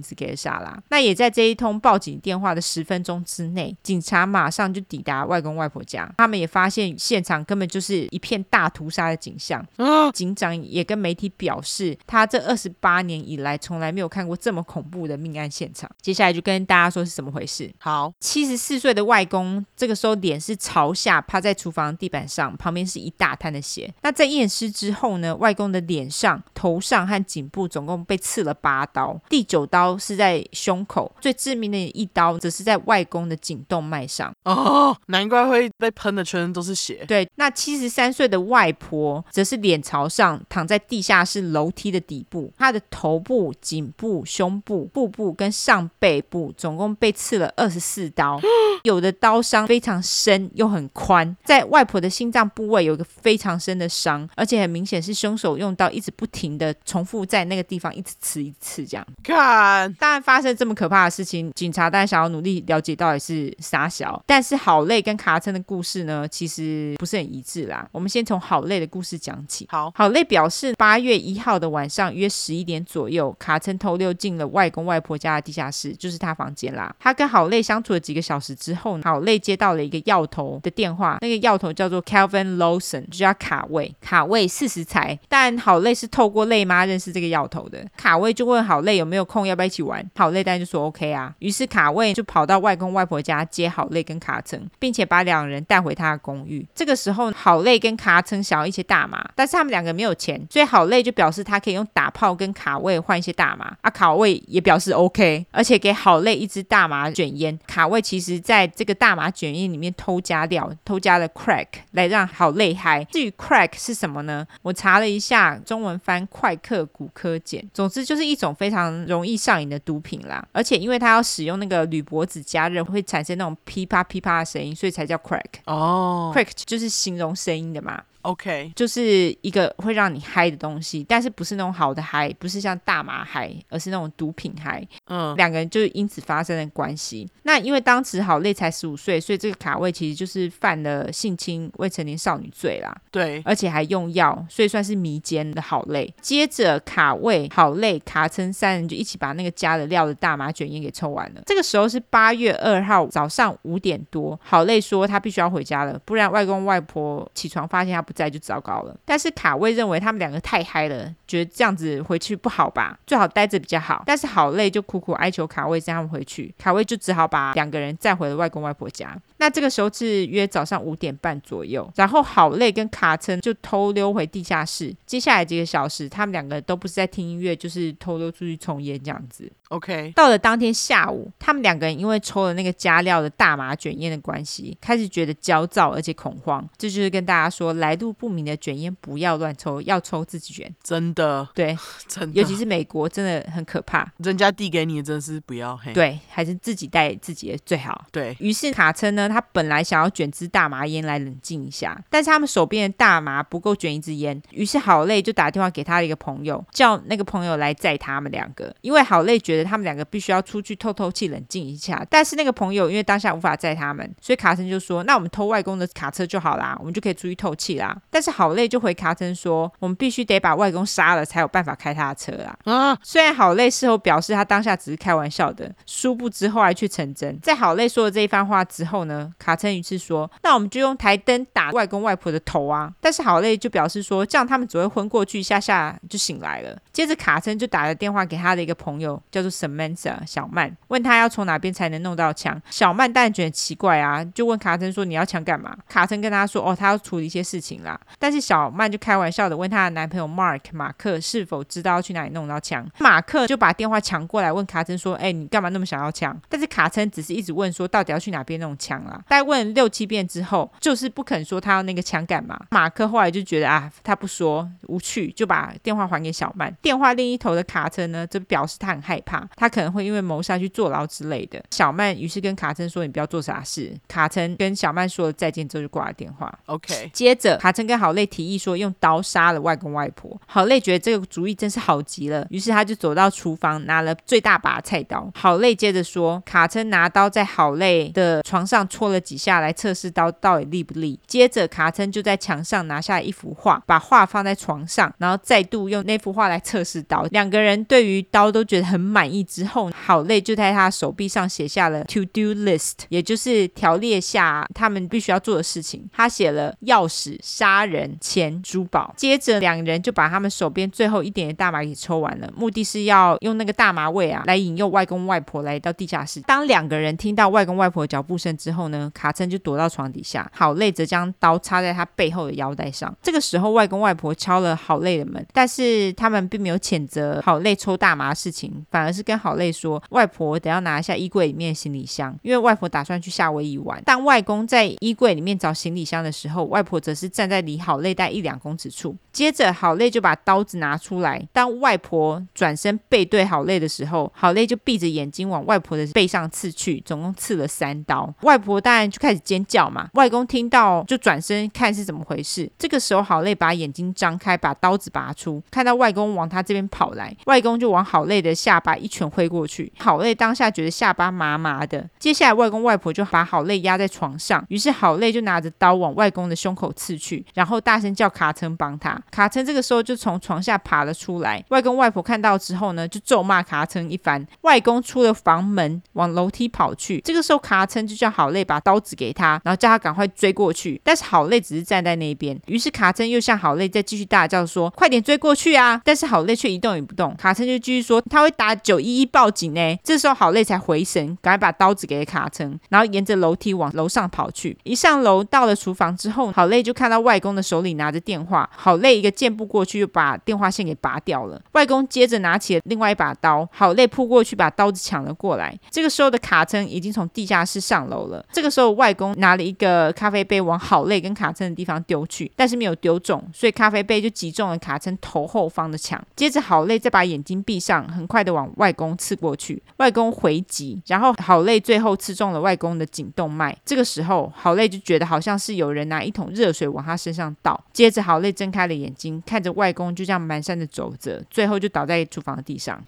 [0.00, 0.76] 字给了莎拉。
[0.88, 6.10] 那也在这一通报警电话的十分钟之内，警察马上就抵达外公外婆家。
[6.16, 9.64] 他们也发现现场根本就是一片大屠杀的景象。
[9.76, 15.90] 啊，警长也跟媒体表示，他这二十八年以来从来没有看过这么恐怖的命案现场。
[16.00, 17.70] 接下来就跟大家说是怎么回事。
[17.78, 23.92] 好，七十四岁的外公这个时候脸是朝下趴在厨房地板上，旁边是一大滩的血。
[24.02, 34.32] 那在验尸之后呢，外公的脸上、头上和颈部总共被刺了八刀，第九刀是在胸口，最致命的一刀则是在外公的颈动脉上。
[34.44, 37.04] 哦，难怪会被喷的全身都是血。
[37.08, 48.38] 对，那七十三岁的外婆则是脸朝上躺在地下室楼梯的底部，她的头部、颈部、胸部、腹部跟上背部总共被刺了二十四刀，
[48.84, 59.06] 有的刀伤非常深又很宽，在外婆的心脏部位有一个非常深的伤，而且很明显是凶手用刀一直不停的重复在那个地方一直刺一次这样。
[59.22, 67.88] 看，当然发生这么可怕的事情，警察当然想要努力了解到底是啥小，但是好累跟卡称的故事呢，其实不是很一致啦。
[67.92, 69.66] 我们先从好累的故事讲起。
[69.70, 76.94] 好，好累表示，八月一号的晚上约十一点左右，卡称偷溜进了外公外婆家的地下室，就是他房间啦。
[76.98, 83.94] 他跟好累相处了几个小时之后，好累接到到了一个药头的电话，那个药头叫做 Calvin Lawson，就叫卡位。
[84.00, 87.86] 卡位四十才，但郝蕾是透过累妈认识这个药头的。
[87.96, 90.04] 卡位就问郝蕾有没有空，要不要一起玩？
[90.16, 91.32] 郝蕾当然就说 OK 啊。
[91.38, 96.66] 于是卡位就跑到外公外婆家接郝蕾跟卡称，并且把两人带回他的公寓。
[96.74, 103.76] 这个时候，郝蕾跟卡称想要一些大麻，但是他们两个没有钱，所以郝蕾就表示他可以用打炮跟卡位换一些大麻。
[103.82, 107.56] 啊，卡位也表示 OK，而且给郝蕾一支大麻卷烟。
[107.68, 113.04] 卡位其实在这个大麻卷烟里面偷加料，偷加了 crack 来让好累嗨。
[113.04, 114.46] 至于 crack 是什么呢？
[114.62, 120.46] 我查了一下，中文翻快克骨科碱，总之就是一种非常容易上瘾的毒品啦。
[120.52, 125.40] 而且因为它要使用那个铝箔纸加热，会产生那种噼啪噼啪的声音，所以才叫 crack。
[125.66, 128.02] 哦，crack 就是形容声音的嘛。
[128.22, 134.86] OK，就是一个会让你嗨的东西，但是不是那种好的嗨，不是像大麻嗨，而是那种毒品嗨。
[135.06, 137.28] 嗯，两个人就因此发生了关系。
[137.44, 142.94] 那因为当时好累才十五岁，所以这个卡位其实就是犯了性侵未成年少女罪啦。
[143.10, 146.12] 对，而且还用药，所以算是迷奸的好累。
[146.20, 151.42] 接着卡位好累、卡称三人就一起把那个加了料的大麻卷烟给抽完了。
[151.46, 158.96] 这个时候是八月二号早上五点多，好累说他必须要回家了，不然外公外婆起床发现他不在就糟糕了。
[159.04, 164.02] 但是卡位认为他们两个太嗨了，觉得这样子回去不好吧，最好待着比较好。
[164.04, 169.16] 但是好累就苦苦哀求卡位让他们回去，卡位就只好把两个人载回了外公外婆家。
[169.36, 174.92] 那这个时候是约早上五点半左右，然后好累跟卡称就偷溜回地下室。
[175.06, 179.50] 接下来几个小时，他们两个都不是在听音乐，就是偷溜出去抽烟这样子。
[179.68, 186.68] OK，到了当天下午，他们两个人因为抽了那个加料的大麻卷烟的关系，开始觉得焦躁而且恐慌。
[186.76, 190.68] 这就是跟大家说，来路不明的卷烟不要乱抽，要抽自己卷。
[190.82, 191.78] 真的，对，
[192.08, 194.12] 真的，尤其是美国，真的很可怕。
[194.16, 198.04] 人家递给你的真的是不要，嘿，对，还是自己带自己的最好。
[198.10, 210.40] 对，于是卡车呢，他本来想要卷支大麻烟来冷静一下，但是他们手边的大麻不够卷一支烟，于是好累就打电话给他的一个朋友，叫那个朋友来载他们两个，因为好累觉得他们两个必须要。
[210.50, 212.04] 出去透透气，冷静一下。
[212.10, 222.98] 但是那个朋友因为当下无法载他们，所以卡森就说：“那我们偷外公的卡车就好啦，我们就可以出去透气啦。”但是好累就回卡森说：“我们必须得把外公杀了，才有办法开他的车啊。”啊！
[223.02, 227.38] 虽然好累事后表示他当下只是开玩笑的，殊不知后来却成真。
[227.40, 240.16] 在好累说了这一番话之后呢，卡森于是说：“那我们就用台灯打外公外婆的头啊！”但是好累就表示说：“这样他们只会昏过去，一下下就醒来了。”接着卡森就打了电话给他的一个朋友，叫做 Samantha。
[240.26, 245.76] 小曼问他要从哪边才能弄到枪，小曼当然觉得奇怪啊，就问卡森说，你要枪干嘛？
[245.88, 248.00] 卡森跟他说哦，他要处理一些事情啦。
[248.18, 252.86] 但是小曼就开玩笑的问她的男朋友 Mark 马克是否知道要去哪里弄到枪。
[252.98, 256.38] 马克就把电话抢过来问卡森说，哎，你干嘛那么想要枪？
[256.48, 259.20] 但是卡森只是一直问说到底要去哪边弄枪啦。
[259.28, 262.60] 大概问六七遍之后，就是不肯说他要那个枪干嘛。
[262.70, 266.74] 马克后来就觉得啊，他不说无趣，就把电话还给小曼。
[266.82, 271.62] 电话另一头的卡森呢，则表示他很害怕，他可能会因为谋杀去坐牢之类的。
[271.70, 276.52] 小曼于是跟卡森说：“你不要做傻事。”卡森跟小曼说了再见之后就挂了电话。
[276.66, 280.36] OK，接着卡卡琛跟郝蕾提议说用刀杀了外公外婆。
[280.46, 285.30] 郝蕾觉得这个主意真是好极了，于是他就走到厨房拿了最大把菜刀。
[285.36, 291.20] 郝蕾接着说，卡琛拿刀在郝蕾的床上戳了几下来测试刀到底利不利。
[291.28, 297.22] 接着卡琛就在墙上拿下一幅画，把画放在床上，然后再度用那幅画来测试刀。
[297.30, 306.08] 两个人对于刀都觉得很满意之后，郝蕾就在他手臂上写下了 to do list，也就是条列下他们必须要做的事情。
[306.12, 309.12] 他写了钥匙、杀人、钱、珠宝。
[309.18, 316.40] 接着两人就把他们手边最后一点的大麻给抽完了，目的是要用那个大麻味啊来引诱外公外婆来到地下室。
[316.40, 323.14] 当两个人听到外公外婆的脚步声之后呢，卡森就躲到床底下，好累则将刀插在他背后的腰带上。
[323.20, 334.02] 这个时候，外公外婆敲了好累的门，但是他们并没有谴责好累抽大麻的事情，反而是跟好累说，外婆等要拿一下衣柜里面的行李箱，因为外婆打算去夏威夷玩。
[334.04, 339.16] 当外公在衣柜里面找行李箱的时候，外婆则是站在离郝累带一两公尺处。
[339.32, 341.46] 接着，郝累就把刀子拿出来。
[341.52, 348.32] 当外婆转身背对郝累的时候，郝累就闭着眼睛往外婆的背上刺去，总共刺了三刀。
[348.42, 350.08] 外婆当然就开始尖叫嘛。
[350.14, 352.70] 外公听到就转身看是怎么回事。
[352.78, 359.92] 这个时候，郝累把眼睛张开，把刀子拔出，看到外公往他这边跑来，外公就往郝累的下巴一拳挥过去。
[359.98, 362.08] 郝累当下觉得下巴麻麻的。
[362.18, 369.20] 接下来，外公外婆就把郝累压在床上，于是郝累就拿着刀往外公的胸口刺去，然后大声叫卡琛帮他。
[369.30, 371.64] 卡琛这个时候就从床下爬了出来。
[371.68, 374.46] 外公外婆看到之后呢，就咒骂卡琛一番。
[374.62, 377.20] 外公出了房门，往楼梯跑去。
[377.20, 381.00] 这个时候，卡琛就叫郝蕾把刀子给他，然后叫他赶快追过去。
[381.04, 382.58] 但是郝蕾只是站在那边。
[382.66, 387.34] 于是卡琛又向郝蕾再继续大叫说：“快点追过去啊！”但是郝蕾却一动也不动。
[387.36, 394.76] 卡琛就继续说：“他会打九一一报警呢。”这时候郝蕾才回神，赶快把刀子给卡琛，然后沿着楼梯往楼上跑去。
[394.84, 398.68] 一上楼到了厨房之后，郝蕾就看到外公的手里拿着电话。
[398.74, 401.60] 好累一个箭步过去，就把电话线给拔掉了。
[401.72, 405.78] 外公接着拿起另外一把刀，好累扑过去把刀子抢了过来。
[405.90, 408.44] 这个时候的卡琛已经从地下室上楼了。
[408.52, 416.20] 这个时候外公拿了一个咖啡杯往好累跟卡琛的地方丢去，但是没有丢中，所以咖啡杯就击中了卡琛头后方的墙。
[416.36, 419.82] 接着好累再把眼睛闭上，很快的往外公刺过去。
[419.98, 423.76] 外公回击，然后好累最后刺中了外公的颈动脉。
[423.84, 427.82] 这个时候好累就觉得好像是有人拿一桶热水往身上倒。
[427.92, 433.02] 接着好累睁开了眼睛，看着外公就这样蹒跚的走着，最后就倒在厨房的地上。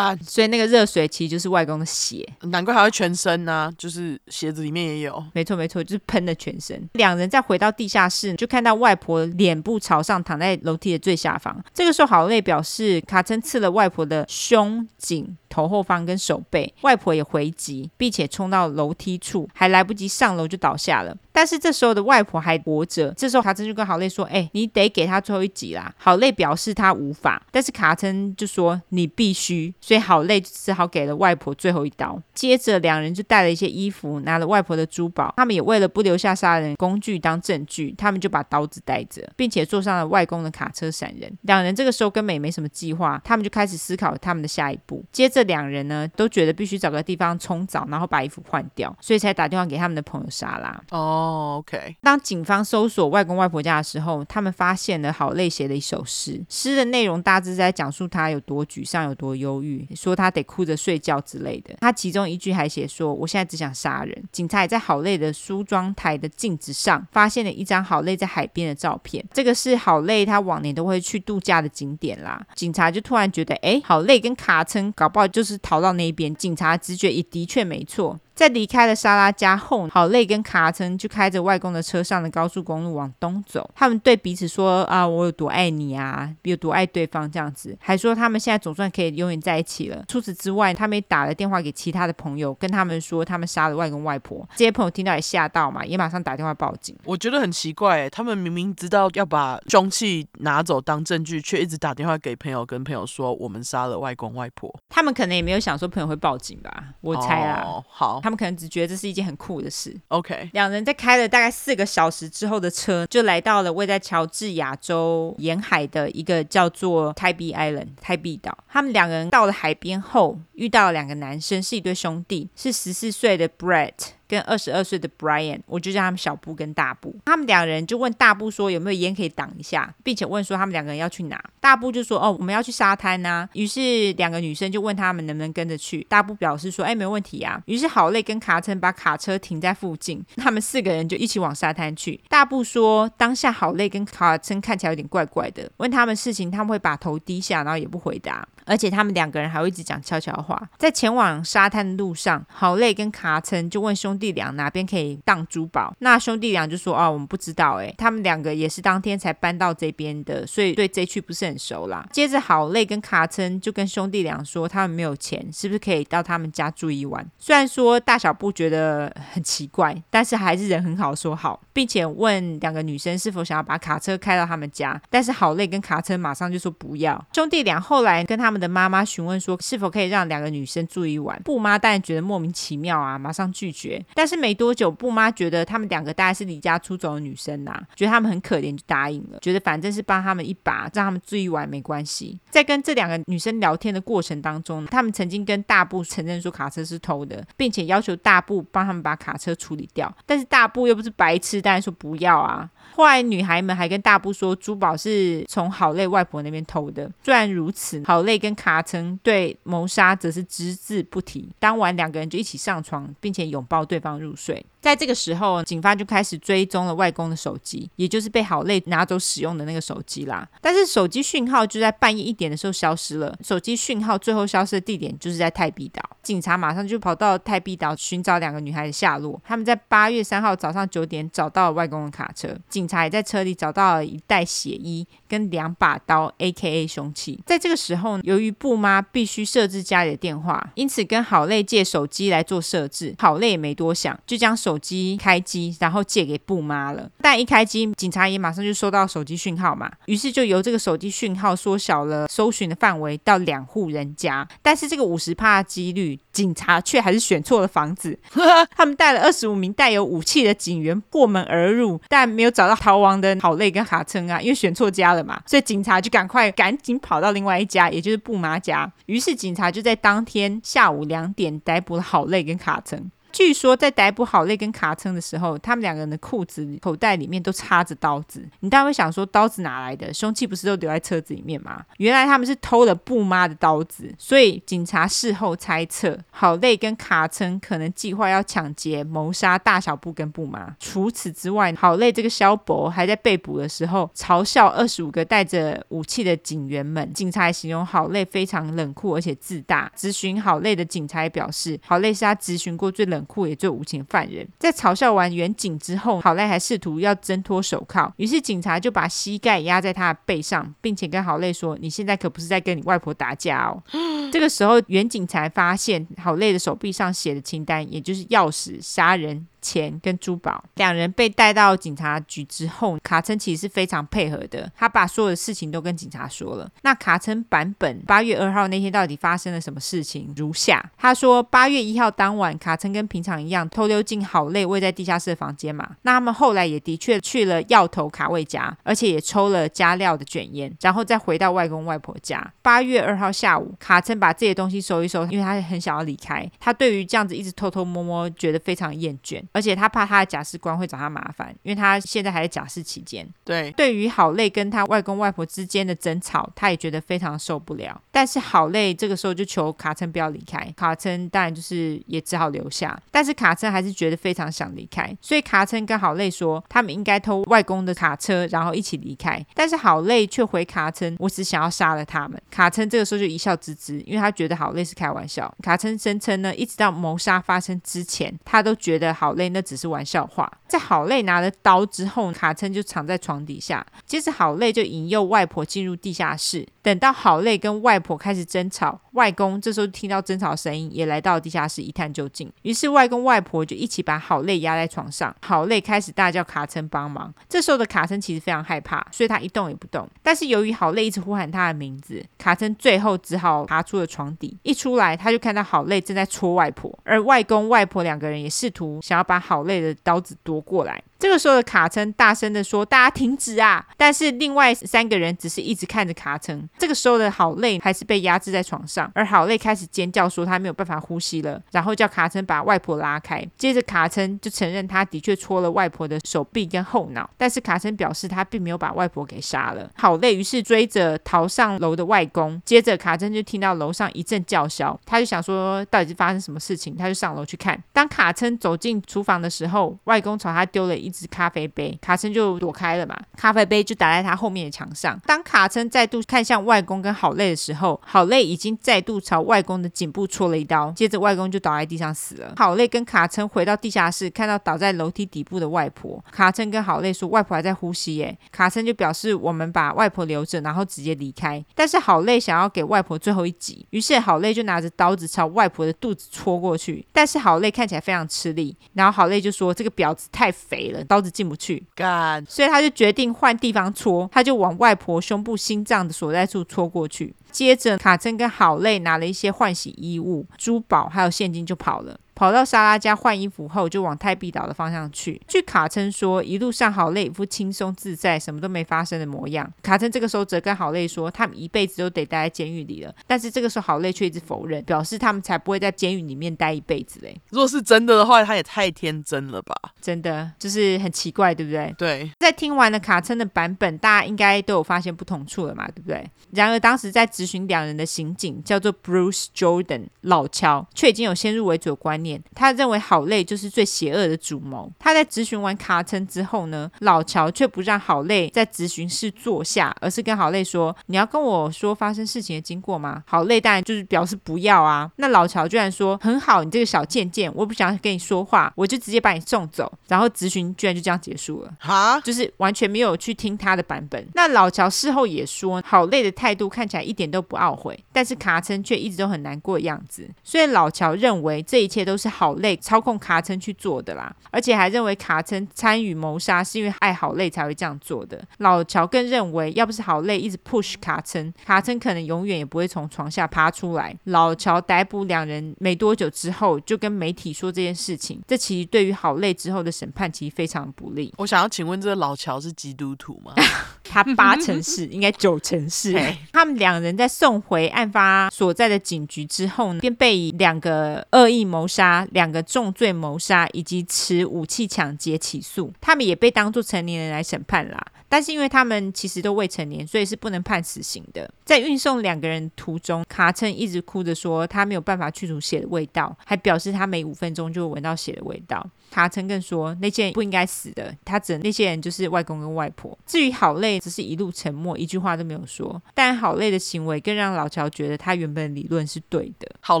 [0.26, 5.24] 所以那个热水其实就是外公的血，难怪还会全身呢、啊，就是鞋子里面也有。
[5.32, 6.88] 没错没错，就是喷的全身。
[6.94, 11.62] 两人再回到地下室，就看到外婆脸部朝上躺在楼梯的最下方。
[11.72, 15.36] 这个时候，好累表示卡琛刺了外婆的胸颈。
[15.54, 21.16] 头后方跟手背，外婆也回击，并且冲到楼梯处，还来不及上楼就倒下了。
[21.30, 23.12] 但是这时候的外婆还活着。
[23.16, 32.20] 这时候卡琛就跟郝累说：“哎、你得给他最后一击啦。”郝累表示他无法，但是卡琛就说：“你必须。”所以郝累只好给了外婆最后一刀。
[32.34, 35.32] 接着两人就带了一些衣服，拿了外婆的珠宝。
[35.36, 41.30] 他们也为了不留下杀人工具当证据，他们就把刀子带着，并且坐上了外公的卡车闪人。
[41.42, 45.04] 两人这个时候根本也没什么计划，他们就开始思考他们的下一步。
[45.12, 45.43] 接着。
[45.44, 50.82] 两人呢都觉得必须找个地方冲澡，然后把衣服换掉，所以才打电话给他们的朋友莎拉。
[50.90, 51.96] 哦、oh，OK。
[52.02, 61.74] 当警方搜索外公外婆家的时候，他们发现了好累写的一首诗，诗的内容大致在讲述他有多沮丧、有多忧郁，说他得哭着睡觉之类的。
[61.80, 72.44] 他其中一句还写说：“我现在只想杀人。”警察也在好累的梳妆台的镜子上发现了一张好累在海边的照片，这个是好累他往年都会去度假的景点啦。
[72.54, 78.16] 警察就突然觉得，哎，好累跟卡称搞不好 就是逃到那边，警察直觉也的确没错。
[78.34, 83.68] 在离开了莎拉家后，好累跟卡森就开着外公的车上的高速公路往东走。
[83.74, 90.04] 他们对彼此说：“啊，我有多爱你啊，有多爱对方。”这样子，还说他们现在总算可以永远在一起了。
[90.08, 94.46] 除此之外，他们也打了电话给其他的朋友，跟他们说他们杀了外公外婆。
[94.56, 96.96] 这些朋友听到也吓到嘛，也马上打电话报警。
[97.04, 104.74] 我觉得很奇怪，他们明明知道要把凶器拿走当证据，却一直打电话给朋友，跟朋友说我们杀了外公外婆。
[104.88, 107.62] 他们可能也没有想说朋友会报警吧，我猜啊。
[107.64, 108.20] 哦，好。
[108.24, 109.94] 他们可能只觉得这是一件很酷的事。
[110.08, 118.56] OK，两人在开了大概四个小时之后的车，就来到了位在乔治亚州沿海的一个叫做 Tybee Island 泰比岛。
[118.66, 123.92] 他们两个人到了海边后，遇到了两个男生，是一对兄弟，是十四岁的 Brett
[124.28, 127.14] 跟二十二岁的 Brian，我就叫他们小布跟大布。
[127.24, 131.42] 他们两人就问大布说有没有烟可以挡一下，并且问说他们两个人要去哪。
[131.60, 136.04] 大布就说哦，我们要去沙滩呐、于是两个女生就问他们能不能跟着去。
[136.08, 137.60] 大布表示说哎，没问题啊。
[137.66, 142.20] 于是好累跟卡琛把卡车停在附近，他们四个人就一起往沙滩去。
[142.28, 148.46] 大布说当下好累跟卡琛看起来有点怪怪的，问他们事情他们会把头低下，然后也不回答。
[148.66, 150.60] 而且他们两个人还会一直讲悄悄话。
[150.78, 155.92] 在前往沙滩的路上，好累跟卡琛就问兄兄弟俩哪边可以当珠宝。
[155.98, 162.06] 那兄弟俩就说：“哦，我们不知道。”哎，他们两个也是当天才搬到这边的，所以对这区不是很熟啦。
[162.12, 167.28] 接着，好累跟卡琛就跟兄弟俩说，他们没有钱，是不是可以到他们家住一晚？
[167.40, 175.00] 虽然说大小布觉得很奇怪，但是还是人很好，说好，并且问两个女生是否想要把卡车开到他们家。
[175.10, 177.20] 但是好累跟卡琛马上就说不要。
[177.32, 178.44] 兄弟俩后来跟。
[178.44, 184.03] 他们的妈妈询问说：“是否可以让两个女生住一晚？”布妈当然觉得莫名其妙啊，马上拒绝。
[184.14, 189.38] 但是没多久，布妈觉得他们两个大概是离家出走的女生呐、啊，觉得他们很可怜，就答应了。
[189.40, 192.38] 觉得反正是帮他们一把，让他们住一晚没关系。
[192.50, 200.14] 在跟这两个女生聊天的过程当中，他们曾经跟大布承认说卡车是偷的，并且要求大布帮他们把卡车处理掉。
[200.26, 202.68] 但是大布又不是白痴，当然说不要啊。
[202.96, 207.10] 后来女孩们还跟大布说，珠宝是从好累外婆那边偷的。
[207.24, 211.48] 虽然如此，好累跟卡曾对谋杀则是只字不提。
[211.58, 214.64] 当晚两个人就一起上床，并且拥抱对方入睡。
[214.80, 220.46] 在这个时候，警方就开始追踪了外公的手机，也就是被好累拿走使用的那个手机啦。
[220.60, 223.34] 但是手机讯号就在半夜一点的时候消失了。
[223.42, 226.02] 手机讯号最后消失的地点就是在泰碧岛。
[226.22, 229.40] 警察马上就跑到泰碧岛寻找两个女孩的下落。
[229.42, 236.86] 他们在八月三号早上九点找到了外公的卡车，警警察也在车里找到了一袋血衣跟两把刀 （A.K.A.
[236.86, 237.40] 凶器）。
[237.46, 243.14] 在这个时候，由于布妈必须设置家里的电话，因此跟郝蕾借手机来做设置。
[243.18, 247.10] 郝蕾也没多想，就将手机开机，然后借给布妈了。
[247.22, 254.46] 但一开机，警察也马上就收到手机讯号嘛，于是就由这个手机讯号缩小了搜寻的范围到两户人家。
[254.60, 258.18] 但是这个五十帕的几率，警察却还是选错了房子。
[258.76, 268.92] 他们带了二十五名带有武器的警员破门而入，但没有找到逃亡的好累跟卡称啊，因为选错家了嘛，所以警察就赶快赶紧跑到另外一家，也就是布妈家。
[269.06, 273.10] 于是警察就在当天下午两点逮捕了好累跟卡琛。
[273.34, 278.48] 据说在逮捕郝蕾跟卡琛的时候，他们两个人的裤子口袋里面都插着刀子。
[278.60, 280.14] 你当然会想说，刀子哪来的？
[280.14, 281.84] 凶器不是都留在车子里面吗？
[281.96, 284.14] 原来他们是偷了布妈的刀子。
[284.16, 290.72] 所以警察事后猜测，郝蕾跟卡琛可能计划要抢劫、谋杀大小布跟布妈。
[290.78, 297.12] 除此之外，郝蕾这个肖博还在被捕的时候嘲笑二十五个带着武器的警员们。
[297.12, 299.90] 警察形容郝蕾非常冷酷而且自大。
[299.96, 303.23] 咨询郝蕾的警察也表示，郝蕾是他咨询过最冷。
[303.24, 313.82] 酷也最无情的犯人，在嘲笑完远景之后，好累还试图要挣脱手铐，于是警察就把膝盖压在他的背上，并且跟好累说：“你现在可不是在跟你外婆打架哦。
[314.32, 319.46] ”这个时候，远景才发现好累的手臂上写的清单，也就是钥匙、杀人。
[319.64, 326.70] 钱跟珠宝，两人被带到警察局之后，卡琛其实是非常配合的，他把所有的事情都跟警察说了。
[326.82, 330.30] 那卡琛版本八月二号那天到底发生了什么事情？
[330.36, 335.96] 如下：他说八月一号当晚，卡琛跟平常一样偷溜进好累位在地下室的房间嘛。
[336.02, 342.52] 那他们后来也的确去了药头卡位家，而且也抽了加料的卷烟，然后再回到外公外婆家。
[342.60, 346.46] 八月二号下午，卡琛把这些东西收一收，因为他很想要离开。
[346.60, 349.42] 他对于这样子一直偷偷摸摸，觉得非常厌倦。
[349.54, 353.26] 而且他怕他的假释官会找他麻烦，因为他现在还在假释期间。
[353.44, 357.98] 对，对于好累跟他外公外婆之间的争吵，他也觉得非常受不了。
[358.10, 363.00] 但是好累这个时候就求卡琛不要离开，卡琛当然就是也只好留下。
[363.12, 369.40] 但是卡琛还是觉得非常想离开，所以卡琛跟好累说，他们应该偷外公的卡车，然后一起离开。
[369.54, 372.42] 但是好累却回卡琛，我只想要杀了他们。
[372.50, 375.52] 卡琛这个时候就一笑置之，因为他觉得好累是开玩笑。
[375.62, 379.84] 卡琛声称呢，一直到谋杀发生之前，他都觉得郝那只是。
[379.94, 380.50] 玩笑话。
[380.66, 383.86] 在好累拿了刀之后，卡称就藏在床底下。
[384.04, 386.66] 接着好累就引诱外婆进入地下室。
[386.82, 392.50] 等到好累跟外婆开始争吵，外公这时候听到争吵声音，也来到地下室一探究竟。
[392.62, 395.34] 于是外公外婆就一起把郝蕾压在床上。
[395.40, 397.32] 郝蕾开始大叫卡森帮忙。
[397.48, 400.08] 这时候的卡森其实非常害怕，所以他一动也不动。
[400.22, 404.56] 但是由于郝蕾一直呼喊他的名字，卡森最后只好爬出了床底。
[404.62, 416.68] 一出来，他就看到郝蕾正在戳外婆，而外公外婆两个人也试图想要把郝蕾的刀子夺过来，这个时候的卡称大声的说：“大家停止啊！”但是另外三个人只是一直看着卡称。
[416.78, 423.42] 这个时候的好累还是被压制在床上，而好累开始尖叫说他没有办法呼吸了，然后叫卡称把外婆拉开。
[423.56, 429.90] 接着卡称就承认他的确戳了外婆的手臂跟后脑，但是卡称表示他并没有把外婆给杀了。
[429.96, 437.82] 好累于是追着逃上楼的外公，接着卡称就听到楼上一阵叫嚣，他就想说到底是发生什么事情，他就上楼去看。
[437.92, 445.18] 当卡称走进厨房的时候，外公朝他丢了一只咖啡杯，卡称就躲开了嘛，咖啡杯就打在他后面的墙上。
[445.24, 452.52] 当卡称再度看向外公跟好累的时候，好累已经再度朝外公的颈部戳了一刀，接着外公就倒在地上死了。
[452.56, 461.64] 好累跟卡称回到地下室，看到倒在楼梯底部的外婆，卡称跟好累说外婆还在呼吸耶，卡称就表示我们把外婆留着，然后直接离开。
[461.74, 477.34] 但是好累想要给外婆最后一击，于是好累就拿着刀子朝外婆的肚子戳过去，但是好累看起来非常吃力，然后好累就说这个婊子太肥了，刀子进不去，干，所以他就决定换地方戳，他就往外婆胸部心脏的所在处戳过去。
[477.50, 482.18] 接着卡称跟好累拿了一些换洗衣物、珠宝还有现金就跑了。
[482.34, 485.40] 跑到莎拉家换衣服后，就往泰碧岛的方向去。
[485.46, 489.70] 据卡称说，一路上好累，一副轻松自在、什么都没发生的模样。
[489.82, 493.14] 卡称这个时候则跟好累说，他们一辈子都得待在监狱里了。
[493.26, 497.40] 但是这个时候好累却一直否认，表示他们才不会在监狱里面待一辈子嘞。
[497.50, 499.74] 如果是真的的话，他也太天真了吧？
[500.00, 501.94] 真的就是很奇怪，对不对？
[501.96, 502.30] 对。
[502.40, 505.86] 在听完了卡称的版本，大家应该都有发现不同处了嘛？
[505.88, 506.28] 对不对？
[506.50, 512.23] 然而当时在质询两人的刑警叫做 Bruce Jordan 老乔，却已经有先入为主的观念，
[512.54, 512.94] 他认为。
[513.04, 514.90] 好累就是最邪恶的主谋。
[514.98, 525.10] 他在咨询完卡称之后呢，老乔却不让好累在咨询室坐下，而是跟好累说：“你要跟我说发生事情的经过吗？”好累当然就是表示不要啊。
[525.16, 534.26] 那老乔居然说：“很好，你这个小贱贱，我不想跟你说话，我就直接把你送走。”然后咨询居然就这样结束了，哈，就是完全没有去听他的版本。
[534.34, 540.26] 那老乔事后也说，好累的态度看起来一点都不懊悔，但是卡称却一直都很难过的样子。
[540.42, 542.76] 所以老乔认为这一切都是好累。
[542.76, 548.42] 操控卡称去做的啦，而且还认为卡称参与谋杀是因为爱好累才会这样做的。
[548.58, 554.14] 老乔更认为，要不是好累一直 push 卡称，卡称可能永远也不会从床下爬出来。
[554.24, 558.40] 老乔逮捕两人没多久之后，就跟媒体说这件事情。
[558.46, 561.32] 这其实对于好累之后的审判其实非常不利。
[561.38, 563.54] 我想要请问，这个老乔是基督徒吗？
[564.04, 566.12] 他八成是，应该九成是。
[566.52, 575.92] 他们两人在送回案发所在的警局之后呢，便被以两个恶意谋杀、两个重罪谋杀以及持武器抢劫起诉。
[576.00, 578.06] 他们也被当作成年人来审判啦。
[578.28, 581.48] 但是因为他们其实都未成年，所以是不能判死刑的。
[581.64, 588.84] 在运送两个人途中，卡称一直哭着说他没有办法去除血的味道，还表示他每五分钟就会闻到血的味道。
[589.14, 593.16] 卡称更说那些人不应该死的，他指的那些人就是外公跟外婆。
[593.24, 596.02] 至于好累，只是一路沉默，一句话都没有说。
[596.14, 599.70] 但好累的行为更让老乔觉得他原本的理论是对的。
[599.78, 600.00] 好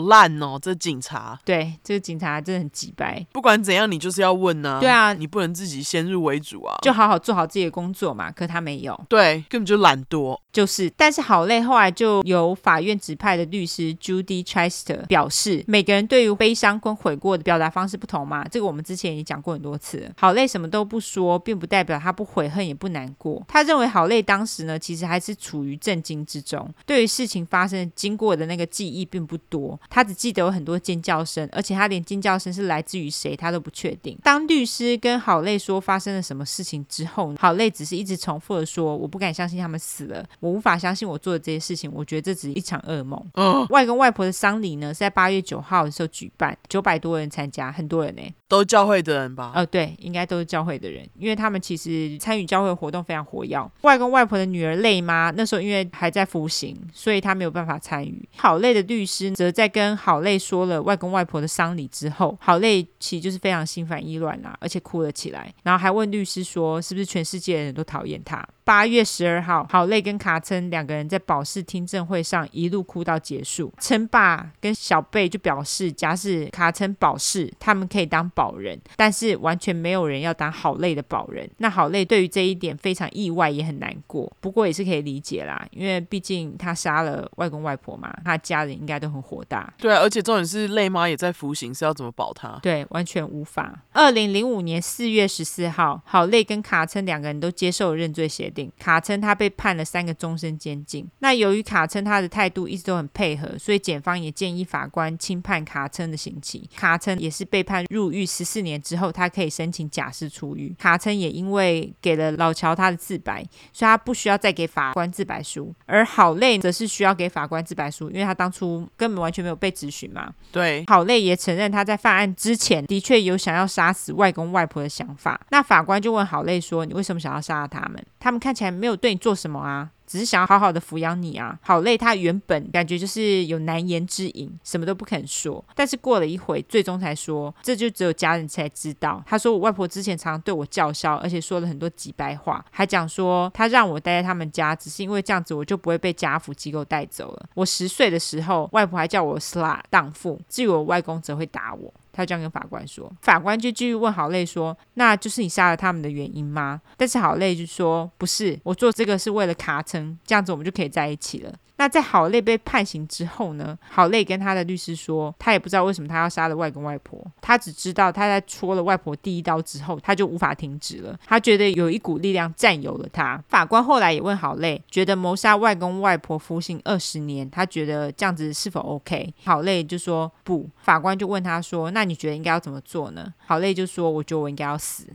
[0.00, 1.38] 烂哦，这警察。
[1.44, 3.24] 对，这个警察真的很鸡掰。
[3.30, 4.80] 不管怎样，你就是要问呢、啊。
[4.80, 8.32] 对啊，你不能自己先入为主啊，就好好做好自己的工作嘛。
[8.32, 10.36] 可他没有，对，根本就懒惰。
[10.52, 18.46] 就是，但是好累后来就由法院指派的律师 Judy Chester 表示，每个人对于悲伤跟悔过的表达方式不同嘛。
[18.48, 20.08] 这个我们之前也讲过很多次。
[20.16, 23.42] 好累什么都不说，并不代表他不悔恨也不难过。
[23.48, 29.78] 他认为好累当时呢，其实还是处于震惊之中，对于事情发生经过的那个记忆并不多。
[29.90, 34.16] 他只记得有很多尖叫声，而且他连尖叫声是来自于谁他都不确定。
[34.22, 43.22] 当律师跟好累说发生了什么事情之后，好累只是一直重复的说：“我不敢相信他们死了。”我无法相信我做的这些事情，我觉得这只是一场噩梦。
[43.34, 49.50] 嗯，外公外婆的丧礼呢是在八月九号的时候举办，九百多人参加，很多人呢，都是教会会的人吧？
[49.54, 53.70] 呃，对，应该都是教会的人，因为他们其实参与教会活动非常活跃。
[53.82, 58.28] 外公外婆的女儿累吗那时候因为还在服刑，所以他没有办法参与。
[58.36, 68.46] 好累的律师则在跟好累说了外公外婆的丧礼之后，好累其实就是非常心烦意乱啦，而且哭了起来，然后还问律师说是不是全世界的人都讨厌他。
[68.64, 73.70] 八月十二号，好累跟卡称两个人在保释听证会上一路哭到结束。
[73.78, 81.48] 称爸跟小贝就表示，假使卡称保释，他们可以当保人，但是完全没有人要当好累的保人。
[81.58, 84.32] 那好累对于这一点非常意外，也很难过。
[84.40, 89.70] 不过也是可以理解啦，因为毕竟他杀了外公外婆嘛，他家人应该都很火大。
[89.76, 92.58] 对啊，而且重点是累妈也在服刑，是要怎么保他？
[92.62, 93.78] 对，完全无法。
[93.92, 98.70] 二零零五年四月十四号，好累跟卡称两个人都接受认罪协定。
[98.78, 101.06] 卡称他被判了三个终身监禁。
[101.18, 106.70] 那由于卡称他的态度一直都很配合，所以检方也建议法官轻判卡称的刑期。
[106.76, 110.74] 卡称也是被判入狱十四年之后，他可以申请假释出狱。
[110.78, 115.74] 卡称也因为给了老乔他的自白，所以他不需要再给法官自白书。
[115.86, 120.32] 而好累则是需要给法官自白书，因为他当初根本完全没有被质询嘛。
[120.52, 125.40] 对，好累也承认他在犯案之前的确有想要杀死外公外婆的想法。
[125.50, 128.04] 那法官就问好累说：“你为什么想要杀了他们？
[128.20, 135.64] 他们看起来没有对你做什么啊？”只是想要好好的抚养你啊，好累他原本感觉就是有难言之隐，什么都不肯说。
[135.74, 139.22] 但是过了一会，最终才说，这就只有家人才知道。
[139.26, 147.46] 他说我外婆之前常常对我叫嚣，而且说了很多机掰话，还讲说他让我待在他们家，只是因为这样子我就不会被家扶机构带走了。
[147.54, 151.92] 我十岁的时候，外婆还叫我 slut 荡妇，至于我外公则会打我。
[152.14, 163.76] 他这样跟法官说，法官就继续问郝蕾说：“那就是你杀了他们的原因吗？”但是郝蕾就说：“不是，我做这个是为了卡称，这样子我们就可以在一起了。”那在郝蕾被判刑之后呢？
[163.90, 171.18] 郝蕾跟他的律师说，他也不知道为什么他要杀了外公外婆，他只知道他在戳了外婆第一刀之后，他就无法停止了。
[171.26, 173.42] 他觉得有一股力量占有了他。
[173.48, 179.34] 法官后来也问郝蕾，觉得谋杀外公外婆服刑二十年，他觉得这样子是否 OK？
[179.44, 180.70] 郝蕾就说不。
[180.80, 183.34] 法官就问他说，那你觉得应该要怎么做呢？
[183.44, 185.08] 郝蕾就说，我觉得我应该要死。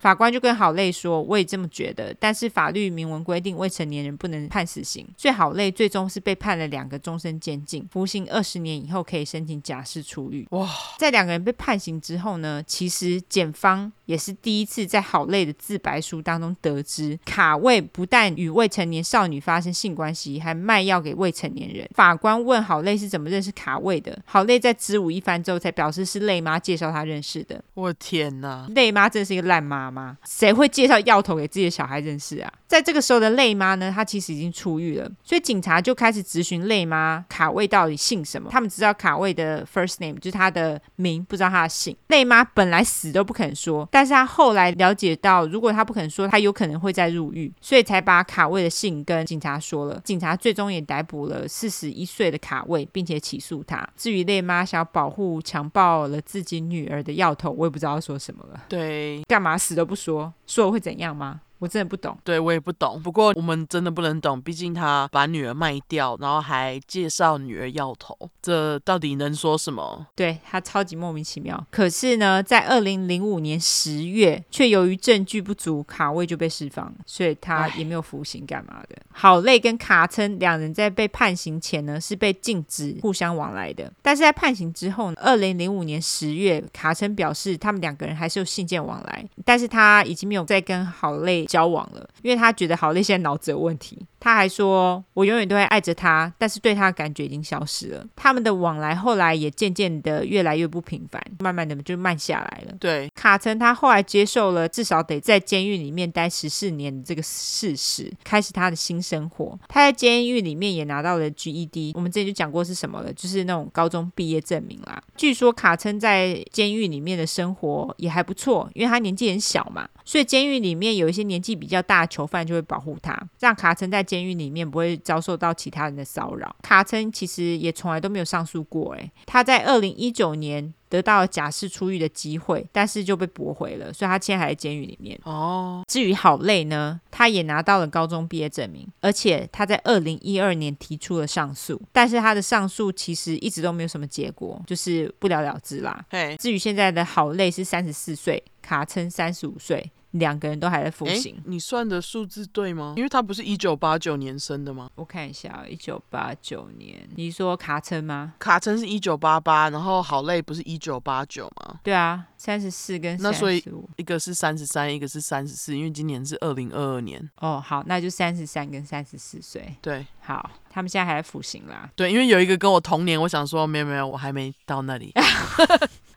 [0.00, 5.95] 法官就跟郝蕾说，我也这么觉得，但是法律明文规定未成年人不能判死刑，所以郝蕾最终。
[5.96, 10.46] 终是被判了两个终身监禁，服刑二十年以后可以申请假释出狱。
[10.50, 10.68] 哇，
[10.98, 21.88] 在两个人被判刑之后呢，其实检方也是第一次在好累的自白书当中得知，卡位不但与未成年少女发生性关系，还卖药给未成年人。
[21.94, 27.62] 法官问好累是怎么认识卡位的，好累在支吾一番之后，才表示是累妈介绍他认识的。
[27.72, 32.52] 我天哪，累妈真是一个烂妈妈，谁会介绍药头给自己的小孩认识啊？
[32.66, 38.50] 在这个时候的累妈呢，她其实已经出狱了，所以警察就开始质询累妈卡位到底姓什么。
[38.50, 41.96] 他们知道卡位的 first name 就是他的名，不知道他的姓。
[42.08, 50.00] 累妈本来死都不肯说，但是他后来了解到，如果他不肯说，他有可能会再入狱，所以才把卡位的姓跟警察说了。
[50.02, 53.88] 警察最终也逮捕了四十一岁的卡位，并且起诉他。
[53.94, 58.64] 至于累妈想要保护强暴了自己女儿的药头，我也不知道要说什么了。
[58.68, 61.42] 对，干嘛死都不说，说了会怎样吗？
[61.58, 63.00] 我真的不懂，对，我也不懂。
[63.02, 70.06] 不过我们真的不能懂，毕竟他把女儿卖掉，然后还介绍女儿要头，这到底能说什么？
[70.14, 71.66] 对，他超级莫名其妙。
[71.70, 78.96] 可是呢，在二零零五年十月，却由于证据不足，卡位就被释放，所以他也没有服刑干嘛的。
[79.12, 83.90] 好累跟卡称两人在被判刑前呢，是被禁止互相往来的。
[84.02, 94.06] 但是在判刑之后，二零零五年十月，卡称表示他们两个人还是有信件往来，但是他已经没有再跟郝蕾交往了，因为他觉得郝丽现在脑子有问题。
[94.26, 102.74] 他还说：“我永远都会爱着他，但是对他的感觉已经消失了。”他们的往来后来也渐渐的越来越不频繁，慢慢的就慢下来了。
[102.80, 109.56] 对，卡称他后来接受了至少得在监狱里面待十四年的这个事实，开始他的新生活。
[109.68, 115.00] 他在监狱里面也拿到了 GED，我们之前就讲过是什么了，就是那种高中毕业证明啦。
[115.16, 126.56] 据说卡称在监狱里面的生活也还不错，因为他年纪很小嘛，所以监狱里面有一些年纪比较大的囚犯就会保护他，让卡称在监监狱里面不会遭受到其他人的骚扰。
[126.62, 135.18] 卡称其实也从来都没有上诉过，诶，他在二零一九年得到了假释出狱的机会，但是就被驳回了，所以他现在还在监狱里面。
[135.24, 146.04] 哦，至于好累呢，他也拿到了高中毕业证明，而且他在二零一二年提出了上诉，但是他的上诉其实一直都没有什么结果，就是不了了之啦。
[146.10, 149.90] 嘿，至于现在的好累是三十四岁，卡称三十五岁。
[150.18, 151.40] 两个人都还在服刑。
[151.44, 152.94] 你算的数字对吗？
[152.96, 154.90] 因为他不是一九八九年生的吗？
[154.94, 157.08] 我看一下，一九八九年。
[157.14, 158.34] 你说卡称吗？
[158.38, 161.80] 卡称是一九八八，然后好累不是一九八九吗？
[161.82, 163.16] 对啊，三十四跟。
[163.20, 163.62] 那所以
[163.96, 167.30] 一个是三十三，一个是三十四，因为今年是二零二二年。
[167.36, 169.74] 哦，好，那就三十三跟三十四岁。
[169.80, 171.90] 对，好，他们现在还在服刑啦。
[171.94, 175.12] 对，因为有一个跟我同年，我想说没有没有，我还没到那里。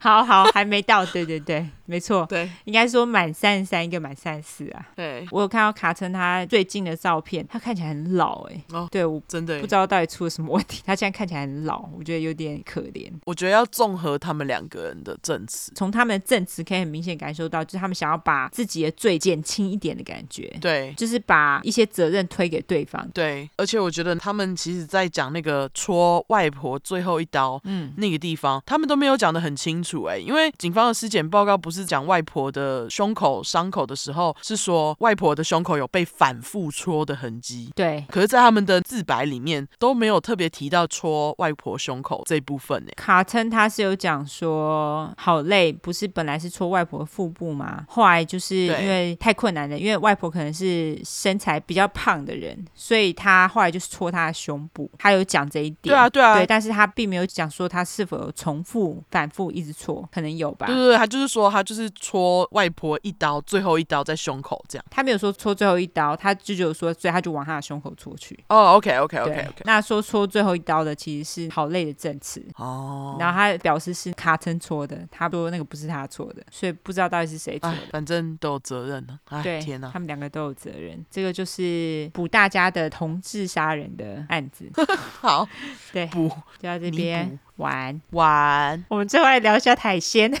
[0.02, 4.88] 好好，还没到，对对对，没错，对，应该说满三十三，一个满三十四啊。
[4.96, 8.64] 对，我有看到卡称他最近的照片，他看起来很老哎。
[8.72, 13.12] 哦，对，我真的不知道到底出了什么问题，他现在看起来很老，我觉得有点可怜。
[13.26, 20.56] 我觉得要综合他们两个人的证词，从他们的证词可以很明显感受到，就是他们想要把自己的罪减轻一点的感觉。
[20.60, 23.06] 对，就是把一些责任推给对方。
[23.12, 29.90] 对，而且我觉得他们其实在讲那个戳外婆最后一刀，嗯，那个地方他们都没有讲得很清楚。
[29.90, 37.72] 楚哎、欸，因为警方的尸检报告不是讲外婆的胸口伤口的时候，是说外婆的胸口有被反复戳的痕迹。
[37.74, 42.94] 对，可是，在他们的自白里面都没有特别提到戳外婆胸口这一部分呢、欸。
[42.94, 47.84] 卡称他是有讲说，好累，不是本来是戳外婆的腹部嘛？
[47.88, 54.90] 后来就是因为太困难了，因为外婆可能是身材比较胖的人，所以他后来就是戳她的胸部。
[54.98, 55.78] 他有讲这一点。
[55.82, 60.66] 对啊，对啊，对，但是他并没有讲说他是否有重复、反复一直戳，可能有吧。
[60.66, 64.84] 对对对，他就是说他就是戳外婆一刀，最后一刀在胸口这样。
[64.90, 68.38] 他没有说戳最后一刀，他就只有说，所以他就往他的胸口戳去。
[68.48, 69.62] 哦，OK，OK，OK，OK。
[69.64, 72.44] 那说戳最后一刀的其实是好累的证词。
[72.56, 73.16] 哦。
[73.18, 77.78] 然后他表示是卡称戳的，他说那个不是他错的，所以不知道到底是谁错的。
[77.90, 79.18] 反正都有责任呢。
[79.42, 81.04] 对，天哪，他们两个都有责任。
[81.10, 84.70] 这个就是补大家的同志杀人的案子。
[85.20, 85.46] 好。
[85.92, 88.84] 对，补就到这边玩玩。
[88.88, 90.32] 我们最后来聊一下海鲜。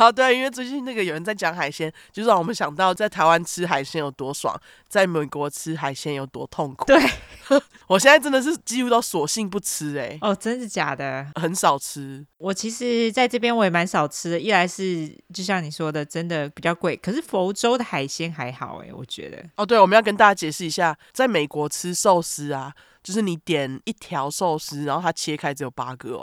[0.00, 4.58] 好，对，因为最近那个有人在讲海鲜，就让我们想到在台湾吃海鲜有多爽，
[4.88, 6.86] 在美国吃海鲜有多痛苦。
[6.86, 6.98] 对，
[7.86, 10.18] 我现在真的是几乎都索性不吃哎、欸。
[10.22, 11.26] 哦，真的假的？
[11.34, 12.24] 很少吃。
[12.38, 16.96] 我其实在这边我也蛮少吃的，一来是就像你说的，真的比较贵。
[16.96, 19.44] 可是佛州的海鲜还好哎、欸，我觉得。
[19.56, 22.72] 哦，对，我们要跟大家解释一下，在美国吃寿司啊。
[23.02, 26.22] 就是你点一条寿司，然后它切开只有八个哦，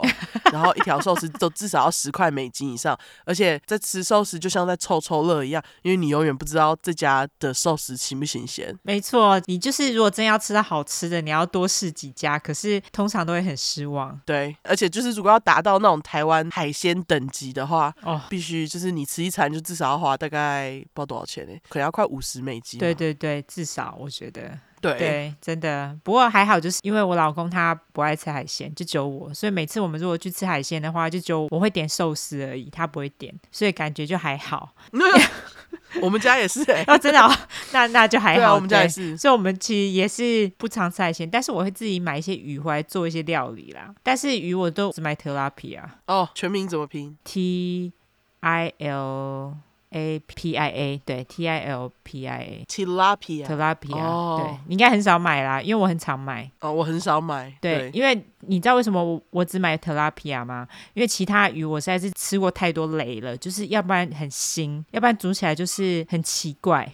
[0.52, 8.76] 然后一条寿司都至少要十块美金以上，而且在吃寿司就像在凑凑乐一样，因为你永远不知道这家的寿司新不新鲜。
[8.82, 14.18] 没错，你就是如果真要吃到好吃的，你要多试几家，可是通常都会很失望。
[14.24, 21.52] 对，而且就是如果要达到那种台湾海鲜等级的话，哦，必须就是你吃一餐就至少要花大概不知道多少钱呢？
[21.68, 22.78] 可能要快五十美金。
[22.78, 24.58] 对对对，至少我觉得。
[24.80, 25.96] 对，对，真的。
[26.02, 34.74] 不过还好，就是因为我老公他不爱吃海鲜，就只有我，所以每次我们如果去吃海鲜的话，就只有我会点寿司而已，他不会点，所以感觉就还好。
[36.02, 37.34] 我们家也是哎、欸，哦，真的、哦，
[37.72, 38.52] 那那就还好。
[38.52, 43.94] 啊、我们家也是，所以我们其实也是不常吃海鲜，但是我会自己买一些鱼回来做一些料理啦。
[44.02, 45.96] 但是鱼我都只买特拉皮啊。
[46.06, 47.92] 哦，全名怎么拼？T
[48.40, 49.54] I L。
[49.90, 56.50] A P I A 对 T I L P I A，Tilapia Tilapia 对，你应该很少买啦，因为我很常买。
[56.60, 57.52] 哦，我很少买。
[57.60, 60.68] 对，对因为你知道为什么我我只买 Tilapia 吗？
[60.94, 66.90] 因为其他鱼我实在是吃过太多雷了，就是要不然很腥，要不然煮起来就是很奇怪。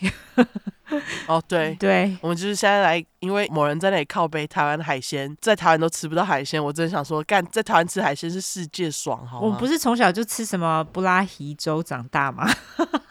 [1.27, 9.47] 哦，对 对，我们就是现在来，因为某人在那里靠背台湾海鲜，在台湾都吃不到海鲜，我真的想说，干在台湾吃海鲜是世界爽，好吗？
[9.47, 12.49] 我不是从小就吃什么布拉提粥长大吗？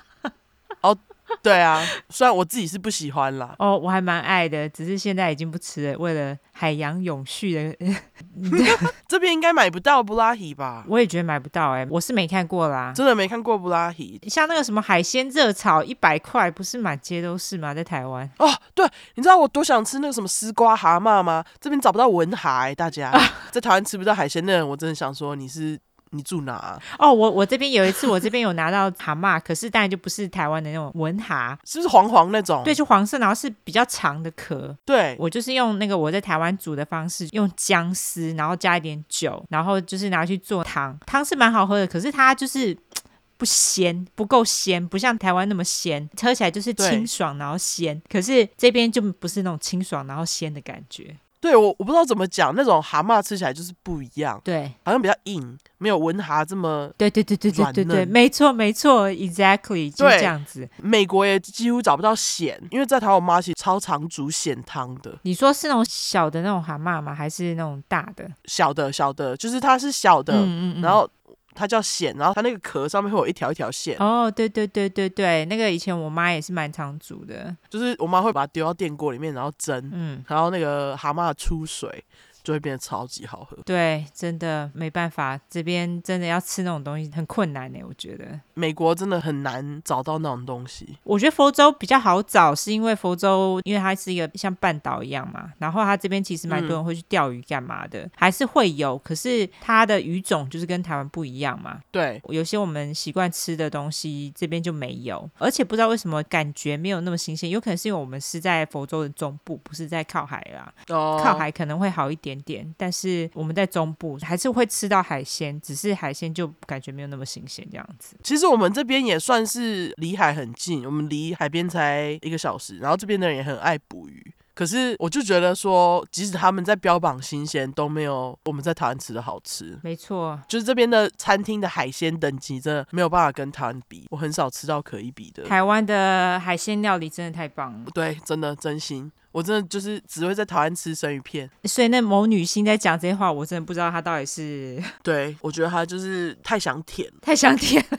[0.81, 0.97] 哦。
[1.43, 3.53] 对啊，虽然我自己是不喜欢啦。
[3.59, 7.93] 哦，我还蛮爱的，只是现在已经不吃了，为了海洋永续的。
[9.09, 10.85] 这边应该买不到布拉提吧？
[10.89, 14.19] 我也觉得买不到哎、欸，我是没看过啦，真的没看过布拉提。
[14.27, 17.73] 像那个什么海鲜热炒一百块，不是满街都是吗？
[17.73, 21.43] 在台湾哦，对，你知道我多想吃那个什么丝瓜蛤蟆吗？
[21.59, 23.19] 这边找不到文蛤、欸，大家、啊、
[23.51, 25.77] 在台湾吃不到海鲜的人，我真的想说你是。
[26.13, 26.81] 你住哪、啊？
[26.97, 32.63] 哦，我我这边有一次，我这边有拿到蛤蟆，可是当然就不是台湾的那种文蛤，是不是黄黄那种？
[32.63, 34.75] 对，就黄色，然后是比较长的壳。
[34.85, 42.77] 对，我就是用那个我在台湾煮的方式，用姜丝，然后加一点酒，然后就是拿去做汤，汤是蛮好喝的，可是它就是
[43.35, 51.13] 不鲜，不够鲜，不像台湾那么鲜，喝起来就是清爽然后鲜，可是这边就不是那种清爽然后鲜的感觉。
[51.43, 60.69] 对，我我不知道怎么讲，那种蛤蟆吃起来就是不一样，对，好像比较硬，没有文蛤这么对对对对对对对，没错没错，exactly 就是这样子。
[60.77, 65.19] 美国也几乎找不到蚬，因为在台湾我妈其实超常煮蚬汤的。
[65.23, 67.13] 你说是那种小的那种蛤蟆吗？
[67.13, 68.25] 还是那种大的？
[68.45, 71.09] 小的小的，就是它是小的，嗯嗯嗯，然后。
[71.55, 73.97] 它叫蚬，然后它那个壳上面会有一条一条线。
[73.99, 82.03] 哦，对对对对对，那个以前我妈也是蛮常煮的，就是我妈会把它丢到电锅里面，然后蒸，嗯，然后那个蛤蟆出水。
[82.43, 83.57] 就会变得超级好喝。
[83.65, 87.79] 对，真的没办法，这边真的要吃那种东西很困难呢。
[87.87, 90.97] 我觉得美国真的很难找到那种东西。
[91.03, 98.97] 我觉得佛州比较好找，是因为佛州因为它是一个像半岛一样嘛，然后它这边其实蛮多人会去钓鱼干嘛的，嗯、还是会有。
[98.97, 101.79] 可是它的鱼种就是跟台湾不一样嘛。
[101.91, 110.73] 对，有些我们习惯吃的东西这边就没有，而且不知道为什么感觉没有那么新鲜，有可能是因为我们是在佛州的中部，不是在靠海啦。
[110.89, 112.32] 哦，靠海可能会好一点。
[112.41, 118.15] 点，但是我们在中部还是会吃到海鲜，只是海鲜就感觉没有那么新鲜这样子。
[118.23, 124.33] 其实我们这边也算是离海很近，我们离海边才一个小时，然后这边的人也很爱捕鱼。
[124.55, 129.79] 可是我就觉得说，即使他们在标榜新鲜，都没有我们在台湾吃的好吃。
[129.81, 135.41] 没错，就是这边的餐厅的海鲜等级真的没有办法跟台湾比，我很少吃到可以比的。
[135.45, 137.89] 台湾的海鲜料理真的太棒了。
[137.95, 141.49] 对，真的真心，我真的就是只会在台湾吃生鱼片。
[141.65, 147.83] 所以那某女星在讲这些话，我真的不知道她到底是 对，我觉得她就是太想舔，太想舔。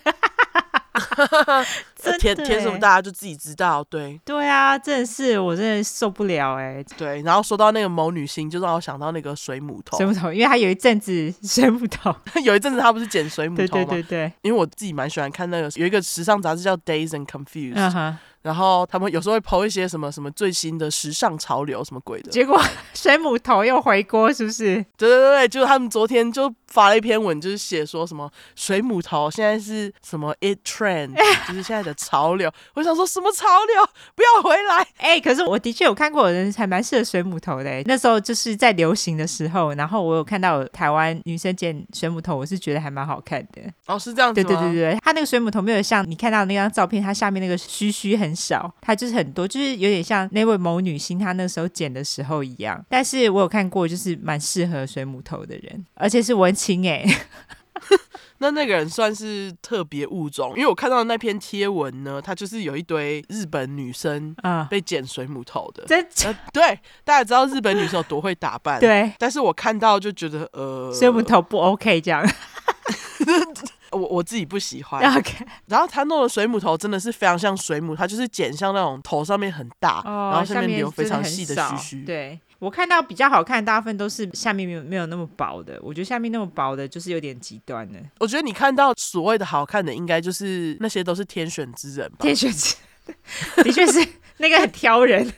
[2.21, 3.83] 填填什么，大家就自己知道。
[3.85, 6.87] 对，对啊，真的是我真的受不了哎、欸。
[6.97, 9.97] 对，然后说到那个某女星，就让我想到那个水母头。
[9.97, 13.69] 水母头，因为她有一阵子 水母头，有一阵子她不是剪水母头吗？
[13.69, 14.33] 对对对对。
[14.43, 17.75] 因为我自己蛮喜欢看那个，有一个时尚杂志叫《Dazed and Confused》。
[17.77, 18.15] Uh huh.
[18.45, 22.61] 然后他们有时候会 po 一些什么什么最新的时尚潮流什么鬼的，结果
[22.93, 24.75] 水母头又回锅，是不是？
[24.99, 31.15] 对对对，就是他们昨天就发了一篇文，就是写说什么水母头现在是什么 it trend，
[31.47, 32.51] 就是现在的潮流。
[32.75, 33.89] 我想说什么潮流？
[34.17, 34.79] 不要回来！
[34.97, 43.63] 哎、欸，可是我的确有看过有人还蛮适合水母头的，那时候就是在流行的时候，然后我有看到台湾女生剪水母头，我是觉得还蛮好看的。
[43.87, 44.49] 哦，是这样子吗？
[44.49, 52.85] 对对对对，他那个水母头没有像你看到的那张照片，它下面那个须须很少，它就是很多，就是有点像那位某女星她那时候剪的时候一样。
[52.89, 57.05] 但是我有看过，就是蛮适合水母头的人，而且是文青哎。
[58.39, 65.85] 那那个人算是特别物种，因为我看到的那篇贴文呢，他就是有一堆日本女生啊被剪水母头的。
[65.87, 68.81] 真、呃、对，大家知道日本女生有多会打扮。
[68.81, 72.27] 对，但是我看到就觉得呃，水母头不 OK 这样。
[73.93, 75.17] 我我自己不喜欢。
[75.17, 82.05] OK，然后他弄的水母头真的是非常像水母，他就是剪像那种头上面很大，哦、然后下面留非常细的须须。
[82.05, 85.79] 对，我看到比较好看，大部分都是下面没有没有那么薄的。
[85.83, 88.01] 我觉得下面那么薄的，就是有点极端的。
[88.19, 92.17] 我觉得你看到所谓的好看的，应该就是那些都是天选之人吧？
[92.21, 92.75] 天选之
[93.07, 94.09] 人，的确是
[94.39, 95.31] 那个很挑人。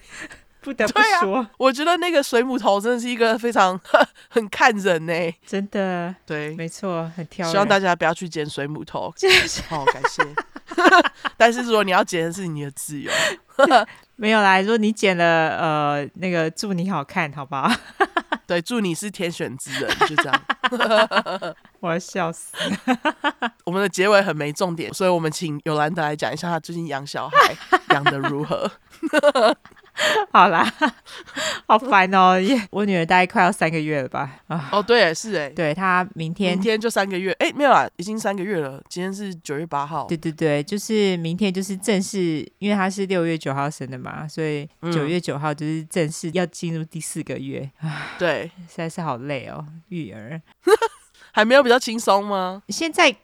[0.60, 3.80] 不得不说、啊，我觉得那个水母头真的是一个非常
[4.28, 7.48] 很看人呢、欸，真的，对，没错，很挑。
[7.48, 9.14] 希望大家不要去捡水母头，
[9.70, 10.24] 好、哦，感谢。
[11.36, 13.10] 但是如果你要剪的是你的自由，
[14.16, 14.60] 没有啦。
[14.60, 17.70] 如果你剪了，呃，那个祝你好看，好不好？
[18.46, 20.42] 对，祝你是天选之人，就这样。
[21.80, 22.52] 我要笑死。
[23.64, 27.56] 我们的结尾很没重点，所以我们请尤兰德来讲一下他最近养小孩
[27.90, 28.70] 养的如何。
[30.30, 30.62] 好啦，
[31.66, 32.36] 好烦哦！
[32.70, 34.40] 我女儿大概快要三个月了吧？
[34.46, 38.82] 啊，哦，对，是哎，对，她明天明天就三个月，哎，没有啦，已经三个月了。
[38.88, 47.70] 今天是九月八号，对对对，就是明天就是正式，因为她是六月九号生的嘛，所以九月九号就是正式要进入第四个月。
[47.80, 50.40] 啊，对，实在是好累哦，育儿
[51.32, 52.62] 还没有比较轻松吗？
[52.68, 53.16] 现在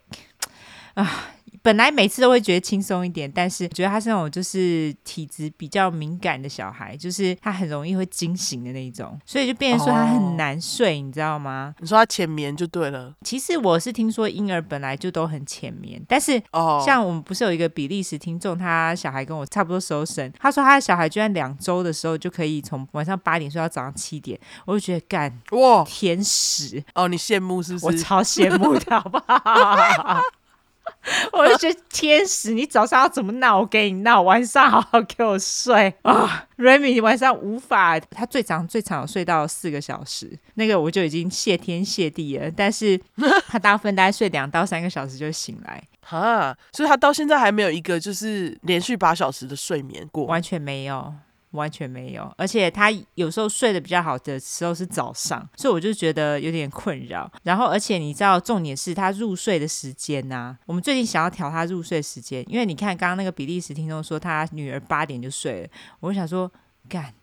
[0.94, 1.26] 啊。
[1.62, 11.74] 本来每次都会觉得轻松一点，但是觉得他是那种就是体质比较敏感的小孩，就是他很容易会惊醒的那一种，所以就变成说他很难睡，哦、你知道吗？
[11.78, 13.14] 你说他浅眠就对了。
[13.22, 27.86] 其实我是听说婴儿本来就都很浅眠，但是哦像我们不是有一个比利时听众，他小孩跟我差不多时候生，他说他的小孩居然两周的时候就可以从晚上八点睡到早上七点，我就觉得干哇天使哦，你羡慕是不是？
[27.86, 30.20] 我超羡慕的，好不好？
[31.32, 36.46] 我就觉得天使，你早上要怎么闹，我给你闹；晚上好好给我睡 啊。
[36.58, 42.50] Remy 晚上无法，他最长最长睡到四个小时，那个我就已经谢天谢地了。
[42.50, 43.00] 但是
[43.48, 51.12] 他大部分大概睡两到三个小时就醒来，哈，所以他到现在还没有一个就是连续八小时的睡眠过，完全没有。
[51.52, 57.30] 完全没有，而且他有时候睡得比较好的时候是早上，所以我就觉得有点困扰。
[57.44, 65.68] 然后，而且你知道，重点是他入睡的时间呐、我们最近想要调他入睡时间，因为你看刚刚那个比利时听众说他女儿八点就睡了，
[66.00, 66.50] 我就想说
[66.88, 67.14] 干。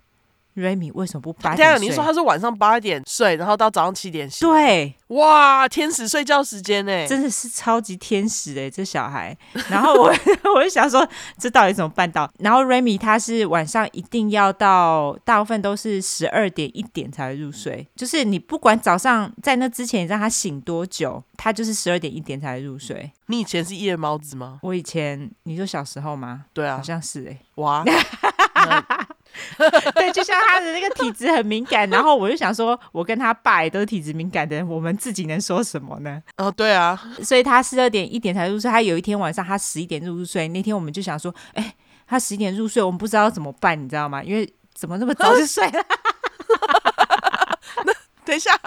[0.60, 1.88] Remy 为什么不八点睡？
[1.88, 4.48] 你说他是晚上八点睡，然后到早上七点醒。
[4.48, 7.08] 对，哇，天使睡觉时间呢？
[7.08, 9.36] 真的是超级天使哎，这小孩。
[9.70, 10.14] 然后我
[10.56, 11.08] 我就想说，
[11.38, 12.30] 这到底怎么办到？
[12.40, 17.88] 然后 Remy 他是晚上一定要到，大部分都是十二点一点才入睡。
[17.96, 23.12] 就是你不管早上在那之前你让他醒多久，他就是十二点一点才入睡。
[23.28, 24.60] 你以前是夜猫子吗？
[24.64, 26.46] 我以前，你说小时候吗？
[26.54, 27.38] 对啊，好像是哎。
[27.56, 27.84] 哇。
[29.96, 36.22] 对，就像他的那个体质很敏感，然后我就想说，我跟他爸也都是体质敏感的人，我们自己能说什么呢？
[36.38, 41.74] 哦，对啊，所以他十二点一点才入睡，他有一天晚上他十一点入睡，那天我们就想说，哎，
[42.08, 44.24] 他十一点入睡，我们不知道要怎么办，你知道吗？
[44.24, 45.84] 因为怎么那么早就睡了？
[47.86, 47.94] 那
[48.26, 48.60] 等一下，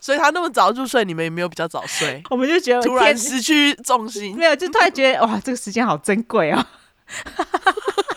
[0.00, 2.22] 所以他那么早入睡，你们也没有比较早睡？
[2.30, 6.64] 我们就觉得突然失去重心，没有，就突然觉得哇，这个时间好珍贵哦。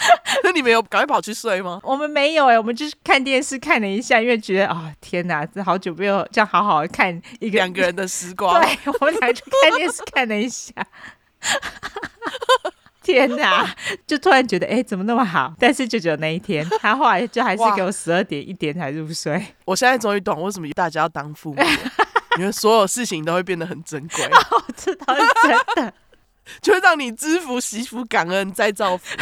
[0.42, 1.80] 那你们有赶快跑去睡吗？
[1.82, 8.60] 我们没有哎、欸，我们就是看电视看了一下，因为觉得啊、哦，天哪，这好久没有这样好好的看一个两个人的时光。
[8.62, 10.72] 对，我们俩去看电视看了一下。
[13.02, 13.74] 天哪！
[14.06, 15.52] 就突然觉得，哎、欸，怎么那么好？
[15.58, 19.42] 但是就只有那一天，他后来就还是给我十二点一点才入睡。
[19.64, 21.62] 我现在终于懂为什么大家要当父母，
[22.38, 24.24] 因为所有事情都会变得很珍贵。
[24.26, 25.94] 哦，这倒是真的，
[26.60, 29.16] 就会让你知福、惜福、感恩、再造福。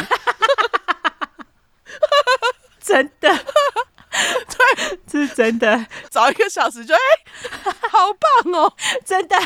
[2.81, 5.85] 真的，对，这是真的。
[6.09, 8.73] 早一个小时就哎、欸，好棒哦！
[9.05, 9.37] 真的，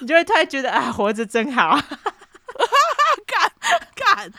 [0.00, 1.80] 你就会突然觉得啊，活着真好。
[3.26, 3.52] 干
[3.94, 4.32] 干，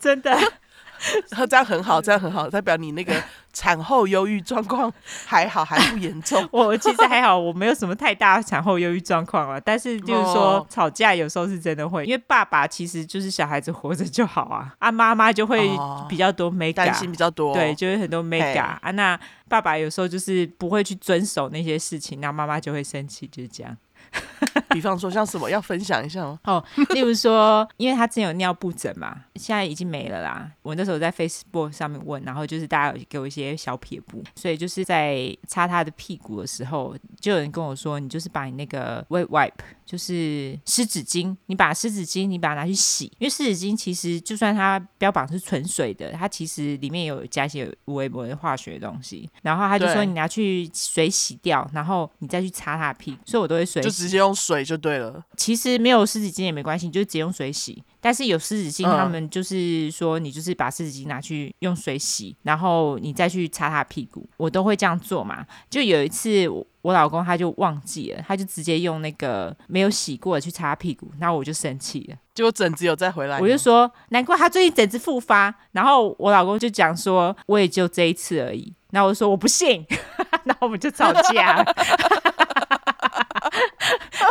[0.00, 0.52] 真的，
[1.48, 3.14] 这样很好，这样很好，代表你那个
[3.52, 4.92] 产后忧郁状况
[5.26, 6.46] 还好，还不严重。
[6.52, 9.58] 我其实还好，我没有什么太大的产后忧郁状况啊。
[9.58, 15.68] 但是就是说、哦、吵架有时候是真的会，因为爸爸其实就是小孩子活着就好啊，啊妈妈就会
[16.08, 18.90] 比较多没感，担心比较多，对，就会很多没感啊。
[18.90, 19.18] 那
[19.48, 23.76] 爸爸有时候就是不会去遵守那些事情，那妈妈就会生气，就是这样。
[24.70, 26.38] 比方说像什么要分享一下吗？
[26.44, 30.50] 哦，例如说，因为他之前有尿布疹嘛， 现在已经没了啦。
[30.62, 39.52] 我那时候在 Facebook 上面问，然后就是大家有给我一些小撇步，所以就是在擦他的屁股的时候，就有人跟我说，你就是把你那个 wet wipe，
[39.84, 49.28] 就是湿纸巾，你把湿纸巾你把它拿去洗，因为湿纸巾其实就算它标榜是纯水的，它其实里面有加一些微波的化学的东西。
[49.42, 53.99] 然后他就说你拿去水洗掉，然后你再去擦他的屁股，所以我都会水洗。
[54.00, 55.22] 直接用水就对了。
[55.36, 57.82] 其实没有湿纸巾也没关系，你就直接用水洗。
[58.00, 64.26] 但是有湿纸巾，他们就是说，你就是把湿纸巾拿去用水洗，然后你再去擦他屁股。
[64.38, 65.44] 我都会这样做嘛。
[65.68, 66.48] 就有一次，
[66.80, 72.16] 我老公他就忘记了，他就直接用那个没有洗过的去擦屁股，然后我就生气了。
[72.34, 75.54] 结果疹子有再回来，我就说难怪他最近疹子复发。
[75.72, 78.72] 然后我老公就讲说，我也就这一次而已。
[78.92, 79.86] 然后我就说我不信，
[80.44, 81.64] 然后我们就吵架了。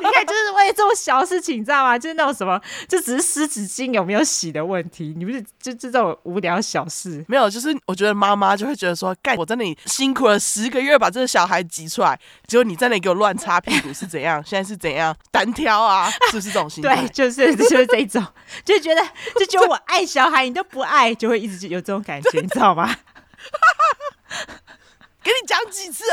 [0.01, 1.97] 你看，就是为了这种小事情，你知道吗？
[1.97, 5.13] 就是那种什么，就只是湿纸巾有没有洗的问题。
[5.17, 7.23] 你不是就就这种无聊小事？
[7.27, 14.43] 没有，就是我觉得妈妈就会觉得说，干，我在那里辛苦了十个月把这个小孩挤出来，结果你在那里给我乱擦屁股是怎样？
[14.45, 16.09] 现在是怎样单挑啊？
[16.29, 16.95] 是不是这种心态？
[16.95, 18.25] 对，就是就是这种，
[18.63, 19.01] 就觉得
[19.37, 22.95] 就觉得我爱小孩，你都不爱，就会一直有这种感觉，你知道吗？
[25.21, 26.03] 给你讲几次，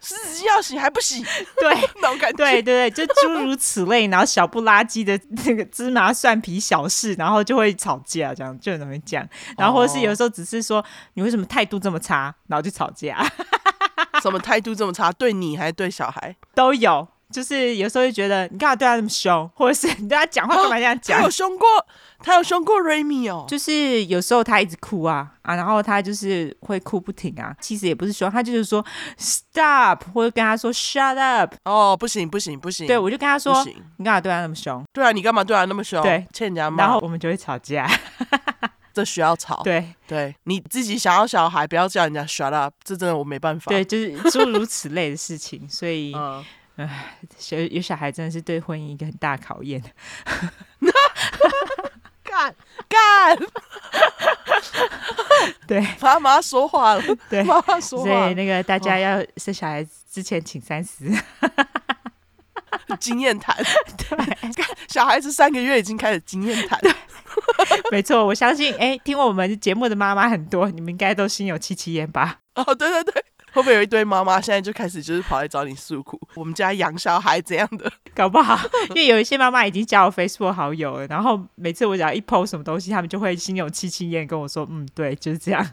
[0.00, 1.22] 湿纸巾要洗还不洗？
[1.58, 9.26] 对， 那种感觉，对对对，就诸如此类，然后小不拉几的那个芝麻蒜皮小事，然后就会吵架，这样就很容易讲。
[9.56, 13.24] 然后或者是有时候只是说你为什么态度这么差，然后就吵架。
[14.20, 15.10] 什么态度这么差？
[15.12, 17.06] 对你还是对小孩都有。
[17.32, 21.18] 就是有时候就觉得你干嘛对他那么凶，或者是你对他讲话干嘛这样讲？
[21.18, 21.66] 他有凶过，
[22.18, 23.44] 他有凶过 Remy 哦。
[23.48, 27.54] 就是有时候他一直哭啊啊，然后他就是会哭不停啊。
[27.60, 28.84] 其实也不是凶，他就是说
[29.16, 31.54] stop，或者跟他说 shut up。
[31.64, 32.86] 哦，不行不行不行。
[32.86, 33.64] 对，我就跟他说，
[33.96, 34.84] 你干嘛对他那么凶？
[34.92, 36.02] 对啊，你干嘛对他那么凶？
[36.02, 36.84] 对，欠人家骂。
[36.84, 37.88] 然后我们就会吵架。
[38.92, 39.62] 这需要吵。
[39.62, 43.68] 对对，你自己想要小孩，不要叫人家 shut up，这真的我没办法。
[43.68, 46.12] 对，就是诸如此类的事情，所以。
[46.16, 46.44] 嗯
[46.86, 47.16] 唉，
[47.50, 49.82] 有有小孩真的是对婚姻一个很大考验。
[52.22, 52.54] 干
[52.88, 53.38] 干，
[55.66, 58.04] 对，妈妈说话了，对，妈妈说话。
[58.04, 61.04] 所以那个大家要生小孩之前请三思。
[62.98, 63.56] 经验谈，
[63.96, 66.78] 对，小孩子三个月已经开始经验谈。
[67.90, 72.40] 没错，我相信，哎，听我们节目的妈妈很多，你们应该都心有戚戚焉吧？
[72.54, 73.24] 哦，对对对。
[73.54, 76.20] 会不会有一堆妈妈现在就开始就是跑来找你诉苦？
[76.36, 77.90] 我们家养小孩怎样的？
[78.14, 78.58] 搞不好，
[78.90, 85.66] 因为有一些妈妈已经加我 Facebook 好友了，然后每次我只要一 post 什么东西，他们就会心有戚戚焉跟我说：“嗯，对，就是这样。”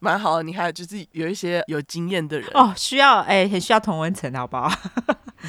[0.00, 4.70] 蛮好的，你还有就是有一些有经验的人哦，需要哎，很需要同温层，好不好？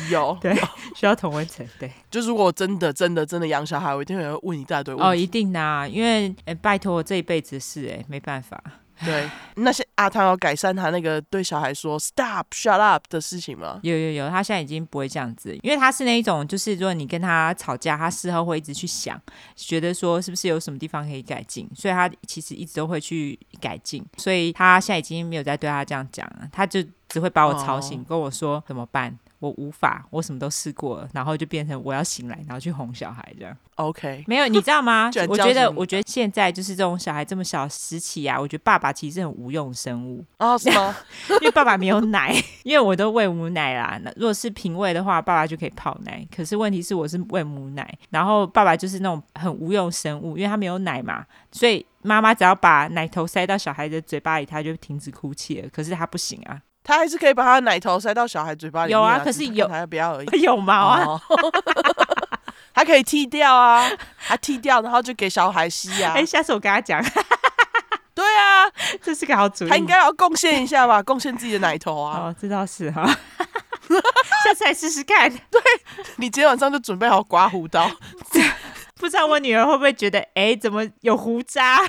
[0.09, 0.53] 有对，
[0.95, 1.65] 需要同温层。
[1.79, 5.09] 对，就如果真的真的真的养小孩，我一定会问一大堆问题。
[5.09, 8.61] 哦，一定的啊，因为哎，拜托我这一辈子的事哎，没办法。
[9.03, 13.79] 对，那些阿汤要改善他那个对小孩说 “stop, shut up” 的事情吗？
[13.83, 19.19] 有有有，他现在已经不会这样子，因为他是那一种，就是如果你跟他吵架，他事后会一直去想，
[19.55, 26.83] 觉得说是不是有什么地方可以改进，所以他其实一直都会去改进，所以他现在已经没有再对他这样讲了，他就。
[27.07, 29.15] 只会把我吵醒，跟我说怎么办。
[29.39, 33.55] 我无法，我什么都试过了，然后就变成我要醒来，然后去哄小孩这样。
[33.75, 35.11] OK，没有，你知道吗？
[35.29, 40.95] 我觉得，我觉得现在就是这种小孩这么小时期啊，我觉得爸爸其实是很无用的生物哦，是吗？
[41.41, 42.33] 因为爸爸没有奶，
[42.63, 43.99] 因为我都喂母奶啦。
[44.03, 46.25] 那如果是平喂的话，爸爸就可以泡奶。
[46.35, 55.69] 可是问题是我是喂母奶，然后爸爸就是那种很无用生物，因为他没有奶嘛，所以妈妈只要把奶头塞到小孩的嘴巴里，他就停止哭泣了。
[55.69, 56.59] 可是他不行啊。
[56.83, 58.99] 他还是可以把他的奶头塞到小孩嘴巴里面。
[58.99, 60.27] 有啊，可是有还要不要而已。
[60.41, 61.19] 有毛啊，
[62.75, 63.89] 他可以剃掉啊，
[64.27, 66.13] 他剃掉，然后就给小孩吸啊。
[66.15, 67.03] 哎，下次我跟他讲。
[68.15, 68.65] 对啊，
[69.03, 69.69] 这是个好主意。
[69.69, 72.17] 他应该要贡献一下吧， 贡献自己的奶头啊。
[72.19, 73.05] 哦，这倒是哈。
[74.45, 75.29] 下次来试试看。
[75.51, 75.61] 对，
[76.17, 77.91] 你今天晚上就准备好刮胡刀。
[78.97, 81.81] 不知道我女儿会不会觉得，哎，怎么有胡渣？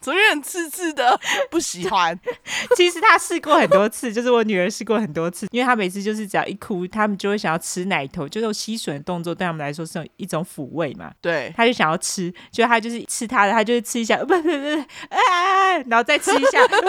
[0.00, 1.18] 总有点刺刺的，
[1.48, 2.18] 不喜欢。
[2.76, 11.12] 其实他试过很多次， 就是我女儿试过很多次，因为她每次就是只要一哭，他们就会想要吃奶头，就是吸吮的动作对他们来说是一种抚慰嘛。
[11.20, 16.80] 对，他就想要吃，就他就是吃他的，他就是吃一下，不不不，哎，然后再吃一下， 然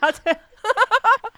[0.00, 0.40] 后再，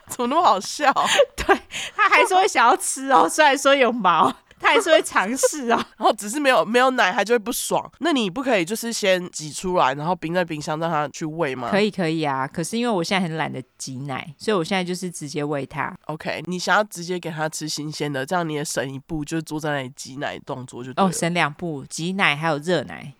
[0.06, 0.92] 怎么那么好笑？
[1.34, 1.58] 对，
[1.96, 4.34] 他还说会想要吃哦，虽然说有毛。
[4.60, 7.90] 他还是会尝试啊， 然后只是没有没有奶，他就会不爽。
[7.98, 11.70] 那你不可以就是先挤出来，然后冰在冰箱让他去喂吗？
[11.70, 15.96] 可以可以啊，可是因为我现在很懒得挤奶，所以我现在就是直接喂他。
[16.06, 23.14] OK，你想要直接给他吃新鲜的，这样你也省一步，就是坐在那里挤奶动作就哦，省两步，挤奶还有热奶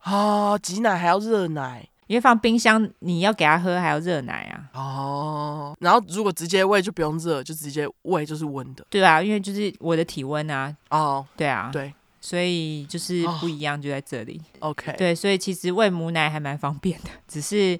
[0.00, 1.88] 啊，挤奶还要热奶。
[2.06, 4.68] 因为放冰箱，你要给他喝还要热奶啊。
[4.74, 8.84] 哦，然后如果直接喂就不用热，就直接喂就是温的。
[8.90, 10.74] 对啊，因为就是我的体温啊。
[10.90, 14.40] 哦，对啊，对，所以就是不一样，就在这里。
[14.64, 17.78] 哦、OK，对，所以其实喂母奶还蛮方便的，只是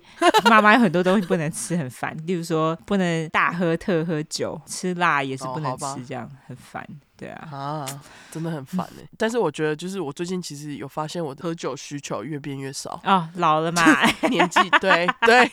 [0.51, 2.15] 妈妈有很多东西不能吃，很烦。
[2.27, 6.87] 例如说，不能大喝特喝酒，吃辣也是不能吃，这样、哦、很烦。
[7.17, 7.87] 对啊，啊，
[8.31, 9.03] 真的很烦呢。
[9.17, 13.01] 但是我觉得，就是我最近其实有发现，我的喝酒需求越变越少。
[13.05, 13.83] 哦，老了嘛，
[14.29, 15.51] 年纪对对，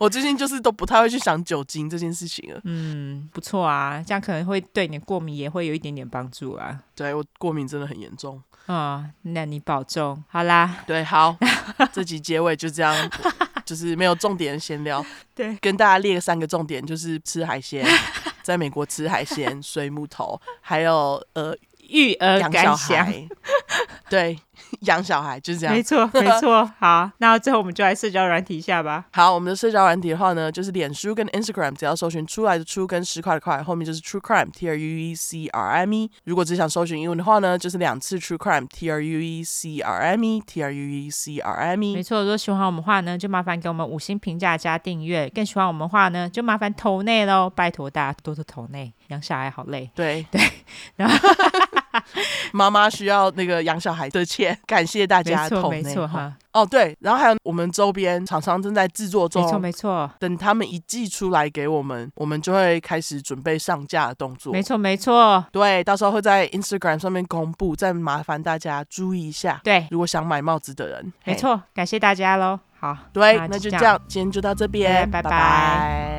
[0.00, 2.60] 我最近就是都不太会去想酒精这件事情了。
[2.64, 6.80] 嗯，不错啊，这样可能会对你的过敏也会有一点点帮助啊。
[6.96, 8.42] 对，我过敏真的很严重。
[8.66, 10.22] 哦，那你保重。
[10.28, 11.36] 好啦，对，好，
[11.92, 13.10] 这集结尾就这样，
[13.64, 15.04] 就是没有重点闲聊。
[15.34, 17.86] 对，跟大家列个三个重点，就是吃海鲜。
[18.42, 21.54] 在美国吃海鲜、水木头，还有呃
[21.88, 23.24] 育儿养小孩，
[24.10, 24.36] 对，
[24.82, 26.68] 养小孩就是这样，没错 没错。
[26.78, 29.04] 好，那最后我们就来社交软体一下吧。
[29.12, 36.10] 好，我们的社交软体的话呢，就是脸书跟 Instagram，只要搜寻出来的出跟十块的块，后面就是 True Crime T R U E C R M E。
[36.24, 41.54] 如果只想搜寻英文的话呢，就是两次 True Crime T R U E C R M E，T R U E C R
[41.70, 41.94] M E。
[41.94, 45.28] 没错，如果喜欢我们的话呢，就麻烦给我们五星评价加订阅。
[45.34, 49.90] 更喜欢我们的话呢，就麻烦投内喽，拜托大家多多投内，养小孩好累。
[49.94, 50.40] 对对，
[50.96, 51.28] 然后。
[52.52, 55.82] 妈妈需要那个养小孩的钱， 感谢大家投内。
[55.82, 56.34] 没错哈。
[56.52, 60.10] 哦，对，然后还有我们周边厂商正在制作中，没错没错。
[60.18, 64.52] 等他们一寄出来给我们，我们就会开始准备上架的动作。
[64.52, 65.42] 没错没错。
[65.50, 69.60] 对，到时候会在 Instagram 上面公布，再麻烦大家注意一下。
[69.64, 72.60] 对，如果想买帽子的人，没错，感谢大家喽。
[72.78, 75.30] 好，对，那就这样，今天就到这边，拜拜。
[75.30, 76.11] 拜拜。